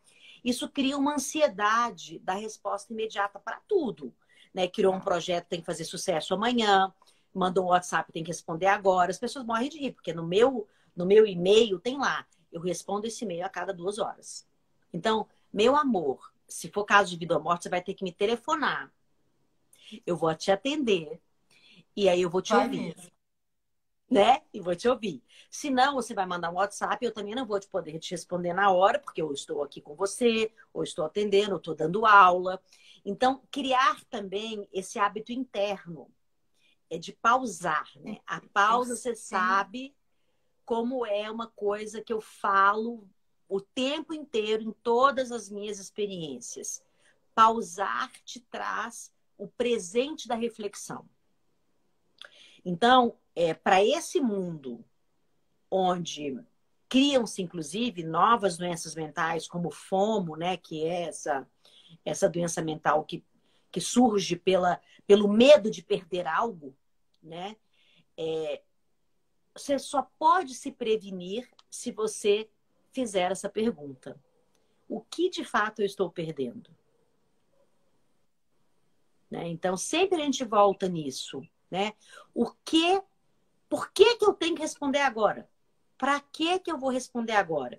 Isso 0.45 0.69
cria 0.69 0.97
uma 0.97 1.15
ansiedade 1.15 2.21
da 2.21 2.35
resposta 2.35 2.93
imediata 2.93 3.41
para 3.41 3.61
tudo. 3.67 4.15
Né? 4.55 4.69
Criou 4.69 4.95
um 4.95 5.01
projeto, 5.01 5.49
tem 5.49 5.59
que 5.59 5.67
fazer 5.67 5.85
sucesso 5.85 6.35
amanhã 6.35 6.95
mandou 7.39 7.65
um 7.65 7.69
WhatsApp, 7.69 8.13
tem 8.13 8.25
que 8.25 8.31
responder 8.31 8.67
agora. 8.67 9.11
As 9.11 9.19
pessoas 9.19 9.45
morrem 9.45 9.69
de 9.69 9.79
rir, 9.79 9.93
porque 9.93 10.13
no 10.13 10.27
meu, 10.27 10.67
no 10.95 11.07
meu 11.07 11.27
e-mail 11.27 11.79
tem 11.79 11.97
lá, 11.99 12.27
eu 12.53 12.61
respondo 12.61 13.07
esse 13.07 13.25
e-mail 13.25 13.47
a 13.47 13.49
cada 13.49 13.73
duas 13.73 13.99
horas. 13.99 14.47
Então, 14.93 15.27
meu 15.53 15.77
amor, 15.77 16.33
se 16.47 16.71
for 16.71 16.85
caso 16.85 17.11
de 17.11 17.17
vida 17.17 17.37
ou 17.37 17.43
morte, 17.43 17.65
você 17.65 17.69
vai 17.69 17.83
ter 17.83 17.95
que 17.95 18.05
me 18.05 18.13
telefonar. 18.13 18.93
Eu 20.07 20.17
vou 20.17 20.35
te 20.35 20.51
atender 20.51 21.21
e 21.95 22.09
aí 22.09 22.23
eu 22.23 22.31
vou 22.31 22.43
te 22.43 22.53
vai 22.53 22.65
ouvir. 22.65 22.95
Mesmo. 22.95 23.11
Né? 24.11 24.41
E 24.55 24.61
vou 24.61 24.75
te 24.75 24.89
ouvir. 24.89 25.23
Se 25.51 25.69
não, 25.69 25.95
você 25.95 26.15
vai 26.15 26.25
mandar 26.25 26.51
um 26.51 26.55
WhatsApp, 26.55 27.05
eu 27.05 27.13
também 27.13 27.35
não 27.35 27.47
vou 27.47 27.61
te 27.61 27.69
poder 27.69 27.99
te 27.99 28.13
responder 28.13 28.55
na 28.55 28.71
hora, 28.71 28.99
porque 28.99 29.21
eu 29.21 29.31
estou 29.33 29.63
aqui 29.63 29.83
com 29.83 29.95
você, 29.95 30.51
ou 30.73 30.83
estou 30.83 31.05
atendendo, 31.05 31.53
ou 31.53 31.59
estou 31.59 31.75
dando 31.75 32.07
aula. 32.07 32.61
Então, 33.05 33.43
criar 33.51 34.03
também 34.07 34.67
esse 34.73 34.99
hábito 34.99 35.31
interno 35.31 36.11
é 36.91 36.99
de 36.99 37.13
pausar, 37.13 37.91
né? 37.97 38.19
A 38.27 38.41
pausa, 38.41 38.97
você 38.97 39.15
sabe 39.15 39.95
como 40.65 41.07
é 41.07 41.31
uma 41.31 41.47
coisa 41.47 42.03
que 42.03 42.13
eu 42.13 42.21
falo 42.21 43.09
o 43.49 43.61
tempo 43.61 44.13
inteiro 44.13 44.63
em 44.63 44.73
todas 44.73 45.33
as 45.33 45.49
minhas 45.49 45.79
experiências. 45.79 46.83
Pausar 47.35 48.11
te 48.25 48.41
traz 48.41 49.13
o 49.39 49.49
presente 49.49 50.29
da 50.29 50.35
reflexão. 50.35 51.09
Então, 52.65 53.17
é, 53.35 53.55
para 53.55 53.83
esse 53.83 54.21
mundo 54.21 54.85
onde 55.71 56.39
criam-se, 56.89 57.43
inclusive, 57.43 58.03
novas 58.03 58.57
doenças 58.57 58.95
mentais, 58.95 59.47
como 59.47 59.71
FOMO, 59.71 60.37
né, 60.37 60.57
que 60.57 60.85
é 60.85 61.03
essa, 61.03 61.47
essa 62.05 62.29
doença 62.29 62.63
mental 62.63 63.05
que, 63.05 63.25
que 63.71 63.81
surge 63.81 64.37
pela, 64.37 64.81
pelo 65.07 65.29
medo 65.29 65.71
de 65.71 65.83
perder 65.83 66.27
algo, 66.27 66.75
né? 67.23 67.57
É, 68.17 68.63
você 69.55 69.79
só 69.79 70.03
pode 70.19 70.55
se 70.55 70.73
prevenir 70.73 71.49
se 71.71 71.91
você 71.91 72.49
fizer 72.93 73.31
essa 73.31 73.49
pergunta. 73.49 74.21
O 74.89 75.01
que 75.01 75.29
de 75.29 75.45
fato 75.45 75.81
eu 75.81 75.87
estou 75.87 76.11
perdendo? 76.11 76.71
Né? 79.31 79.49
Então, 79.49 79.77
sempre 79.77 80.21
a 80.21 80.25
gente 80.25 80.45
volta 80.45 80.89
nisso. 80.89 81.43
Né? 81.71 81.93
O 82.35 82.51
que, 82.65 83.03
por 83.69 83.93
que, 83.93 84.17
que 84.17 84.25
eu 84.25 84.33
tenho 84.33 84.55
que 84.55 84.63
responder 84.63 85.01
agora? 85.01 85.49
Para 85.99 86.21
que, 86.21 86.59
que 86.61 86.71
eu 86.71 86.79
vou 86.79 86.91
responder 86.91 87.33
agora? 87.33 87.79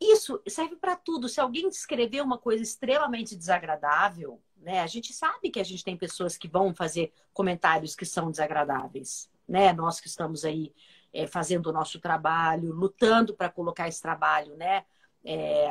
Isso 0.00 0.40
serve 0.46 0.76
para 0.76 0.96
tudo. 0.96 1.28
Se 1.28 1.40
alguém 1.40 1.68
escrever 1.68 2.22
uma 2.22 2.38
coisa 2.38 2.62
extremamente 2.62 3.34
desagradável, 3.34 4.40
né? 4.64 4.80
A 4.80 4.86
gente 4.86 5.12
sabe 5.12 5.50
que 5.50 5.60
a 5.60 5.64
gente 5.64 5.84
tem 5.84 5.96
pessoas 5.96 6.38
que 6.38 6.48
vão 6.48 6.74
fazer 6.74 7.12
comentários 7.34 7.94
que 7.94 8.06
são 8.06 8.30
desagradáveis. 8.30 9.30
Né? 9.46 9.72
Nós 9.74 10.00
que 10.00 10.08
estamos 10.08 10.44
aí 10.44 10.74
é, 11.12 11.26
fazendo 11.26 11.66
o 11.66 11.72
nosso 11.72 12.00
trabalho, 12.00 12.72
lutando 12.72 13.34
para 13.34 13.50
colocar 13.50 13.86
esse 13.86 14.00
trabalho, 14.00 14.56
né? 14.56 14.84
É, 15.22 15.70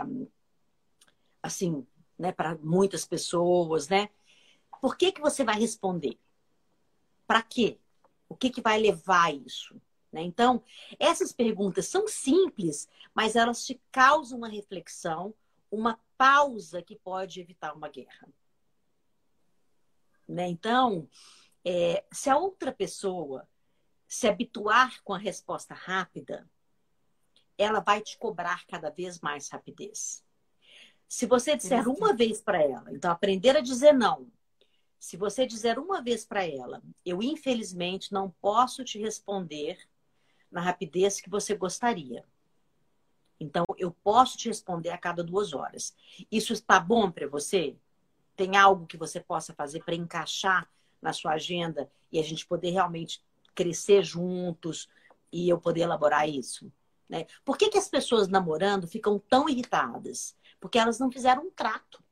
assim, 1.41 1.85
né? 2.17 2.31
Para 2.31 2.55
muitas 2.61 3.03
pessoas, 3.05 3.87
né? 3.87 4.09
Por 4.79 4.95
que, 4.95 5.11
que 5.11 5.21
você 5.21 5.43
vai 5.43 5.59
responder? 5.59 6.19
Para 7.25 7.41
quê? 7.41 7.79
O 8.29 8.35
que, 8.35 8.51
que 8.51 8.61
vai 8.61 8.79
levar 8.79 9.25
a 9.25 9.31
isso? 9.31 9.75
Né? 10.11 10.21
Então, 10.21 10.61
essas 10.99 11.31
perguntas 11.31 11.87
são 11.87 12.07
simples, 12.07 12.87
mas 13.13 13.35
elas 13.35 13.65
te 13.65 13.81
causam 13.91 14.37
uma 14.37 14.47
reflexão, 14.47 15.33
uma 15.71 15.99
pausa 16.15 16.81
que 16.81 16.95
pode 16.95 17.41
evitar 17.41 17.73
uma 17.73 17.89
guerra. 17.89 18.27
Né? 20.27 20.47
Então, 20.47 21.07
é, 21.65 22.03
se 22.11 22.29
a 22.29 22.37
outra 22.37 22.71
pessoa 22.71 23.47
se 24.07 24.27
habituar 24.27 25.01
com 25.03 25.13
a 25.13 25.17
resposta 25.17 25.73
rápida, 25.73 26.47
ela 27.57 27.79
vai 27.79 28.01
te 28.01 28.17
cobrar 28.17 28.65
cada 28.67 28.89
vez 28.89 29.19
mais 29.19 29.49
rapidez. 29.49 30.23
Se 31.07 31.25
você 31.25 31.55
disser 31.55 31.87
uma 31.87 32.13
vez 32.13 32.41
para 32.41 32.61
ela, 32.61 32.91
então 32.91 33.11
aprender 33.11 33.55
a 33.55 33.61
dizer 33.61 33.93
não. 33.93 34.27
Se 34.99 35.17
você 35.17 35.45
dizer 35.45 35.77
uma 35.77 36.01
vez 36.01 36.25
para 36.25 36.45
ela, 36.45 36.81
eu 37.05 37.21
infelizmente 37.21 38.13
não 38.13 38.31
posso 38.41 38.83
te 38.83 38.97
responder 38.97 39.77
na 40.49 40.61
rapidez 40.61 41.19
que 41.19 41.29
você 41.29 41.55
gostaria. 41.55 42.25
Então, 43.39 43.65
eu 43.77 43.91
posso 43.91 44.37
te 44.37 44.47
responder 44.47 44.89
a 44.89 44.97
cada 44.97 45.23
duas 45.23 45.53
horas. 45.53 45.93
Isso 46.31 46.53
está 46.53 46.79
bom 46.79 47.11
para 47.11 47.27
você? 47.27 47.75
Tem 48.35 48.57
algo 48.57 48.87
que 48.87 48.97
você 48.97 49.19
possa 49.19 49.53
fazer 49.53 49.83
para 49.83 49.95
encaixar 49.95 50.69
na 51.01 51.13
sua 51.13 51.33
agenda 51.33 51.89
e 52.11 52.19
a 52.19 52.23
gente 52.23 52.45
poder 52.45 52.71
realmente 52.71 53.23
crescer 53.53 54.03
juntos 54.03 54.89
e 55.31 55.49
eu 55.49 55.59
poder 55.59 55.81
elaborar 55.81 56.27
isso? 56.27 56.71
Né? 57.07 57.25
Por 57.43 57.57
que, 57.57 57.69
que 57.69 57.77
as 57.77 57.87
pessoas 57.87 58.27
namorando 58.27 58.87
ficam 58.87 59.19
tão 59.19 59.47
irritadas? 59.47 60.35
Porque 60.59 60.79
elas 60.79 60.99
não 60.99 61.11
fizeram 61.11 61.43
um 61.43 61.51
trato. 61.51 62.03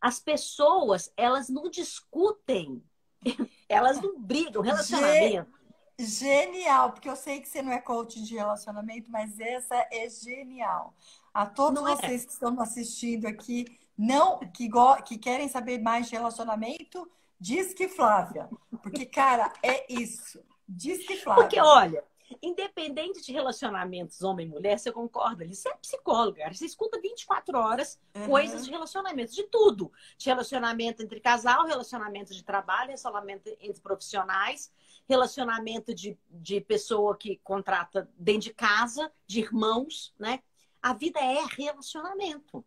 As 0.00 0.18
pessoas, 0.18 1.12
elas 1.16 1.48
não 1.48 1.70
discutem, 1.70 2.82
elas 3.68 4.00
não 4.00 4.20
brigam. 4.20 4.62
Relacionamento 4.62 5.61
Genial, 6.04 6.92
porque 6.92 7.08
eu 7.08 7.16
sei 7.16 7.40
que 7.40 7.48
você 7.48 7.62
não 7.62 7.72
é 7.72 7.80
coach 7.80 8.20
de 8.22 8.34
relacionamento, 8.34 9.10
mas 9.10 9.38
essa 9.38 9.86
é 9.90 10.08
genial. 10.08 10.94
A 11.32 11.46
todos 11.46 11.80
não 11.80 11.88
é. 11.88 11.96
vocês 11.96 12.22
é. 12.22 12.26
que 12.26 12.32
estão 12.32 12.60
assistindo 12.60 13.26
aqui, 13.26 13.78
não 13.96 14.38
que, 14.38 14.68
que 15.04 15.18
querem 15.18 15.48
saber 15.48 15.78
mais 15.80 16.08
de 16.08 16.16
relacionamento, 16.16 17.10
diz 17.38 17.72
que 17.72 17.88
Flávia. 17.88 18.48
Porque, 18.82 19.06
cara, 19.06 19.52
é 19.62 19.92
isso. 19.92 20.42
Diz 20.68 21.06
que 21.06 21.16
Flávia. 21.16 21.44
Porque, 21.44 21.60
olha, 21.60 22.04
independente 22.42 23.20
de 23.22 23.32
relacionamentos 23.32 24.22
homem 24.22 24.46
e 24.46 24.48
mulher, 24.48 24.78
você 24.78 24.90
concorda? 24.90 25.46
Você 25.46 25.68
é 25.68 25.74
psicóloga, 25.76 26.52
você 26.52 26.64
escuta 26.64 27.00
24 27.00 27.58
horas 27.58 27.98
uhum. 28.14 28.26
coisas 28.28 28.64
de 28.64 28.70
relacionamento, 28.70 29.32
de 29.32 29.44
tudo. 29.44 29.92
De 30.16 30.26
relacionamento 30.26 31.02
entre 31.02 31.20
casal, 31.20 31.66
relacionamento 31.66 32.32
de 32.32 32.42
trabalho, 32.42 32.88
relacionamento 32.88 33.48
entre 33.60 33.82
profissionais, 33.82 34.72
relacionamento 35.08 35.94
de, 35.94 36.18
de 36.30 36.60
pessoa 36.60 37.16
que 37.16 37.40
contrata 37.42 38.08
dentro 38.16 38.42
de 38.42 38.54
casa, 38.54 39.12
de 39.26 39.40
irmãos, 39.40 40.14
né? 40.18 40.42
A 40.80 40.92
vida 40.92 41.20
é 41.20 41.44
relacionamento. 41.56 42.64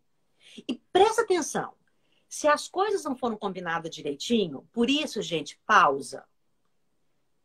E 0.68 0.80
presta 0.92 1.22
atenção, 1.22 1.74
se 2.28 2.48
as 2.48 2.68
coisas 2.68 3.04
não 3.04 3.16
foram 3.16 3.36
combinadas 3.36 3.94
direitinho, 3.94 4.68
por 4.72 4.88
isso, 4.88 5.20
gente, 5.22 5.60
pausa. 5.66 6.24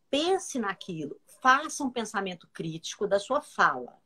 Pense 0.09 0.59
naquilo, 0.59 1.19
faça 1.41 1.83
um 1.83 1.89
pensamento 1.89 2.47
crítico 2.51 3.07
da 3.07 3.19
sua 3.19 3.41
fala. 3.41 3.97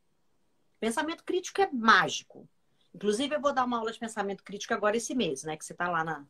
Pensamento 0.80 1.24
crítico 1.24 1.62
é 1.62 1.70
mágico. 1.72 2.48
Inclusive, 2.94 3.36
eu 3.36 3.42
vou 3.42 3.54
dar 3.54 3.66
uma 3.66 3.78
aula 3.78 3.92
de 3.92 4.00
pensamento 4.00 4.44
crítico 4.44 4.74
agora 4.74 4.96
esse 4.96 5.16
mês, 5.16 5.44
né? 5.44 5.58
Que 5.58 5.66
você 5.66 5.74
está 5.74 5.90
lá 5.90 6.04
na. 6.04 6.26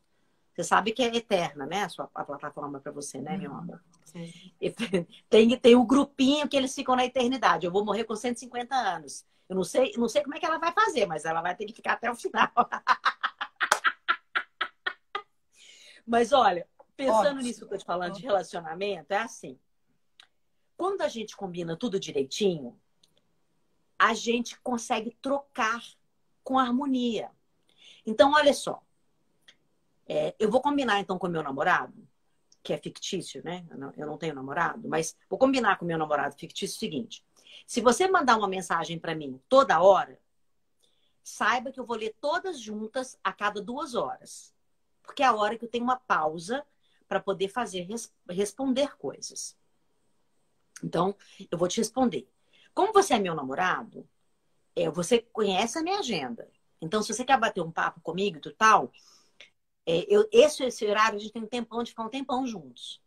Você 0.54 0.64
sabe 0.64 0.92
que 0.92 1.02
é 1.02 1.14
eterna, 1.14 1.66
né? 1.66 1.84
A, 1.84 1.88
sua, 1.88 2.10
a 2.14 2.24
plataforma 2.24 2.80
para 2.80 2.90
você, 2.90 3.20
né, 3.20 3.36
meu 3.36 3.52
amor? 3.54 3.80
Tem, 5.28 5.58
tem 5.58 5.74
o 5.74 5.80
um 5.80 5.86
grupinho 5.86 6.48
que 6.48 6.56
eles 6.56 6.74
ficam 6.74 6.96
na 6.96 7.04
eternidade. 7.04 7.66
Eu 7.66 7.72
vou 7.72 7.84
morrer 7.84 8.04
com 8.04 8.16
150 8.16 8.74
anos. 8.74 9.24
Eu 9.48 9.56
não 9.56 9.64
sei, 9.64 9.92
não 9.96 10.08
sei 10.08 10.22
como 10.22 10.34
é 10.34 10.40
que 10.40 10.46
ela 10.46 10.58
vai 10.58 10.72
fazer, 10.72 11.06
mas 11.06 11.24
ela 11.24 11.40
vai 11.40 11.54
ter 11.54 11.66
que 11.66 11.72
ficar 11.72 11.92
até 11.92 12.10
o 12.10 12.16
final. 12.16 12.50
mas 16.06 16.32
olha, 16.32 16.66
pensando 16.96 17.26
Ótimo. 17.26 17.42
nisso 17.42 17.60
que 17.60 17.64
eu 17.64 17.68
tô 17.68 17.76
te 17.76 17.84
falando 17.84 18.14
de 18.14 18.22
relacionamento, 18.22 19.12
é 19.12 19.18
assim. 19.18 19.58
Quando 20.76 21.02
a 21.02 21.08
gente 21.08 21.36
combina 21.36 21.76
tudo 21.76 22.00
direitinho, 22.00 22.78
a 23.98 24.14
gente 24.14 24.58
consegue 24.60 25.16
trocar 25.22 25.82
com 26.42 26.58
harmonia. 26.58 27.30
Então, 28.04 28.32
olha 28.32 28.52
só. 28.52 28.82
É, 30.08 30.34
eu 30.38 30.50
vou 30.50 30.60
combinar 30.60 31.00
então 31.00 31.18
com 31.18 31.26
meu 31.26 31.42
namorado, 31.42 32.05
que 32.66 32.72
é 32.72 32.78
fictício, 32.78 33.40
né? 33.44 33.64
Eu 33.70 33.78
não, 33.78 33.92
eu 33.96 34.06
não 34.06 34.18
tenho 34.18 34.34
namorado, 34.34 34.88
mas 34.88 35.16
vou 35.30 35.38
combinar 35.38 35.78
com 35.78 35.84
meu 35.84 35.96
namorado 35.96 36.34
fictício 36.34 36.76
o 36.76 36.80
seguinte: 36.80 37.24
se 37.64 37.80
você 37.80 38.08
mandar 38.08 38.36
uma 38.36 38.48
mensagem 38.48 38.98
para 38.98 39.14
mim 39.14 39.40
toda 39.48 39.80
hora, 39.80 40.18
saiba 41.22 41.70
que 41.70 41.78
eu 41.78 41.86
vou 41.86 41.96
ler 41.96 42.16
todas 42.20 42.60
juntas 42.60 43.16
a 43.22 43.32
cada 43.32 43.62
duas 43.62 43.94
horas. 43.94 44.52
Porque 45.00 45.22
é 45.22 45.26
a 45.26 45.34
hora 45.34 45.56
que 45.56 45.64
eu 45.64 45.68
tenho 45.68 45.84
uma 45.84 45.96
pausa 45.96 46.66
para 47.06 47.20
poder 47.20 47.48
fazer 47.48 47.82
res 47.82 48.12
responder 48.28 48.96
coisas. 48.96 49.56
Então, 50.82 51.14
eu 51.48 51.56
vou 51.56 51.68
te 51.68 51.78
responder. 51.78 52.28
Como 52.74 52.92
você 52.92 53.14
é 53.14 53.18
meu 53.20 53.34
namorado, 53.34 54.06
é, 54.74 54.90
você 54.90 55.20
conhece 55.32 55.78
a 55.78 55.82
minha 55.82 56.00
agenda. 56.00 56.50
Então, 56.80 57.00
se 57.00 57.14
você 57.14 57.24
quer 57.24 57.38
bater 57.38 57.62
um 57.62 57.70
papo 57.70 58.00
comigo 58.00 58.38
e 58.44 58.50
tal, 58.50 58.90
é, 59.86 60.06
eu, 60.08 60.28
esse, 60.32 60.64
esse 60.64 60.86
horário 60.86 61.16
a 61.16 61.20
gente 61.20 61.32
tem 61.32 61.42
um 61.42 61.46
tempão 61.48 61.82
de 61.82 61.90
ficar 61.90 62.04
um 62.04 62.10
tempão 62.10 62.46
juntos. 62.46 63.00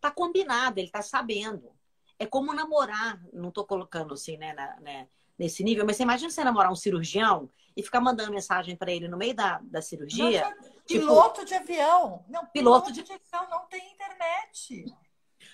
Tá 0.00 0.10
combinado, 0.10 0.80
ele 0.80 0.90
tá 0.90 1.02
sabendo. 1.02 1.70
É 2.18 2.26
como 2.26 2.52
namorar, 2.52 3.22
não 3.32 3.50
tô 3.50 3.64
colocando 3.64 4.14
assim, 4.14 4.36
né, 4.36 4.52
na, 4.52 4.80
né 4.80 5.08
nesse 5.38 5.64
nível, 5.64 5.84
mas 5.86 5.96
você 5.96 6.02
imagina 6.02 6.30
você 6.30 6.44
namorar 6.44 6.70
um 6.70 6.76
cirurgião 6.76 7.50
e 7.76 7.82
ficar 7.82 8.00
mandando 8.00 8.30
mensagem 8.30 8.76
para 8.76 8.92
ele 8.92 9.08
no 9.08 9.16
meio 9.16 9.34
da, 9.34 9.60
da 9.62 9.80
cirurgia. 9.80 10.42
Não, 10.42 10.62
tipo, 10.84 11.00
piloto 11.00 11.44
de 11.44 11.54
avião. 11.54 12.24
Não, 12.28 12.44
piloto, 12.46 12.52
piloto 12.52 12.92
de... 12.92 13.02
de 13.02 13.12
avião 13.12 13.50
não 13.50 13.66
tem 13.66 13.92
internet 13.92 14.84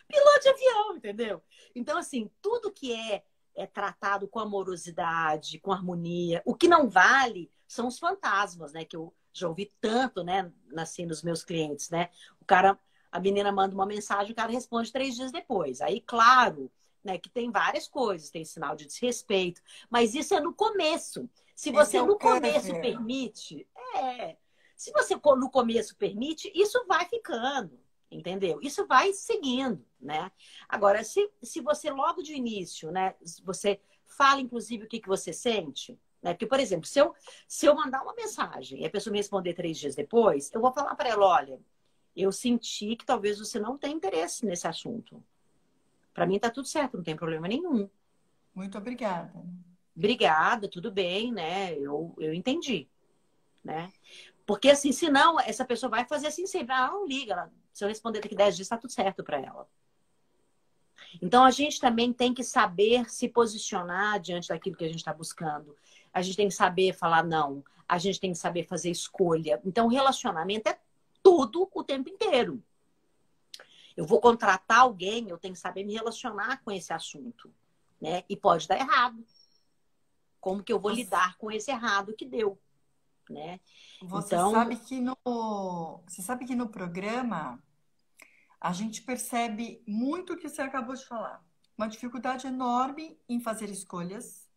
piloto 0.08 0.40
de 0.40 0.48
avião, 0.48 0.96
entendeu? 0.96 1.42
Então, 1.74 1.98
assim, 1.98 2.30
tudo 2.40 2.72
que 2.72 2.92
é, 2.92 3.22
é 3.54 3.66
tratado 3.66 4.26
com 4.26 4.40
amorosidade, 4.40 5.60
com 5.60 5.70
harmonia, 5.70 6.42
o 6.44 6.54
que 6.54 6.66
não 6.66 6.88
vale 6.88 7.52
são 7.66 7.86
os 7.86 7.98
fantasmas, 7.98 8.72
né? 8.72 8.84
Que 8.84 8.96
eu 8.96 9.14
já 9.38 9.48
ouvi 9.48 9.72
tanto, 9.80 10.22
né, 10.22 10.50
assim, 10.76 11.06
nos 11.06 11.22
meus 11.22 11.44
clientes, 11.44 11.90
né? 11.90 12.08
O 12.40 12.44
cara, 12.44 12.78
a 13.10 13.20
menina 13.20 13.50
manda 13.52 13.74
uma 13.74 13.86
mensagem, 13.86 14.32
o 14.32 14.36
cara 14.36 14.52
responde 14.52 14.92
três 14.92 15.14
dias 15.16 15.32
depois. 15.32 15.80
Aí, 15.80 16.00
claro, 16.00 16.70
né, 17.02 17.18
que 17.18 17.28
tem 17.28 17.50
várias 17.50 17.88
coisas, 17.88 18.30
tem 18.30 18.44
sinal 18.44 18.76
de 18.76 18.86
desrespeito, 18.86 19.62
mas 19.88 20.14
isso 20.14 20.34
é 20.34 20.40
no 20.40 20.52
começo. 20.54 21.28
Se 21.54 21.70
você 21.70 21.98
é 21.98 22.02
no 22.02 22.18
começo 22.18 22.72
permite, 22.80 23.66
é. 23.94 24.36
Se 24.76 24.92
você 24.92 25.16
no 25.16 25.50
começo 25.50 25.96
permite, 25.96 26.52
isso 26.54 26.84
vai 26.86 27.04
ficando 27.08 27.78
entendeu? 28.10 28.58
Isso 28.62 28.86
vai 28.86 29.12
seguindo, 29.12 29.84
né? 30.00 30.30
Agora, 30.68 31.04
se, 31.04 31.30
se 31.42 31.60
você 31.60 31.90
logo 31.90 32.22
de 32.22 32.34
início, 32.34 32.90
né, 32.90 33.14
você 33.44 33.80
fala, 34.06 34.40
inclusive, 34.40 34.84
o 34.84 34.88
que, 34.88 35.00
que 35.00 35.08
você 35.08 35.32
sente, 35.32 35.98
né? 36.22 36.32
Porque, 36.32 36.46
por 36.46 36.60
exemplo, 36.60 36.86
se 36.86 36.98
eu, 36.98 37.14
se 37.46 37.66
eu 37.66 37.74
mandar 37.74 38.02
uma 38.02 38.14
mensagem 38.14 38.80
e 38.80 38.86
a 38.86 38.90
pessoa 38.90 39.12
me 39.12 39.18
responder 39.18 39.54
três 39.54 39.78
dias 39.78 39.94
depois, 39.94 40.52
eu 40.52 40.60
vou 40.60 40.72
falar 40.72 40.94
para 40.94 41.08
ela, 41.08 41.26
olha, 41.26 41.60
eu 42.16 42.32
senti 42.32 42.96
que 42.96 43.04
talvez 43.04 43.38
você 43.38 43.58
não 43.58 43.78
tenha 43.78 43.94
interesse 43.94 44.44
nesse 44.44 44.66
assunto. 44.66 45.22
Para 46.12 46.26
mim 46.26 46.38
tá 46.38 46.50
tudo 46.50 46.66
certo, 46.66 46.96
não 46.96 47.04
tem 47.04 47.16
problema 47.16 47.46
nenhum. 47.46 47.88
Muito 48.54 48.76
obrigada. 48.76 49.32
Obrigada, 49.96 50.68
tudo 50.68 50.90
bem, 50.90 51.32
né? 51.32 51.76
Eu, 51.76 52.14
eu 52.18 52.32
entendi, 52.32 52.88
né? 53.64 53.92
Porque 54.46 54.70
assim, 54.70 54.92
senão 54.92 55.38
essa 55.38 55.64
pessoa 55.64 55.90
vai 55.90 56.04
fazer 56.06 56.28
assim 56.28 56.46
sempre, 56.46 56.74
ela 56.74 56.90
não 56.90 57.06
liga, 57.06 57.32
ela 57.32 57.52
se 57.78 57.84
eu 57.84 57.88
responder 57.88 58.20
daqui 58.20 58.34
10 58.34 58.56
dias, 58.56 58.66
está 58.66 58.76
tudo 58.76 58.92
certo 58.92 59.22
para 59.22 59.38
ela. 59.40 59.68
Então, 61.22 61.44
a 61.44 61.50
gente 61.52 61.80
também 61.80 62.12
tem 62.12 62.34
que 62.34 62.42
saber 62.42 63.08
se 63.08 63.28
posicionar 63.28 64.18
diante 64.18 64.48
daquilo 64.48 64.76
que 64.76 64.84
a 64.84 64.88
gente 64.88 64.98
está 64.98 65.14
buscando. 65.14 65.76
A 66.12 66.22
gente 66.22 66.36
tem 66.36 66.48
que 66.48 66.54
saber 66.54 66.92
falar 66.92 67.24
não. 67.24 67.64
A 67.88 67.98
gente 67.98 68.20
tem 68.20 68.32
que 68.32 68.38
saber 68.38 68.64
fazer 68.66 68.90
escolha. 68.90 69.60
Então, 69.64 69.88
relacionamento 69.88 70.68
é 70.68 70.78
tudo 71.22 71.68
o 71.72 71.84
tempo 71.84 72.08
inteiro. 72.08 72.62
Eu 73.96 74.06
vou 74.06 74.20
contratar 74.20 74.80
alguém, 74.80 75.28
eu 75.28 75.38
tenho 75.38 75.54
que 75.54 75.60
saber 75.60 75.84
me 75.84 75.92
relacionar 75.92 76.62
com 76.62 76.70
esse 76.70 76.92
assunto. 76.92 77.52
Né? 78.00 78.22
E 78.28 78.36
pode 78.36 78.68
dar 78.68 78.78
errado. 78.78 79.24
Como 80.40 80.62
que 80.62 80.72
eu 80.72 80.78
vou 80.78 80.92
lidar 80.92 81.36
com 81.36 81.50
esse 81.50 81.70
errado 81.70 82.14
que 82.14 82.24
deu? 82.24 82.58
Né? 83.28 83.60
Você 84.02 84.34
então... 84.34 84.52
sabe 84.52 84.76
que 84.76 85.00
no 85.00 85.16
você 86.06 86.22
sabe 86.22 86.46
que 86.46 86.54
no 86.54 86.68
programa 86.68 87.62
a 88.60 88.72
gente 88.72 89.02
percebe 89.02 89.82
muito 89.86 90.32
o 90.32 90.36
que 90.36 90.48
você 90.48 90.62
acabou 90.62 90.94
de 90.94 91.04
falar. 91.04 91.44
Uma 91.76 91.88
dificuldade 91.88 92.46
enorme 92.46 93.20
em 93.28 93.40
fazer 93.40 93.70
escolhas, 93.70 94.47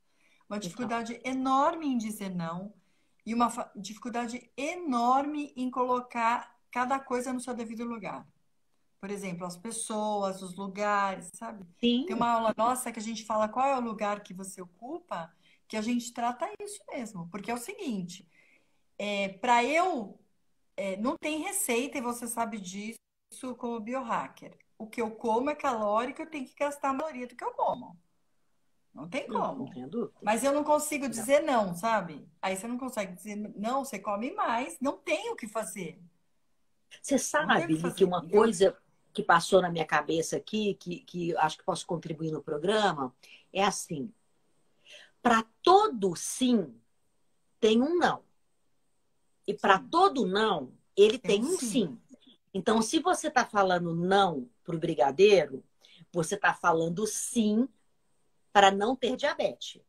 uma 0.52 0.58
então. 0.58 0.60
dificuldade 0.60 1.22
enorme 1.24 1.88
em 1.88 1.97
dizer 1.97 2.30
não 2.30 2.74
e 3.26 3.34
uma 3.34 3.49
dificuldade 3.76 4.52
enorme 4.58 5.54
em 5.56 5.70
colocar 5.72 6.60
cada 6.70 6.99
coisa 6.99 7.32
no 7.32 7.39
seu 7.39 7.54
devido 7.54 7.86
lugar. 7.86 8.28
Por 8.99 9.10
exemplo, 9.10 9.47
as 9.47 9.58
pessoas, 9.58 10.41
os 10.41 10.56
lugares, 10.56 11.30
sabe? 11.34 11.66
Sim. 11.80 12.06
Tem 12.06 12.16
uma 12.16 12.32
aula 12.32 12.54
nossa 12.58 12.91
que 12.91 12.99
a 12.99 13.02
gente 13.02 13.26
fala 13.26 13.47
qual 13.47 13.66
é 13.66 13.78
o 13.78 13.82
lugar 13.82 14.22
que 14.22 14.34
você 14.34 14.62
ocupa, 14.62 15.34
que 15.68 15.78
a 15.78 15.82
gente 15.82 16.14
trata 16.14 16.52
isso 16.60 16.80
mesmo. 16.91 17.28
Porque 17.30 17.49
é 17.49 17.54
o 17.54 17.58
seguinte, 17.58 18.28
é, 18.97 19.30
para 19.30 19.64
eu, 19.64 20.20
é, 20.78 20.97
não 20.97 21.18
tem 21.18 21.41
receita 21.41 21.97
e 21.97 22.02
você 22.02 22.28
sabe 22.28 22.60
disso 22.60 22.99
isso 23.32 23.56
como 23.56 23.80
biohacker. 23.80 24.58
O 24.78 24.86
que 24.86 25.02
eu 25.02 25.10
como 25.12 25.49
é 25.49 25.56
calórico, 25.56 26.22
eu 26.22 26.30
tenho 26.30 26.45
que 26.45 26.54
gastar 26.54 26.89
a 26.89 26.93
maioria 26.93 27.26
do 27.26 27.36
que 27.36 27.43
eu 27.43 27.52
como. 27.52 27.97
Não 28.94 29.08
tem 29.08 29.28
como. 29.28 29.70
Não, 29.74 30.12
Mas 30.22 30.44
eu 30.44 30.52
não 30.52 30.64
consigo 30.64 31.08
dizer 31.08 31.42
não. 31.42 31.68
não, 31.68 31.76
sabe? 31.76 32.28
Aí 32.42 32.56
você 32.58 32.68
não 32.68 32.78
consegue 32.78 33.14
dizer 33.14 33.36
não, 33.56 33.86
você 33.86 33.98
come 33.98 34.32
mais, 34.34 34.78
não 34.82 34.98
tem 34.98 35.32
o 35.32 35.36
que 35.36 35.48
fazer. 35.48 36.02
Você 37.02 37.18
sabe 37.18 37.78
que, 37.78 37.94
que 37.94 38.04
uma 38.04 38.28
coisa 38.28 38.78
que 39.14 39.24
passou 39.24 39.62
na 39.62 39.70
minha 39.70 39.86
cabeça 39.86 40.36
aqui, 40.38 40.74
que, 40.76 41.00
que 41.02 41.36
acho 41.38 41.58
que 41.58 41.64
posso 41.64 41.86
contribuir 41.86 42.32
no 42.32 42.44
programa, 42.44 43.16
é 43.54 43.64
assim: 43.64 44.12
para 45.22 45.46
todo 45.64 46.14
sim, 46.16 46.76
tem 47.60 47.82
um 47.82 47.98
não. 47.98 48.24
E 49.48 49.54
para 49.54 49.80
todo 49.80 50.28
não, 50.28 50.74
ele 50.98 51.18
tem, 51.18 51.42
tem 51.42 51.50
um 51.50 51.58
sim. 51.58 51.68
sim. 51.68 52.02
Então, 52.54 52.82
se 52.82 53.00
você 53.00 53.30
está 53.30 53.46
falando 53.46 53.96
não 53.96 54.50
para 54.64 54.76
o 54.76 54.80
brigadeiro, 54.80 55.64
você 56.12 56.36
está 56.36 56.54
falando 56.54 57.08
sim 57.08 57.68
para 58.52 58.72
não 58.72 58.95
ter 58.95 59.16
diabetes. 59.16 59.82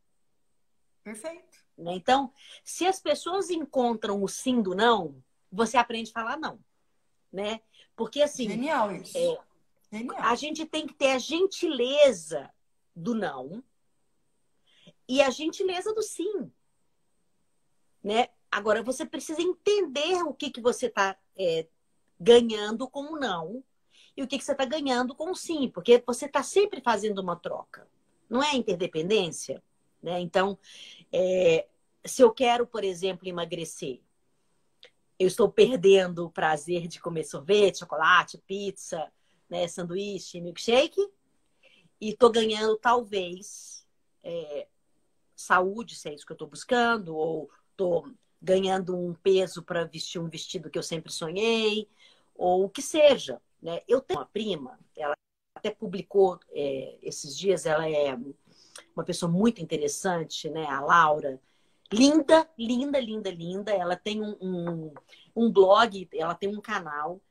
Perfeito. 1.03 1.63
Né? 1.77 1.93
Então, 1.93 2.31
se 2.63 2.85
as 2.85 2.99
pessoas 2.99 3.49
encontram 3.49 4.23
o 4.23 4.27
sim 4.27 4.61
do 4.61 4.75
não, 4.75 5.21
você 5.51 5.77
aprende 5.77 6.11
a 6.11 6.13
falar 6.13 6.37
não. 6.37 6.59
Né? 7.31 7.61
Porque 7.95 8.21
assim. 8.21 8.47
Genial 8.47 8.95
isso. 8.95 9.17
É, 9.17 9.39
Genial. 9.91 10.17
A 10.19 10.35
gente 10.35 10.65
tem 10.65 10.87
que 10.87 10.93
ter 10.93 11.11
a 11.11 11.19
gentileza 11.19 12.51
do 12.95 13.13
não 13.13 13.63
e 15.07 15.21
a 15.21 15.29
gentileza 15.29 15.93
do 15.93 16.01
sim. 16.01 16.51
Né? 18.03 18.29
Agora, 18.51 18.83
você 18.83 19.05
precisa 19.05 19.41
entender 19.41 20.23
o 20.23 20.33
que, 20.33 20.51
que 20.51 20.61
você 20.61 20.87
está 20.87 21.17
é, 21.35 21.67
ganhando 22.19 22.87
com 22.87 23.13
o 23.13 23.19
não 23.19 23.63
e 24.15 24.21
o 24.21 24.27
que, 24.27 24.37
que 24.37 24.43
você 24.43 24.51
está 24.51 24.65
ganhando 24.65 25.15
com 25.15 25.31
o 25.31 25.35
sim, 25.35 25.69
porque 25.69 26.01
você 26.05 26.25
está 26.25 26.43
sempre 26.43 26.81
fazendo 26.81 27.19
uma 27.19 27.35
troca. 27.35 27.87
Não 28.29 28.43
é 28.43 28.55
interdependência? 28.55 29.61
Né? 30.01 30.19
Então, 30.19 30.57
é, 31.11 31.67
se 32.05 32.21
eu 32.21 32.31
quero, 32.31 32.67
por 32.67 32.83
exemplo, 32.83 33.27
emagrecer, 33.27 34.01
eu 35.17 35.27
estou 35.27 35.49
perdendo 35.49 36.25
o 36.25 36.31
prazer 36.31 36.87
de 36.87 36.99
comer 36.99 37.23
sorvete, 37.23 37.79
chocolate, 37.79 38.37
pizza, 38.45 39.11
né, 39.49 39.67
sanduíche, 39.67 40.41
milkshake, 40.41 40.99
e 42.01 42.09
estou 42.09 42.31
ganhando 42.31 42.75
talvez 42.77 43.87
é, 44.23 44.67
saúde, 45.35 45.95
se 45.95 46.09
é 46.09 46.13
isso 46.13 46.25
que 46.25 46.31
eu 46.31 46.35
estou 46.35 46.47
buscando, 46.47 47.15
ou 47.15 47.49
estou 47.71 48.11
ganhando 48.41 48.97
um 48.97 49.13
peso 49.13 49.63
para 49.63 49.85
vestir 49.85 50.19
um 50.19 50.27
vestido 50.27 50.69
que 50.69 50.77
eu 50.77 50.83
sempre 50.83 51.11
sonhei, 51.11 51.87
ou 52.35 52.65
o 52.65 52.69
que 52.69 52.81
seja. 52.81 53.41
Né? 53.61 53.81
Eu 53.87 54.01
tenho 54.01 54.19
uma 54.19 54.25
prima, 54.25 54.77
ela 54.97 55.15
até 55.63 55.71
publicou 55.71 56.37
é, 56.51 56.97
esses 57.01 57.37
dias, 57.37 57.65
ela 57.65 57.89
é 57.89 58.17
uma 58.93 59.05
pessoa 59.05 59.31
muito 59.31 59.61
interessante, 59.61 60.49
né? 60.49 60.65
A 60.65 60.81
Laura. 60.81 61.39
Linda, 61.91 62.49
linda, 62.57 62.99
linda, 62.99 63.31
linda. 63.31 63.71
Ela 63.71 63.95
tem 63.95 64.21
um, 64.21 64.35
um, 64.41 64.93
um 65.33 65.49
blog, 65.49 66.09
ela 66.13 66.35
tem 66.35 66.49
um 66.49 66.59
canal 66.59 67.21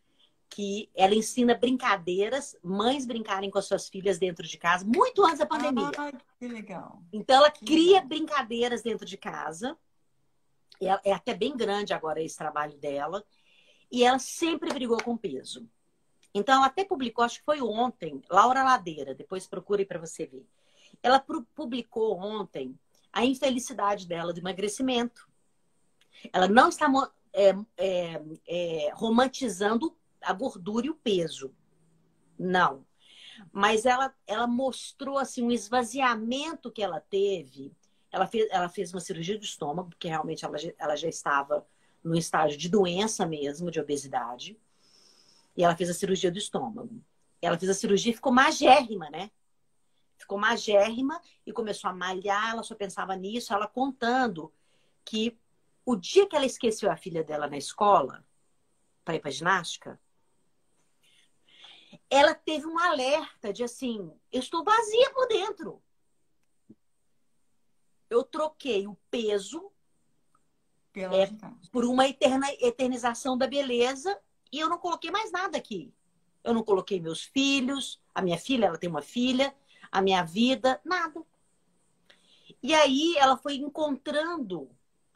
que 0.49 0.91
ela 0.95 1.15
ensina 1.15 1.55
brincadeiras, 1.55 2.57
mães 2.63 3.07
brincarem 3.07 3.51
com 3.51 3.59
as 3.59 3.67
suas 3.67 3.89
filhas 3.89 4.19
dentro 4.19 4.47
de 4.47 4.59
casa, 4.59 4.85
muito 4.85 5.25
antes 5.25 5.39
da 5.39 5.47
pandemia. 5.47 5.91
Ah, 5.97 6.13
que 6.39 6.47
legal. 6.47 7.03
Então 7.13 7.37
ela 7.37 7.51
que 7.51 7.65
cria 7.65 7.95
legal. 7.95 8.09
brincadeiras 8.09 8.83
dentro 8.83 9.05
de 9.05 9.17
casa. 9.17 9.77
É, 10.81 11.11
é 11.11 11.13
até 11.13 11.35
bem 11.35 11.57
grande 11.57 11.93
agora 11.93 12.23
esse 12.23 12.37
trabalho 12.37 12.77
dela. 12.79 13.25
E 13.91 14.05
ela 14.05 14.19
sempre 14.19 14.73
brigou 14.73 15.03
com 15.03 15.17
peso. 15.17 15.69
Então 16.35 16.57
ela 16.57 16.67
até 16.67 16.85
publicou, 16.85 17.25
acho 17.25 17.39
que 17.41 17.45
foi 17.45 17.61
ontem, 17.61 18.23
Laura 18.31 18.63
Ladeira, 18.63 19.15
depois 19.15 19.47
procure 19.47 19.85
para 19.85 19.99
você 19.99 20.27
ver. 20.27 20.47
Ela 21.03 21.25
publicou 21.55 22.19
ontem 22.19 22.79
a 23.13 23.25
infelicidade 23.25 24.07
dela 24.07 24.33
do 24.33 24.41
emagrecimento. 24.41 25.29
Ela 26.33 26.49
não 26.49 26.69
está 26.69 26.87
é, 27.33 27.55
é, 27.77 28.23
é, 28.47 28.91
romantizando 28.95 29.97
a 30.21 30.33
gordura 30.33 30.87
e 30.87 30.91
o 30.91 30.95
peso. 30.95 31.55
Não. 32.39 32.85
Mas 33.53 33.85
ela, 33.85 34.15
ela 34.27 34.47
mostrou 34.47 35.19
assim, 35.19 35.43
um 35.43 35.51
esvaziamento 35.51 36.71
que 36.71 36.83
ela 36.83 37.01
teve. 37.01 37.73
Ela 38.11 38.27
fez, 38.27 38.49
ela 38.51 38.69
fez 38.69 38.93
uma 38.93 39.01
cirurgia 39.01 39.39
do 39.39 39.45
estômago, 39.45 39.91
porque 39.91 40.09
realmente 40.09 40.45
ela, 40.45 40.57
ela 40.79 40.97
já 40.97 41.09
estava 41.09 41.67
no 42.05 42.17
estágio 42.17 42.59
de 42.59 42.69
doença 42.69 43.27
mesmo, 43.27 43.71
de 43.71 43.81
obesidade. 43.81 44.59
E 45.57 45.65
ela 45.65 45.77
fez 45.77 45.91
a 45.91 45.95
cirurgia 45.95 46.31
do 46.31 46.39
estômago. 46.39 47.03
Ela 47.41 47.59
fez 47.59 47.71
a 47.71 47.75
cirurgia 47.75 48.13
e 48.13 48.15
ficou 48.15 48.33
magérrima, 48.33 49.11
né? 49.11 49.31
ficou 50.23 50.39
magérrima 50.39 51.21
e 51.45 51.53
começou 51.53 51.91
a 51.91 51.93
malhar, 51.93 52.51
ela 52.51 52.63
só 52.63 52.75
pensava 52.75 53.15
nisso, 53.15 53.53
ela 53.53 53.67
contando 53.67 54.53
que 55.05 55.37
o 55.85 55.97
dia 55.97 56.27
que 56.29 56.37
ela 56.37 56.47
esqueceu 56.47 56.91
a 56.91 56.97
filha 56.97 57.23
dela 57.25 57.49
na 57.49 57.57
escola 57.57 58.25
para 59.05 59.17
ir 59.17 59.21
para 59.21 59.31
ginástica, 59.31 60.01
ela 62.09 62.35
teve 62.35 62.67
um 62.67 62.79
alerta 62.79 63.53
de 63.53 63.65
assim, 63.65 64.11
eu 64.31 64.41
estou 64.41 64.65
vazia 64.65 65.11
por 65.13 65.27
dentro. 65.27 65.83
Eu 68.09 68.23
troquei 68.23 68.87
o 68.87 68.97
peso 69.11 69.73
é, 70.95 71.27
por 71.71 71.85
uma 71.85 72.07
eterna, 72.07 72.47
eternização 72.61 73.37
da 73.37 73.47
beleza 73.47 74.19
e 74.53 74.61
eu 74.61 74.69
não 74.69 74.79
coloquei 74.79 75.11
mais 75.11 75.33
nada 75.33 75.57
aqui. 75.57 75.93
Eu 76.45 76.53
não 76.53 76.63
coloquei 76.63 77.01
meus 77.01 77.23
filhos, 77.23 78.01
a 78.15 78.21
minha 78.21 78.39
filha, 78.39 78.67
ela 78.67 78.79
tem 78.79 78.91
uma 78.91 79.01
filha, 79.01 79.55
a 79.91 80.03
minha 80.03 80.23
vida, 80.23 80.81
nada. 80.85 81.25
E 82.63 82.75
aí 82.75 83.17
ela 83.17 83.37
foi 83.37 83.57
encontrando 83.57 84.69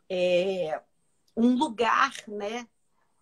é, 0.09 0.81
um 1.37 1.57
lugar, 1.57 2.13
né, 2.27 2.67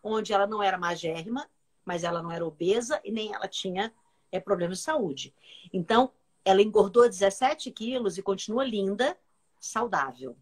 onde 0.02 0.32
ela 0.32 0.46
não 0.46 0.62
era 0.62 0.78
magérrima, 0.78 1.50
mas 1.84 2.04
ela 2.04 2.22
não 2.22 2.30
era 2.30 2.46
obesa 2.46 3.00
e 3.04 3.10
nem 3.10 3.34
ela 3.34 3.48
tinha 3.48 3.92
é, 4.30 4.38
problemas 4.38 4.78
de 4.78 4.84
saúde. 4.84 5.34
Então, 5.72 6.12
ela 6.44 6.62
engordou 6.62 7.08
17 7.08 7.70
quilos 7.72 8.16
e 8.16 8.22
continua 8.22 8.64
linda, 8.64 9.18
saudável 9.58 10.36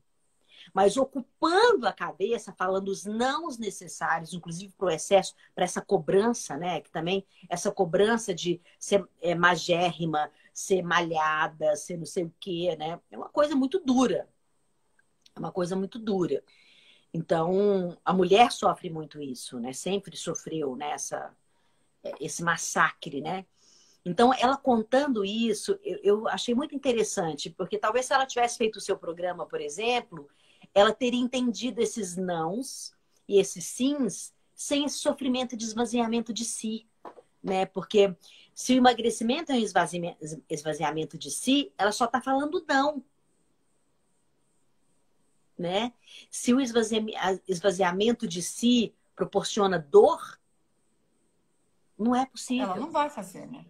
mas 0.73 0.97
ocupando 0.97 1.87
a 1.87 1.93
cabeça, 1.93 2.53
falando 2.53 2.89
os 2.89 3.05
nãos 3.05 3.59
necessários, 3.59 4.33
inclusive 4.33 4.73
para 4.77 4.87
o 4.87 4.91
excesso, 4.91 5.35
para 5.55 5.65
essa 5.65 5.81
cobrança, 5.81 6.57
né? 6.57 6.81
Que 6.81 6.91
também 6.91 7.27
essa 7.49 7.71
cobrança 7.71 8.35
de 8.35 8.61
ser 8.79 9.07
é, 9.21 9.35
magérrima, 9.35 10.31
ser 10.53 10.83
malhada, 10.83 11.77
ser 11.77 11.97
não 11.97 12.07
sei 12.07 12.25
o 12.25 12.35
quê, 12.39 12.77
né? 12.79 13.01
É 13.11 13.17
uma 13.17 13.29
coisa 13.29 13.55
muito 13.55 13.79
dura. 13.81 14.29
É 15.35 15.39
uma 15.39 15.53
coisa 15.53 15.75
muito 15.75 15.99
dura. 15.99 16.43
Então, 17.15 17.97
a 18.05 18.13
mulher 18.13 18.51
sofre 18.53 18.89
muito 18.91 19.21
isso, 19.21 19.61
né? 19.61 19.73
Sempre 19.73 20.17
sofreu 20.17 20.75
nessa 20.77 21.35
né, 22.03 22.13
esse 22.21 22.43
massacre, 22.43 23.21
né? 23.21 23.47
Então, 24.05 24.33
ela 24.35 24.57
contando 24.57 25.25
isso, 25.25 25.79
eu, 25.85 25.99
eu, 26.03 26.29
achei 26.29 26.55
muito 26.55 26.75
interessante, 26.75 27.51
porque 27.51 27.79
talvez 27.79 28.07
se 28.07 28.13
ela 28.13 28.27
tivesse 28.27 28.59
feito 28.59 28.77
o 28.77 28.81
seu 28.81 28.99
programa, 28.99 29.47
por 29.47 29.61
exemplo, 29.61 30.29
ela 30.75 30.93
teria 30.93 31.21
entendido 31.21 31.81
esses 31.81 32.17
nãos 32.17 32.95
e 33.29 33.39
esses 33.39 33.65
sims 33.67 34.35
sem 34.55 34.85
esse 34.85 34.99
sofrimento 34.99 35.57
de 35.57 35.65
esvaziamento 35.65 36.33
de 36.33 36.45
si, 36.45 36.87
né? 37.43 37.67
Porque 37.67 38.17
se 38.55 38.75
o 38.75 38.77
emagrecimento 38.77 39.51
é 39.51 39.57
um 39.57 40.45
esvaziamento 40.49 41.19
de 41.19 41.31
si, 41.31 41.73
ela 41.77 41.93
só 41.93 42.05
está 42.05 42.21
falando 42.21 42.65
não. 42.69 43.03
Né? 45.59 45.93
Se 46.31 46.53
o 46.53 46.61
esvaziamento 46.61 48.27
de 48.27 48.43
si 48.43 48.95
proporciona 49.15 49.79
dor, 49.79 50.41
não 51.99 52.17
é 52.17 52.27
possível. 52.27 52.67
Ela 52.67 52.77
não 52.77 52.91
vai 52.91 53.09
fazer, 53.09 53.47
né? 53.47 53.67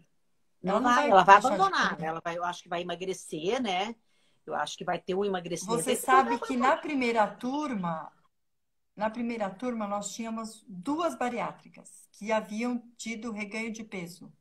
Não, 0.62 0.80
vai, 0.80 0.94
vai, 0.94 1.10
ela 1.10 1.24
vai 1.24 1.36
abandonar. 1.36 2.02
Ela 2.02 2.20
vai, 2.20 2.38
eu 2.38 2.44
acho 2.44 2.62
que 2.62 2.68
vai 2.68 2.82
emagrecer, 2.82 3.60
né? 3.60 3.94
Eu 4.46 4.54
acho 4.54 4.76
que 4.76 4.84
vai 4.84 4.98
ter 4.98 5.14
um 5.14 5.24
emagrecimento. 5.24 5.82
Você 5.82 5.96
sabe 5.96 6.38
que 6.40 6.56
na 6.56 6.76
primeira 6.76 7.26
turma, 7.26 8.12
na 8.96 9.08
primeira 9.08 9.48
turma 9.48 9.86
nós 9.86 10.12
tínhamos 10.12 10.64
duas 10.68 11.16
bariátricas 11.16 12.08
que 12.12 12.32
haviam 12.32 12.82
tido 12.96 13.30
reganho 13.30 13.72
de 13.72 13.84
peso. 13.84 14.32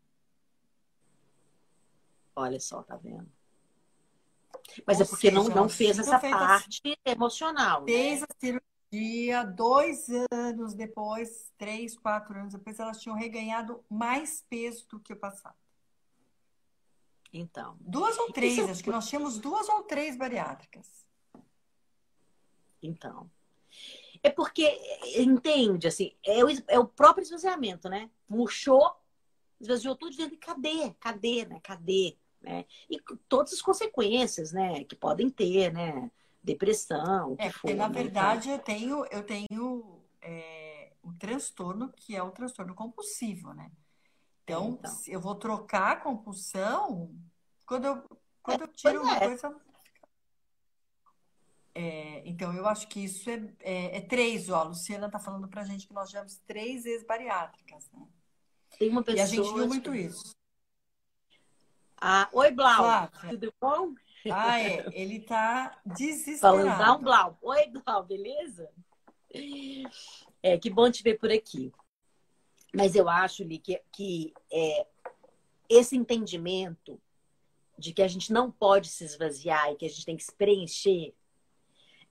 Olha 2.36 2.60
só, 2.60 2.82
tá 2.82 2.96
vendo? 2.96 3.30
Mas 4.86 4.98
Ou 5.00 5.06
é 5.06 5.08
porque 5.08 5.30
seja, 5.30 5.44
não, 5.44 5.50
não 5.50 5.70
fez 5.70 6.00
essa 6.00 6.20
parte 6.20 6.82
assim, 6.86 6.96
emocional. 7.06 7.86
Fez 7.86 8.22
né? 8.22 8.28
a 8.30 8.40
cirurgia, 8.40 9.44
dois 9.44 10.08
anos 10.32 10.74
depois, 10.74 11.52
três, 11.58 11.98
quatro 11.98 12.38
anos 12.38 12.54
depois, 12.54 12.80
elas 12.80 13.00
tinham 13.00 13.16
reganhado 13.16 13.84
mais 13.90 14.46
peso 14.50 14.88
do 14.88 15.00
que 15.00 15.14
o 15.14 15.18
passado. 15.18 15.61
Então. 17.34 17.78
Duas 17.80 18.18
ou 18.18 18.32
três, 18.32 18.58
Isso... 18.58 18.70
acho 18.70 18.84
que 18.84 18.90
nós 18.90 19.08
tínhamos 19.08 19.40
duas 19.40 19.70
ou 19.70 19.84
três 19.84 20.18
bariátricas. 20.18 21.06
Então. 22.82 23.30
É 24.24 24.30
porque, 24.30 24.80
entende, 25.18 25.88
assim, 25.88 26.14
é 26.24 26.44
o, 26.44 26.48
é 26.68 26.78
o 26.78 26.86
próprio 26.86 27.24
esvaziamento, 27.24 27.90
né? 27.90 28.10
Murchou, 28.30 28.96
esvaziou 29.60 29.96
tudo 29.96 30.16
dentro. 30.16 30.38
Cadê? 30.38 30.92
Cadê, 31.00 31.46
né? 31.46 31.60
Cadê? 31.64 32.18
Né? 32.42 32.66
E 32.90 33.00
todas 33.28 33.54
as 33.54 33.62
consequências, 33.62 34.52
né? 34.52 34.84
Que 34.84 34.96
podem 34.96 35.30
ter, 35.30 35.74
né? 35.74 36.12
Depressão, 36.44 37.36
é, 37.38 37.52
for, 37.52 37.74
na 37.76 37.88
né? 37.88 37.94
verdade, 37.94 38.50
eu 38.50 38.58
tenho, 38.58 39.06
eu 39.12 39.24
tenho 39.24 40.02
é, 40.20 40.92
um 41.04 41.14
transtorno 41.14 41.94
que 41.96 42.16
é 42.16 42.24
o 42.24 42.32
transtorno 42.32 42.74
compulsivo, 42.74 43.54
né? 43.54 43.72
Então, 44.44 44.80
então, 44.80 45.02
eu 45.08 45.20
vou 45.20 45.36
trocar 45.36 45.92
a 45.92 45.96
compulsão 45.96 47.14
quando 47.66 47.86
eu, 47.86 48.04
quando 48.42 48.62
eu 48.62 48.68
tiro 48.68 49.02
uma 49.02 49.16
é. 49.16 49.28
coisa. 49.28 49.56
É, 51.74 52.22
então, 52.26 52.54
eu 52.54 52.68
acho 52.68 52.88
que 52.88 53.04
isso 53.04 53.30
é, 53.30 53.54
é, 53.62 53.98
é 53.98 54.02
três, 54.02 54.50
ó. 54.50 54.60
A 54.60 54.64
Luciana 54.64 55.06
está 55.06 55.20
falando 55.20 55.48
para 55.48 55.62
a 55.62 55.66
gente 55.66 55.88
que 55.88 55.94
nós 55.94 56.10
tivemos 56.10 56.38
três 56.46 56.86
ex-bariátricas, 56.86 57.90
né? 57.92 58.06
Tem 58.78 58.90
uma 58.90 59.04
pessoa. 59.04 59.20
E 59.20 59.22
a 59.22 59.26
gente 59.26 59.54
viu 59.54 59.68
muito 59.68 59.96
isso. 59.96 60.32
Ah, 62.00 62.28
oi, 62.34 62.52
Blau. 62.52 63.10
Tudo 63.30 63.54
bom? 63.62 63.94
Ah, 64.32 64.60
é. 64.60 64.86
Ele 64.92 65.18
está 65.18 65.80
desesperado. 65.86 66.58
Falando, 66.58 66.78
dá 66.78 66.96
um 66.96 67.02
Blau. 67.02 67.38
Oi, 67.42 67.68
Blau, 67.68 68.04
beleza? 68.04 68.70
É, 70.44 70.58
que 70.58 70.70
bom 70.70 70.90
te 70.92 71.04
ver 71.04 71.18
por 71.20 71.32
aqui. 71.32 71.72
Mas 72.74 72.96
eu 72.96 73.10
acho, 73.10 73.44
Li, 73.44 73.58
que, 73.58 73.82
que 73.92 74.34
é, 74.52 74.88
esse 75.70 75.96
entendimento 75.96 77.00
de 77.78 77.94
que 77.94 78.02
a 78.02 78.08
gente 78.08 78.32
não 78.32 78.52
pode 78.52 78.88
se 78.88 79.04
esvaziar 79.04 79.72
e 79.72 79.76
que 79.76 79.86
a 79.86 79.90
gente 79.90 80.06
tem 80.06 80.18
que 80.18 80.24
se 80.24 80.34
preencher 80.34 81.14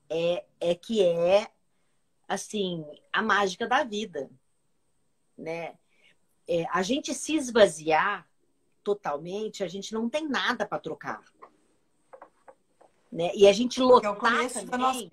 é, 0.09 0.45
é 0.61 0.75
que 0.75 1.03
é, 1.03 1.51
assim, 2.29 2.85
a 3.13 3.23
mágica 3.23 3.67
da 3.67 3.85
vida, 3.85 4.31
né? 5.39 5.79
é, 6.51 6.67
a 6.73 6.83
gente 6.83 7.15
se 7.15 7.37
esvaziar 7.37 8.29
totalmente, 8.83 9.63
a 9.63 9.69
gente 9.69 9.95
não 9.95 10.11
tem 10.11 10.29
nada 10.29 10.67
para 10.67 10.81
trocar. 10.81 11.23
Né? 13.13 13.31
E 13.37 13.47
a 13.47 13.53
gente 13.53 13.81
lotar 13.81 14.01
que 14.01 14.07
é 14.07 14.11
o 14.11 14.17
começo 14.17 14.67
também... 14.67 14.71
Da 14.71 14.79
nossa, 14.79 15.11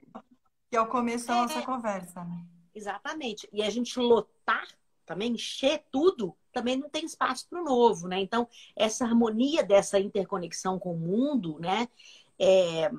que 0.69 0.75
é 0.75 0.81
o 0.81 0.87
começo 0.87 1.27
da 1.27 1.35
é, 1.35 1.41
nossa 1.41 1.61
conversa, 1.61 2.23
né? 2.23 2.43
Exatamente. 2.73 3.47
E 3.53 3.61
a 3.61 3.69
gente 3.69 3.99
lotar 3.99 4.67
também, 5.07 5.31
encher 5.31 5.83
tudo, 5.89 6.35
também 6.51 6.77
não 6.77 6.89
tem 6.89 7.05
espaço 7.05 7.47
para 7.49 7.61
o 7.61 7.63
novo, 7.63 8.07
né? 8.07 8.19
Então, 8.19 8.47
essa 8.75 9.05
harmonia 9.05 9.63
dessa 9.63 9.99
interconexão 9.99 10.77
com 10.77 10.93
o 10.93 10.97
mundo, 10.97 11.57
né? 11.59 11.87
É... 12.37 12.91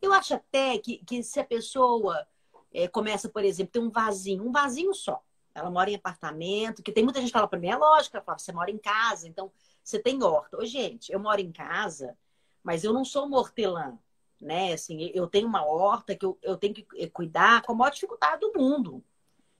Eu 0.00 0.12
acho 0.12 0.34
até 0.34 0.76
que, 0.78 0.98
que 1.04 1.22
se 1.22 1.38
a 1.38 1.44
pessoa 1.44 2.26
é, 2.72 2.88
começa, 2.88 3.28
por 3.28 3.44
exemplo, 3.44 3.72
ter 3.72 3.78
um 3.78 3.90
vasinho, 3.90 4.46
um 4.46 4.52
vasinho 4.52 4.94
só. 4.94 5.22
Ela 5.54 5.70
mora 5.70 5.90
em 5.90 5.94
apartamento, 5.94 6.82
que 6.82 6.92
tem 6.92 7.04
muita 7.04 7.20
gente 7.20 7.28
que 7.28 7.34
fala 7.34 7.48
para 7.48 7.58
mim, 7.58 7.68
é 7.68 7.76
lógico, 7.76 8.20
fala, 8.22 8.38
você 8.38 8.52
mora 8.52 8.70
em 8.70 8.78
casa, 8.78 9.28
então 9.28 9.52
você 9.84 9.98
tem 9.98 10.22
horta. 10.22 10.56
Ô, 10.56 10.64
gente, 10.64 11.12
eu 11.12 11.20
moro 11.20 11.40
em 11.40 11.52
casa, 11.52 12.16
mas 12.62 12.84
eu 12.84 12.92
não 12.92 13.04
sou 13.04 13.26
uma 13.26 13.38
hortelã, 13.38 13.98
né? 14.40 14.72
Assim, 14.72 15.10
eu 15.14 15.26
tenho 15.26 15.46
uma 15.46 15.64
horta 15.64 16.16
que 16.16 16.24
eu, 16.24 16.38
eu 16.42 16.56
tenho 16.56 16.72
que 16.72 16.86
eh, 16.96 17.08
cuidar 17.08 17.62
com 17.62 17.72
a 17.72 17.74
maior 17.74 17.90
dificuldade 17.90 18.40
do 18.40 18.52
mundo. 18.58 19.04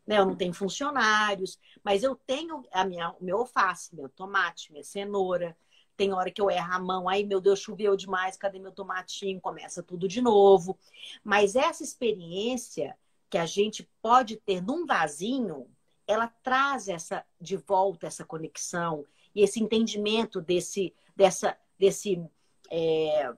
Né? 0.07 0.18
Eu 0.18 0.26
não 0.26 0.36
tenho 0.36 0.53
funcionários, 0.53 1.59
mas 1.82 2.03
eu 2.03 2.14
tenho 2.14 2.64
a 2.72 2.84
minha, 2.84 3.14
meu 3.20 3.38
alface, 3.38 3.94
meu 3.94 4.09
tomate, 4.09 4.72
minha 4.72 4.84
cenoura. 4.84 5.57
Tem 5.96 6.12
hora 6.12 6.30
que 6.30 6.40
eu 6.40 6.50
erro 6.50 6.72
a 6.72 6.78
mão, 6.78 7.09
aí, 7.09 7.24
meu 7.24 7.40
Deus, 7.40 7.61
choveu 7.61 7.96
demais, 7.96 8.36
cadê 8.36 8.59
meu 8.59 8.72
tomatinho? 8.72 9.40
Começa 9.40 9.82
tudo 9.82 10.09
de 10.09 10.20
novo. 10.20 10.78
Mas 11.22 11.55
essa 11.55 11.82
experiência 11.82 12.96
que 13.30 13.38
a 13.38 13.46
gente 13.46 13.88
pode 14.00 14.36
ter 14.36 14.62
num 14.62 14.84
vasinho, 14.84 15.66
ela 16.07 16.28
traz 16.42 16.88
essa 16.88 17.24
de 17.40 17.57
volta 17.57 18.07
essa 18.07 18.24
conexão 18.24 19.07
e 19.34 19.42
esse 19.42 19.62
entendimento 19.62 20.40
desse 20.40 20.94
dessa 21.16 21.57
desse 21.78 22.22
é, 22.70 23.32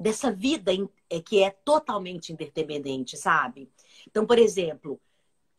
dessa 0.00 0.32
vida 0.32 0.72
é, 1.10 1.20
que 1.20 1.42
é 1.42 1.50
totalmente 1.50 2.32
interdependente, 2.32 3.16
sabe? 3.16 3.70
Então, 4.06 4.26
por 4.26 4.38
exemplo, 4.38 4.98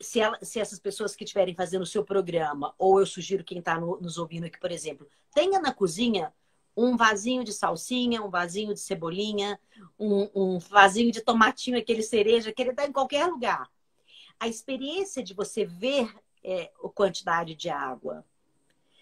se, 0.01 0.19
ela, 0.19 0.37
se 0.41 0.59
essas 0.59 0.79
pessoas 0.79 1.15
que 1.15 1.23
estiverem 1.23 1.55
fazendo 1.55 1.83
o 1.83 1.87
seu 1.87 2.03
programa, 2.03 2.73
ou 2.77 2.99
eu 2.99 3.05
sugiro 3.05 3.43
quem 3.43 3.59
está 3.59 3.79
no, 3.79 3.99
nos 3.99 4.17
ouvindo 4.17 4.45
aqui, 4.45 4.59
por 4.59 4.71
exemplo, 4.71 5.07
tenha 5.33 5.59
na 5.59 5.73
cozinha 5.73 6.33
um 6.75 6.95
vasinho 6.95 7.43
de 7.43 7.51
salsinha, 7.51 8.21
um 8.21 8.29
vasinho 8.29 8.73
de 8.73 8.79
cebolinha, 8.79 9.59
um, 9.99 10.29
um 10.33 10.59
vasinho 10.59 11.11
de 11.11 11.21
tomatinho, 11.21 11.77
aquele 11.77 12.01
cereja, 12.01 12.51
que 12.51 12.61
ele 12.61 12.71
dá 12.71 12.85
em 12.85 12.91
qualquer 12.91 13.27
lugar. 13.27 13.69
A 14.39 14.47
experiência 14.47 15.21
de 15.21 15.33
você 15.33 15.65
ver 15.65 16.13
é, 16.43 16.71
a 16.83 16.89
quantidade 16.89 17.55
de 17.55 17.69
água. 17.69 18.25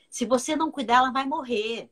Se 0.10 0.26
você 0.26 0.56
não 0.56 0.72
cuidar, 0.72 0.98
ela 0.98 1.12
vai 1.12 1.26
morrer. 1.26 1.90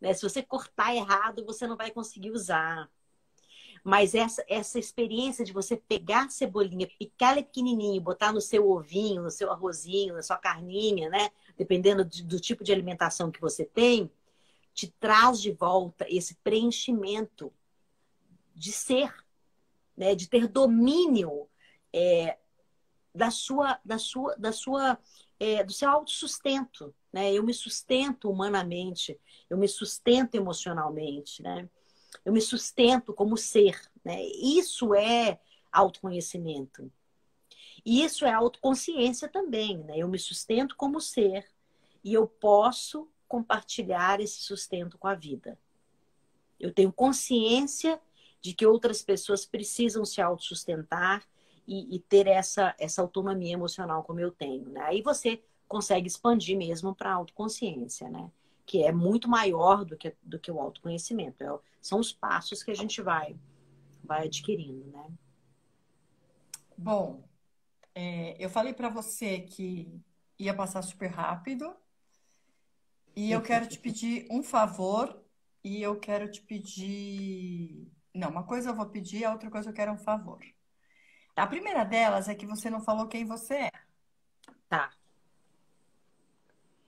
Né? 0.00 0.14
Se 0.14 0.22
você 0.22 0.42
cortar 0.42 0.94
errado, 0.94 1.44
você 1.44 1.66
não 1.66 1.76
vai 1.76 1.90
conseguir 1.90 2.30
usar. 2.30 2.90
Mas 3.86 4.16
essa, 4.16 4.44
essa 4.48 4.80
experiência 4.80 5.44
de 5.44 5.52
você 5.52 5.76
pegar 5.76 6.24
a 6.24 6.28
cebolinha, 6.28 6.90
picar 6.98 7.34
ela 7.34 7.42
pequenininho, 7.44 8.02
botar 8.02 8.32
no 8.32 8.40
seu 8.40 8.68
ovinho, 8.68 9.22
no 9.22 9.30
seu 9.30 9.48
arrozinho, 9.48 10.14
na 10.14 10.24
sua 10.24 10.36
carninha, 10.36 11.08
né? 11.08 11.30
Dependendo 11.56 12.04
de, 12.04 12.24
do 12.24 12.40
tipo 12.40 12.64
de 12.64 12.72
alimentação 12.72 13.30
que 13.30 13.40
você 13.40 13.64
tem, 13.64 14.10
te 14.74 14.88
traz 14.98 15.40
de 15.40 15.52
volta 15.52 16.04
esse 16.08 16.34
preenchimento 16.42 17.52
de 18.56 18.72
ser, 18.72 19.14
né? 19.96 20.16
De 20.16 20.28
ter 20.28 20.48
domínio 20.48 21.48
é, 21.92 22.38
da 23.14 23.30
sua, 23.30 23.78
da 23.84 23.98
sua, 23.98 24.34
da 24.34 24.50
sua, 24.50 24.98
é, 25.38 25.62
do 25.62 25.72
seu 25.72 25.88
autossustento, 25.90 26.92
né? 27.12 27.32
Eu 27.32 27.44
me 27.44 27.54
sustento 27.54 28.28
humanamente, 28.28 29.16
eu 29.48 29.56
me 29.56 29.68
sustento 29.68 30.34
emocionalmente, 30.34 31.40
né? 31.40 31.68
Eu 32.24 32.32
me 32.32 32.40
sustento 32.40 33.12
como 33.12 33.36
ser. 33.36 33.80
Né? 34.04 34.22
Isso 34.24 34.94
é 34.94 35.40
autoconhecimento. 35.70 36.90
E 37.84 38.02
isso 38.02 38.24
é 38.24 38.32
autoconsciência 38.32 39.28
também. 39.28 39.78
Né? 39.78 39.98
Eu 39.98 40.08
me 40.08 40.18
sustento 40.18 40.76
como 40.76 41.00
ser 41.00 41.46
e 42.02 42.14
eu 42.14 42.26
posso 42.26 43.08
compartilhar 43.28 44.20
esse 44.20 44.40
sustento 44.40 44.98
com 44.98 45.08
a 45.08 45.14
vida. 45.14 45.58
Eu 46.58 46.72
tenho 46.72 46.92
consciência 46.92 48.00
de 48.40 48.54
que 48.54 48.64
outras 48.64 49.02
pessoas 49.02 49.44
precisam 49.44 50.04
se 50.04 50.20
autossustentar 50.20 51.26
e, 51.66 51.96
e 51.96 51.98
ter 51.98 52.26
essa, 52.26 52.74
essa 52.78 53.02
autonomia 53.02 53.52
emocional 53.52 54.04
como 54.04 54.20
eu 54.20 54.30
tenho. 54.30 54.68
Né? 54.68 54.80
Aí 54.82 55.02
você 55.02 55.42
consegue 55.66 56.06
expandir 56.06 56.56
mesmo 56.56 56.94
para 56.94 57.10
a 57.10 57.14
autoconsciência, 57.14 58.08
né? 58.08 58.30
Que 58.66 58.82
é 58.82 58.90
muito 58.90 59.28
maior 59.28 59.84
do 59.84 59.96
que, 59.96 60.14
do 60.22 60.38
que 60.38 60.50
o 60.50 60.60
autoconhecimento. 60.60 61.42
É, 61.42 61.58
são 61.80 62.00
os 62.00 62.12
passos 62.12 62.62
que 62.62 62.70
a 62.72 62.74
gente 62.74 63.00
vai, 63.00 63.36
vai 64.02 64.26
adquirindo, 64.26 64.84
né? 64.90 65.06
Bom, 66.76 67.22
é, 67.94 68.36
eu 68.38 68.50
falei 68.50 68.74
para 68.74 68.88
você 68.88 69.40
que 69.40 69.88
ia 70.38 70.52
passar 70.52 70.82
super 70.82 71.10
rápido 71.10 71.74
e 73.14 73.30
eu 73.30 73.40
quero 73.40 73.66
te 73.66 73.78
pedir 73.78 74.26
um 74.30 74.42
favor 74.42 75.24
e 75.64 75.80
eu 75.80 75.98
quero 75.98 76.30
te 76.30 76.42
pedir. 76.42 77.90
Não, 78.12 78.28
uma 78.28 78.42
coisa 78.42 78.70
eu 78.70 78.74
vou 78.74 78.86
pedir, 78.86 79.24
a 79.24 79.32
outra 79.32 79.50
coisa 79.50 79.70
eu 79.70 79.74
quero 79.74 79.92
um 79.92 79.96
favor. 79.96 80.38
A 81.34 81.46
primeira 81.46 81.84
delas 81.84 82.28
é 82.28 82.34
que 82.34 82.46
você 82.46 82.68
não 82.68 82.82
falou 82.82 83.06
quem 83.06 83.24
você 83.24 83.54
é. 83.54 83.72
Tá. 84.68 84.90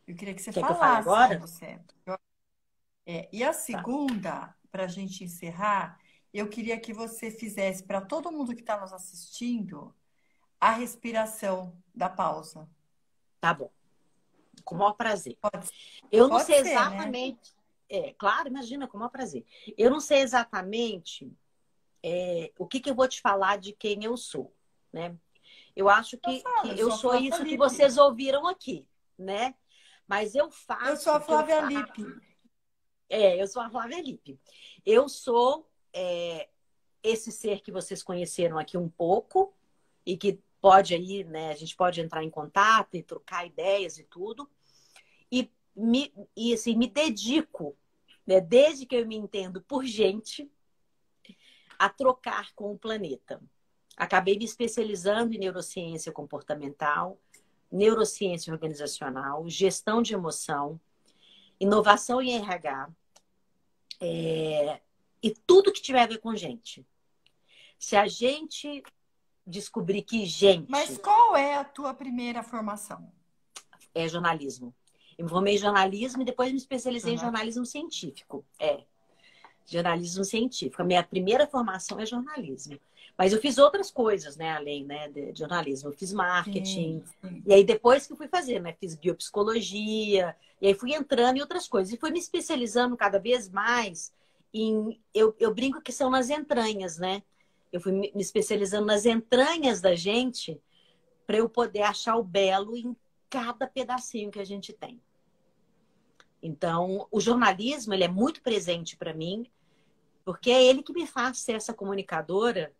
Eu 0.08 0.16
queria 0.16 0.32
que 0.32 0.40
você 0.40 0.50
Quer 0.50 0.60
falasse 0.62 0.80
que 0.80 1.08
agora? 1.10 1.38
você. 1.38 1.78
É, 3.04 3.28
e 3.30 3.44
a 3.44 3.48
tá. 3.48 3.52
segunda, 3.52 4.30
tá. 4.30 4.56
para 4.72 4.84
a 4.84 4.88
gente 4.88 5.22
encerrar, 5.22 6.00
eu 6.32 6.48
queria 6.48 6.80
que 6.80 6.94
você 6.94 7.30
fizesse 7.30 7.82
para 7.84 8.00
todo 8.00 8.32
mundo 8.32 8.54
que 8.54 8.62
está 8.62 8.80
nos 8.80 8.90
assistindo 8.90 9.94
a 10.58 10.70
respiração 10.70 11.76
da 11.94 12.08
pausa. 12.08 12.66
Tá 13.38 13.52
bom. 13.52 13.70
Com 14.64 14.76
o 14.76 14.78
maior 14.78 14.94
prazer. 14.94 15.36
Pode, 15.42 15.68
eu 16.10 16.26
não 16.26 16.40
sei 16.40 16.56
ser, 16.56 16.64
né? 16.64 16.70
exatamente. 16.70 17.52
Né? 17.52 17.58
É, 17.90 18.14
claro, 18.14 18.48
imagina, 18.48 18.88
com 18.88 18.96
o 18.96 19.00
maior 19.00 19.10
prazer. 19.10 19.44
Eu 19.76 19.90
não 19.90 20.00
sei 20.00 20.20
exatamente 20.20 21.30
é, 22.02 22.50
o 22.58 22.66
que, 22.66 22.80
que 22.80 22.88
eu 22.88 22.94
vou 22.94 23.06
te 23.06 23.20
falar 23.20 23.58
de 23.58 23.74
quem 23.74 24.04
eu 24.04 24.16
sou, 24.16 24.54
né? 24.90 25.14
Eu 25.76 25.88
acho 25.88 26.16
que 26.16 26.30
eu, 26.30 26.40
falo, 26.40 26.62
que 26.62 26.80
eu 26.80 26.90
sou, 26.90 27.12
sou 27.12 27.14
isso 27.16 27.44
que 27.44 27.56
vocês 27.56 27.98
ouviram 27.98 28.46
aqui, 28.46 28.86
né? 29.18 29.54
Mas 30.08 30.34
eu 30.34 30.50
faço. 30.50 30.88
Eu 30.88 30.96
sou 30.96 31.12
a 31.12 31.20
Flávia 31.20 31.60
Lippe. 31.60 32.02
É, 33.10 33.40
eu 33.40 33.46
sou 33.46 33.60
a 33.60 33.68
Flávia 33.68 34.00
Lippe. 34.00 34.40
Eu 34.84 35.06
sou 35.08 35.70
é, 35.92 36.48
esse 37.02 37.30
ser 37.30 37.60
que 37.60 37.70
vocês 37.70 38.02
conheceram 38.02 38.58
aqui 38.58 38.78
um 38.78 38.88
pouco 38.88 39.54
e 40.06 40.16
que 40.16 40.40
pode 40.60 40.94
aí, 40.94 41.22
né? 41.24 41.50
A 41.50 41.54
gente 41.54 41.76
pode 41.76 42.00
entrar 42.00 42.24
em 42.24 42.30
contato 42.30 42.96
e 42.96 43.02
trocar 43.02 43.46
ideias 43.46 43.98
e 43.98 44.04
tudo. 44.04 44.48
E, 45.30 45.50
me, 45.76 46.12
e 46.34 46.54
assim, 46.54 46.74
me 46.74 46.88
dedico, 46.88 47.76
né, 48.26 48.40
desde 48.40 48.86
que 48.86 48.96
eu 48.96 49.06
me 49.06 49.16
entendo 49.16 49.60
por 49.62 49.84
gente, 49.84 50.50
a 51.78 51.88
trocar 51.88 52.52
com 52.54 52.72
o 52.72 52.78
planeta. 52.78 53.40
Acabei 53.96 54.38
me 54.38 54.44
especializando 54.44 55.34
em 55.34 55.38
neurociência 55.38 56.10
comportamental 56.10 57.20
neurociência 57.70 58.52
organizacional, 58.52 59.48
gestão 59.48 60.00
de 60.02 60.14
emoção, 60.14 60.80
inovação 61.60 62.20
em 62.22 62.36
RH 62.36 62.88
é, 64.00 64.80
e 65.22 65.30
tudo 65.30 65.72
que 65.72 65.82
tiver 65.82 66.02
a 66.02 66.06
ver 66.06 66.18
com 66.18 66.34
gente. 66.34 66.86
Se 67.78 67.96
a 67.96 68.06
gente 68.06 68.82
descobrir 69.46 70.02
que 70.02 70.26
gente. 70.26 70.70
Mas 70.70 70.98
qual 70.98 71.36
é 71.36 71.56
a 71.56 71.64
tua 71.64 71.94
primeira 71.94 72.42
formação? 72.42 73.10
É 73.94 74.06
jornalismo. 74.06 74.74
Eu 75.16 75.24
me 75.24 75.30
formei 75.30 75.54
em 75.54 75.58
jornalismo 75.58 76.22
e 76.22 76.24
depois 76.24 76.52
me 76.52 76.58
especializei 76.58 77.12
uhum. 77.12 77.16
em 77.16 77.20
jornalismo 77.20 77.66
científico. 77.66 78.44
É. 78.58 78.84
Jornalismo 79.66 80.24
científico. 80.24 80.80
A 80.82 80.84
minha 80.84 81.02
primeira 81.02 81.46
formação 81.46 81.98
é 81.98 82.06
jornalismo. 82.06 82.78
Mas 83.18 83.32
eu 83.32 83.40
fiz 83.40 83.58
outras 83.58 83.90
coisas, 83.90 84.36
né, 84.36 84.52
além 84.52 84.84
né, 84.84 85.08
de 85.08 85.36
jornalismo. 85.36 85.88
Eu 85.88 85.92
fiz 85.92 86.12
marketing. 86.12 87.02
Sim. 87.20 87.42
E 87.44 87.52
aí 87.52 87.64
depois 87.64 88.06
que 88.06 88.12
eu 88.12 88.16
fui 88.16 88.28
fazer, 88.28 88.60
né, 88.60 88.72
fiz 88.78 88.94
biopsicologia. 88.94 90.36
E 90.62 90.68
aí 90.68 90.74
fui 90.74 90.94
entrando 90.94 91.36
em 91.36 91.40
outras 91.40 91.66
coisas. 91.66 91.92
E 91.92 91.96
fui 91.96 92.12
me 92.12 92.20
especializando 92.20 92.96
cada 92.96 93.18
vez 93.18 93.48
mais 93.48 94.12
em... 94.54 95.00
Eu, 95.12 95.34
eu 95.40 95.52
brinco 95.52 95.82
que 95.82 95.90
são 95.90 96.08
nas 96.08 96.30
entranhas, 96.30 96.96
né? 96.96 97.24
Eu 97.72 97.80
fui 97.80 97.90
me 97.90 98.12
especializando 98.14 98.86
nas 98.86 99.04
entranhas 99.04 99.80
da 99.80 99.96
gente 99.96 100.60
para 101.26 101.38
eu 101.38 101.48
poder 101.48 101.82
achar 101.82 102.14
o 102.14 102.22
belo 102.22 102.76
em 102.76 102.96
cada 103.28 103.66
pedacinho 103.66 104.30
que 104.30 104.38
a 104.38 104.44
gente 104.44 104.72
tem. 104.72 105.00
Então, 106.40 107.08
o 107.10 107.20
jornalismo 107.20 107.92
ele 107.92 108.04
é 108.04 108.08
muito 108.08 108.40
presente 108.42 108.96
para 108.96 109.12
mim, 109.12 109.50
porque 110.24 110.52
é 110.52 110.64
ele 110.64 110.84
que 110.84 110.92
me 110.92 111.04
faz 111.04 111.38
ser 111.40 111.54
essa 111.56 111.74
comunicadora 111.74 112.72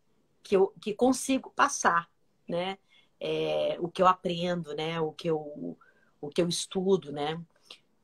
que 0.49 0.57
eu 0.57 0.73
que 0.81 0.95
consigo 0.95 1.51
passar, 1.51 2.09
né? 2.49 2.79
é, 3.21 3.77
o 3.81 3.89
que 3.89 4.01
eu 4.01 4.07
aprendo, 4.07 4.75
né? 4.75 5.01
O 5.01 5.13
que 5.13 5.29
eu, 5.29 5.77
o 6.21 6.29
que 6.29 6.41
eu 6.41 6.49
estudo, 6.49 7.13
né? 7.13 7.41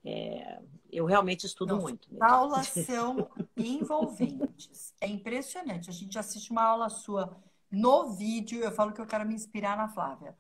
É, 0.05 0.61
eu 0.91 1.05
realmente 1.05 1.47
estudo 1.47 1.75
Nossa, 1.75 1.83
muito. 1.83 2.09
Mesmo. 2.11 2.25
Aulas 2.25 2.69
são 2.69 3.31
envolventes. 3.57 4.95
É 5.01 5.07
impressionante. 5.07 5.89
A 5.89 5.93
gente 5.93 6.19
assiste 6.19 6.51
uma 6.51 6.63
aula 6.63 6.89
sua 6.89 7.37
no 7.71 8.13
vídeo. 8.13 8.63
Eu 8.63 8.73
falo 8.73 8.93
que 8.93 9.01
eu 9.01 9.07
quero 9.07 9.27
me 9.27 9.35
inspirar 9.35 9.77
na 9.77 9.89
Flávia. 9.89 10.37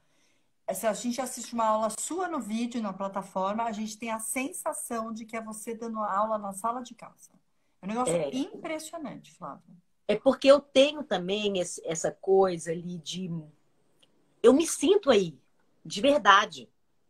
Se 0.72 0.86
a 0.86 0.94
gente 0.94 1.20
assiste 1.20 1.52
uma 1.52 1.66
aula 1.66 1.90
sua 1.98 2.26
no 2.26 2.40
vídeo, 2.40 2.80
na 2.80 2.92
plataforma, 2.92 3.64
a 3.64 3.72
gente 3.72 3.98
tem 3.98 4.10
a 4.10 4.18
sensação 4.18 5.12
de 5.12 5.26
que 5.26 5.36
é 5.36 5.42
você 5.42 5.74
dando 5.74 5.98
aula 5.98 6.38
na 6.38 6.54
sala 6.54 6.82
de 6.82 6.94
casa. 6.94 7.30
É 7.82 7.84
um 7.84 7.88
negócio 7.88 8.14
é. 8.14 8.34
impressionante, 8.34 9.34
Flávia. 9.34 9.76
É 10.06 10.16
porque 10.16 10.48
eu 10.48 10.60
tenho 10.60 11.02
também 11.02 11.58
esse, 11.58 11.80
essa 11.86 12.10
coisa 12.10 12.70
ali 12.70 12.98
de. 12.98 13.30
Eu 14.42 14.52
me 14.52 14.66
sinto 14.66 15.10
aí, 15.10 15.38
de 15.84 16.00
verdade. 16.00 16.68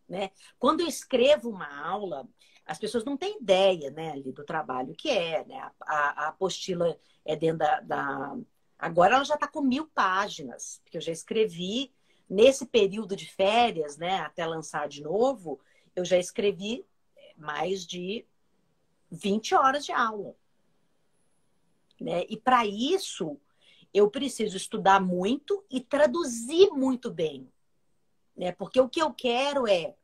Né? 0.09 0.31
Quando 0.59 0.81
eu 0.81 0.87
escrevo 0.87 1.51
uma 1.51 1.85
aula, 1.85 2.29
as 2.65 2.79
pessoas 2.79 3.05
não 3.05 3.17
têm 3.17 3.39
ideia 3.41 3.91
né, 3.91 4.13
ali 4.13 4.33
do 4.33 4.45
trabalho 4.45 4.95
que 4.95 5.11
é. 5.11 5.45
Né? 5.45 5.59
A, 5.81 6.25
a 6.25 6.29
apostila 6.29 6.97
é 7.25 7.35
dentro 7.35 7.59
da, 7.59 7.81
da... 7.81 8.37
Agora 8.79 9.17
ela 9.17 9.25
já 9.25 9.35
está 9.35 9.49
com 9.49 9.61
mil 9.61 9.87
páginas, 9.89 10.81
porque 10.85 10.97
eu 10.97 11.01
já 11.01 11.13
escrevi 11.13 11.93
nesse 12.29 12.67
período 12.67 13.17
de 13.17 13.31
férias, 13.31 13.97
né, 13.97 14.21
até 14.21 14.47
lançar 14.47 14.89
de 14.89 15.03
novo, 15.03 15.61
eu 15.95 16.05
já 16.05 16.19
escrevi 16.19 16.85
mais 17.37 17.87
de 17.87 18.27
20 19.11 19.55
horas 19.55 19.85
de 19.85 19.93
aula. 19.93 20.35
Né? 22.01 22.25
E 22.29 22.37
para 22.37 22.67
isso, 22.67 23.39
eu 23.93 24.11
preciso 24.11 24.57
estudar 24.57 25.01
muito 25.01 25.65
e 25.71 25.81
traduzir 25.81 26.71
muito 26.71 27.11
bem. 27.11 27.49
Né? 28.37 28.53
Porque 28.53 28.81
o 28.81 28.89
que 28.89 29.01
eu 29.01 29.13
quero 29.13 29.67
é, 29.67 29.95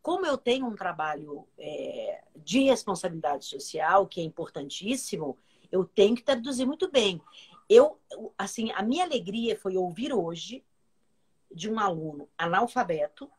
como 0.00 0.26
eu 0.26 0.38
tenho 0.38 0.66
um 0.66 0.76
trabalho 0.76 1.46
é, 1.58 2.22
de 2.36 2.62
responsabilidade 2.64 3.44
social, 3.44 4.06
que 4.06 4.20
é 4.20 4.24
importantíssimo, 4.24 5.36
eu 5.70 5.84
tenho 5.84 6.14
que 6.14 6.22
traduzir 6.22 6.66
muito 6.66 6.90
bem. 6.90 7.20
Eu, 7.68 7.98
assim, 8.36 8.70
a 8.72 8.82
minha 8.82 9.04
alegria 9.04 9.58
foi 9.58 9.76
ouvir 9.76 10.12
hoje 10.12 10.64
de 11.50 11.70
um 11.70 11.78
aluno 11.78 12.28
analfabeto 12.36 13.30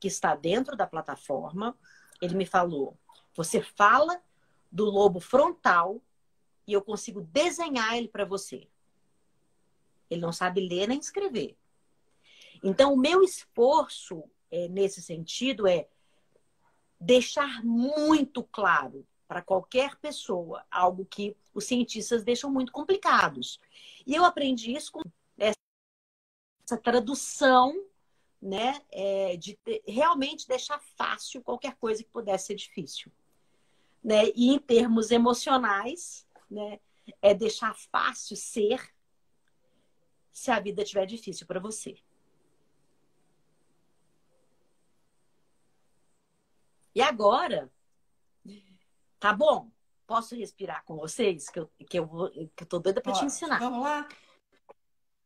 que 0.00 0.08
está 0.08 0.34
dentro 0.34 0.76
da 0.76 0.86
plataforma. 0.86 1.76
Ele 2.20 2.34
me 2.34 2.46
falou: 2.46 2.96
você 3.34 3.60
fala 3.60 4.20
do 4.70 4.84
lobo 4.84 5.20
frontal 5.20 6.00
e 6.66 6.72
eu 6.72 6.82
consigo 6.82 7.20
desenhar 7.20 7.96
ele 7.96 8.08
para 8.08 8.24
você. 8.24 8.66
Ele 10.10 10.20
não 10.20 10.32
sabe 10.32 10.66
ler 10.66 10.88
nem 10.88 10.98
escrever. 10.98 11.56
Então, 12.62 12.92
o 12.92 12.98
meu 12.98 13.22
esforço 13.22 14.24
é, 14.50 14.68
nesse 14.68 15.02
sentido 15.02 15.66
é 15.66 15.88
deixar 16.98 17.62
muito 17.64 18.42
claro 18.42 19.06
para 19.28 19.42
qualquer 19.42 19.96
pessoa 19.96 20.64
algo 20.70 21.04
que 21.04 21.36
os 21.52 21.64
cientistas 21.64 22.24
deixam 22.24 22.50
muito 22.50 22.72
complicados. 22.72 23.60
E 24.06 24.14
eu 24.14 24.24
aprendi 24.24 24.72
isso 24.72 24.92
com 24.92 25.02
essa 25.38 26.76
tradução, 26.82 27.84
né, 28.40 28.80
é, 28.92 29.36
de 29.36 29.58
realmente 29.86 30.46
deixar 30.46 30.78
fácil 30.96 31.42
qualquer 31.42 31.74
coisa 31.76 32.02
que 32.02 32.10
pudesse 32.10 32.46
ser 32.46 32.54
difícil. 32.54 33.10
Né? 34.02 34.30
E 34.34 34.50
em 34.50 34.58
termos 34.58 35.10
emocionais, 35.10 36.25
né, 36.50 36.80
é 37.22 37.34
deixar 37.34 37.74
fácil 37.74 38.36
ser 38.36 38.94
se 40.32 40.50
a 40.50 40.60
vida 40.60 40.82
estiver 40.82 41.06
difícil 41.06 41.46
para 41.46 41.60
você. 41.60 41.96
E 46.94 47.02
agora, 47.02 47.70
tá 49.18 49.32
bom? 49.32 49.70
Posso 50.06 50.34
respirar 50.34 50.84
com 50.84 50.96
vocês? 50.96 51.48
Que 51.48 51.60
eu, 51.60 51.70
que 51.88 51.98
eu, 51.98 52.06
vou, 52.06 52.30
que 52.30 52.62
eu 52.62 52.66
tô 52.66 52.78
doida 52.78 53.00
para 53.00 53.12
te 53.12 53.24
ensinar. 53.24 53.58
Vamos 53.58 53.82
lá? 53.82 54.08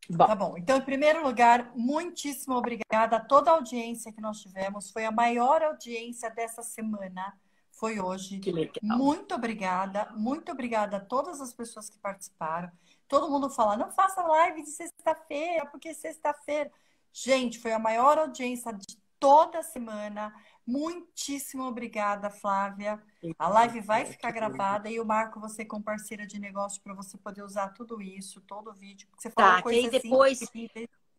Bom. 0.09 0.27
Tá 0.27 0.35
bom. 0.35 0.57
Então, 0.57 0.77
em 0.77 0.81
primeiro 0.81 1.23
lugar, 1.23 1.71
muitíssimo 1.75 2.55
obrigada 2.55 3.17
a 3.17 3.19
toda 3.23 3.51
a 3.51 3.53
audiência 3.53 4.11
que 4.11 4.19
nós 4.19 4.41
tivemos. 4.41 4.91
Foi 4.91 5.05
a 5.05 5.11
maior 5.11 5.61
audiência 5.61 6.29
dessa 6.29 6.61
semana. 6.61 7.37
Foi 7.81 7.99
hoje. 7.99 8.37
Que 8.37 8.51
legal. 8.51 8.79
Muito 8.83 9.33
obrigada. 9.33 10.13
Muito 10.15 10.51
obrigada 10.51 10.97
a 10.97 10.99
todas 10.99 11.41
as 11.41 11.51
pessoas 11.51 11.89
que 11.89 11.97
participaram. 11.97 12.71
Todo 13.07 13.27
mundo 13.27 13.49
fala, 13.49 13.75
não 13.75 13.89
faça 13.89 14.21
live 14.21 14.61
de 14.61 14.69
sexta-feira, 14.69 15.65
porque 15.65 15.91
sexta-feira. 15.91 16.71
Gente, 17.11 17.57
foi 17.57 17.73
a 17.73 17.79
maior 17.79 18.19
audiência 18.19 18.71
de 18.71 18.95
toda 19.19 19.57
a 19.57 19.63
semana. 19.63 20.31
Muitíssimo 20.63 21.63
obrigada, 21.63 22.29
Flávia. 22.29 23.01
A 23.39 23.47
live 23.47 23.81
vai 23.81 24.05
ficar 24.05 24.29
gravada 24.29 24.87
e 24.87 24.97
eu 24.97 25.03
marco 25.03 25.39
você 25.39 25.65
com 25.65 25.81
parceira 25.81 26.27
de 26.27 26.39
negócio 26.39 26.79
para 26.83 26.93
você 26.93 27.17
poder 27.17 27.41
usar 27.41 27.69
tudo 27.69 27.99
isso, 27.99 28.41
todo 28.41 28.69
o 28.69 28.73
vídeo. 28.75 29.07
Você 29.17 29.31
tá, 29.31 29.59
que 29.59 29.69
aí 29.69 29.89
depois, 29.89 30.39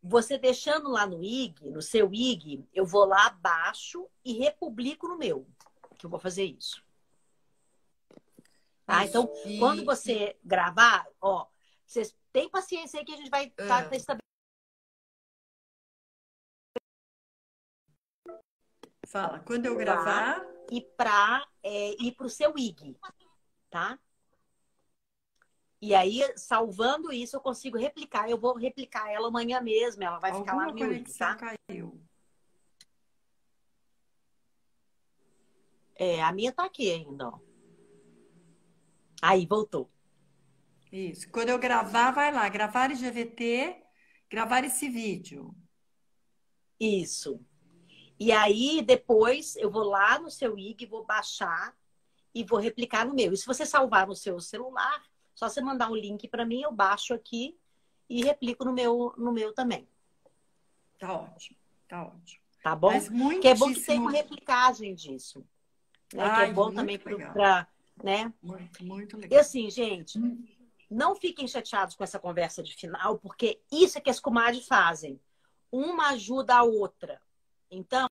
você 0.01 0.39
deixando 0.39 0.89
lá 0.89 1.07
no 1.07 1.25
IG, 1.25 1.71
no 1.71 1.83
seu 1.83 2.15
IG, 2.15 2.65
eu 2.73 2.87
vou 2.87 3.05
lá 3.05 3.27
abaixo 3.27 4.07
e 4.25 4.35
republico 4.35 5.09
no 5.09 5.19
meu, 5.19 5.45
que 6.03 6.07
eu 6.07 6.11
vou 6.11 6.19
fazer 6.19 6.45
isso. 6.45 6.85
Tá? 8.85 9.05
Então, 9.05 9.33
e... 9.47 9.59
quando 9.59 9.85
você 9.85 10.37
gravar, 10.45 11.07
ó, 11.21 11.47
vocês 11.87 12.15
têm 12.33 12.51
paciência 12.51 12.99
aí 12.99 13.07
que 13.07 13.15
a 13.15 13.17
gente 13.17 13.31
vai 13.31 13.47
estar 13.47 13.89
tá 13.89 13.97
estabelecendo 13.97 14.23
Fala, 19.07 19.41
quando 19.41 19.67
eu 19.67 19.77
gravar. 19.77 20.43
E 20.71 20.81
para 20.81 21.47
é, 21.63 21.91
ir 22.03 22.13
para 22.13 22.27
o 22.27 22.31
seu 22.31 22.57
IG, 22.57 22.97
tá? 23.69 23.99
E 25.81 25.95
aí, 25.95 26.23
salvando 26.37 27.13
isso, 27.13 27.37
eu 27.37 27.41
consigo 27.41 27.77
replicar. 27.77 28.29
Eu 28.31 28.39
vou 28.39 28.57
replicar 28.57 29.11
ela 29.11 29.29
amanhã 29.29 29.61
mesmo. 29.61 30.03
Ela 30.03 30.19
vai 30.19 30.31
Alguma 30.31 30.47
ficar 30.47 30.57
lá 30.57 30.67
no 30.67 30.75
meu 30.75 30.93
IG, 30.93 31.13
tá? 31.19 31.37
caiu. 31.37 32.02
É, 36.05 36.21
a 36.21 36.33
minha 36.33 36.51
tá 36.51 36.65
aqui 36.65 36.91
ainda, 36.91 37.29
ó. 37.29 37.39
Aí, 39.23 39.47
voltou. 39.47 39.89
Isso. 40.91 41.31
Quando 41.31 41.51
eu 41.51 41.61
gravar, 41.61 42.11
vai 42.11 42.35
lá. 42.35 42.49
Gravar 42.49 42.89
GVT, 42.93 43.81
gravar 44.29 44.65
esse 44.65 44.89
vídeo. 44.89 45.55
Isso. 46.81 47.41
E 48.19 48.33
aí, 48.33 48.83
depois, 48.83 49.55
eu 49.55 49.71
vou 49.71 49.85
lá 49.85 50.19
no 50.19 50.29
seu 50.29 50.59
IG, 50.59 50.87
vou 50.87 51.05
baixar 51.05 51.73
e 52.35 52.43
vou 52.43 52.59
replicar 52.59 53.07
no 53.07 53.15
meu. 53.15 53.33
E 53.33 53.37
se 53.37 53.47
você 53.47 53.65
salvar 53.65 54.09
no 54.09 54.17
seu 54.17 54.41
celular, 54.41 55.05
só 55.33 55.49
você 55.49 55.61
mandar 55.61 55.89
um 55.89 55.95
link 55.95 56.27
para 56.27 56.45
mim, 56.45 56.63
eu 56.63 56.73
baixo 56.73 57.15
aqui 57.15 57.57
e 58.11 58.25
replico 58.25 58.65
no 58.65 58.73
meu, 58.73 59.15
no 59.17 59.31
meu 59.31 59.55
também. 59.55 59.89
Tá 60.99 61.13
ótimo, 61.13 61.57
tá 61.87 62.03
ótimo. 62.07 62.43
Tá 62.61 62.75
bom? 62.75 62.91
Mas 62.91 63.09
muitíssimo... 63.09 63.41
Que 63.41 63.49
é 63.49 63.55
bom 63.55 63.73
que 63.73 63.81
tenha 63.81 64.01
uma 64.01 64.11
replicagem 64.11 64.97
disso. 64.97 65.47
Né? 66.15 66.23
Ai, 66.23 66.45
que 66.45 66.51
é 66.51 66.55
bom 66.55 66.73
também 66.73 66.99
para. 66.99 67.69
Né? 68.03 68.33
Muito, 68.43 68.85
muito 68.85 69.17
legal. 69.17 69.39
E 69.39 69.41
assim, 69.41 69.71
gente, 69.71 70.19
hum. 70.19 70.45
não 70.91 71.15
fiquem 71.15 71.47
chateados 71.47 71.95
com 71.95 72.03
essa 72.03 72.19
conversa 72.19 72.63
de 72.63 72.75
final, 72.75 73.19
porque 73.19 73.61
isso 73.71 73.99
é 73.99 74.01
que 74.01 74.11
as 74.11 74.21
comadres 74.21 74.67
fazem. 74.67 75.21
Uma 75.71 76.11
ajuda 76.11 76.57
a 76.57 76.63
outra. 76.63 77.21
Então, 77.71 78.07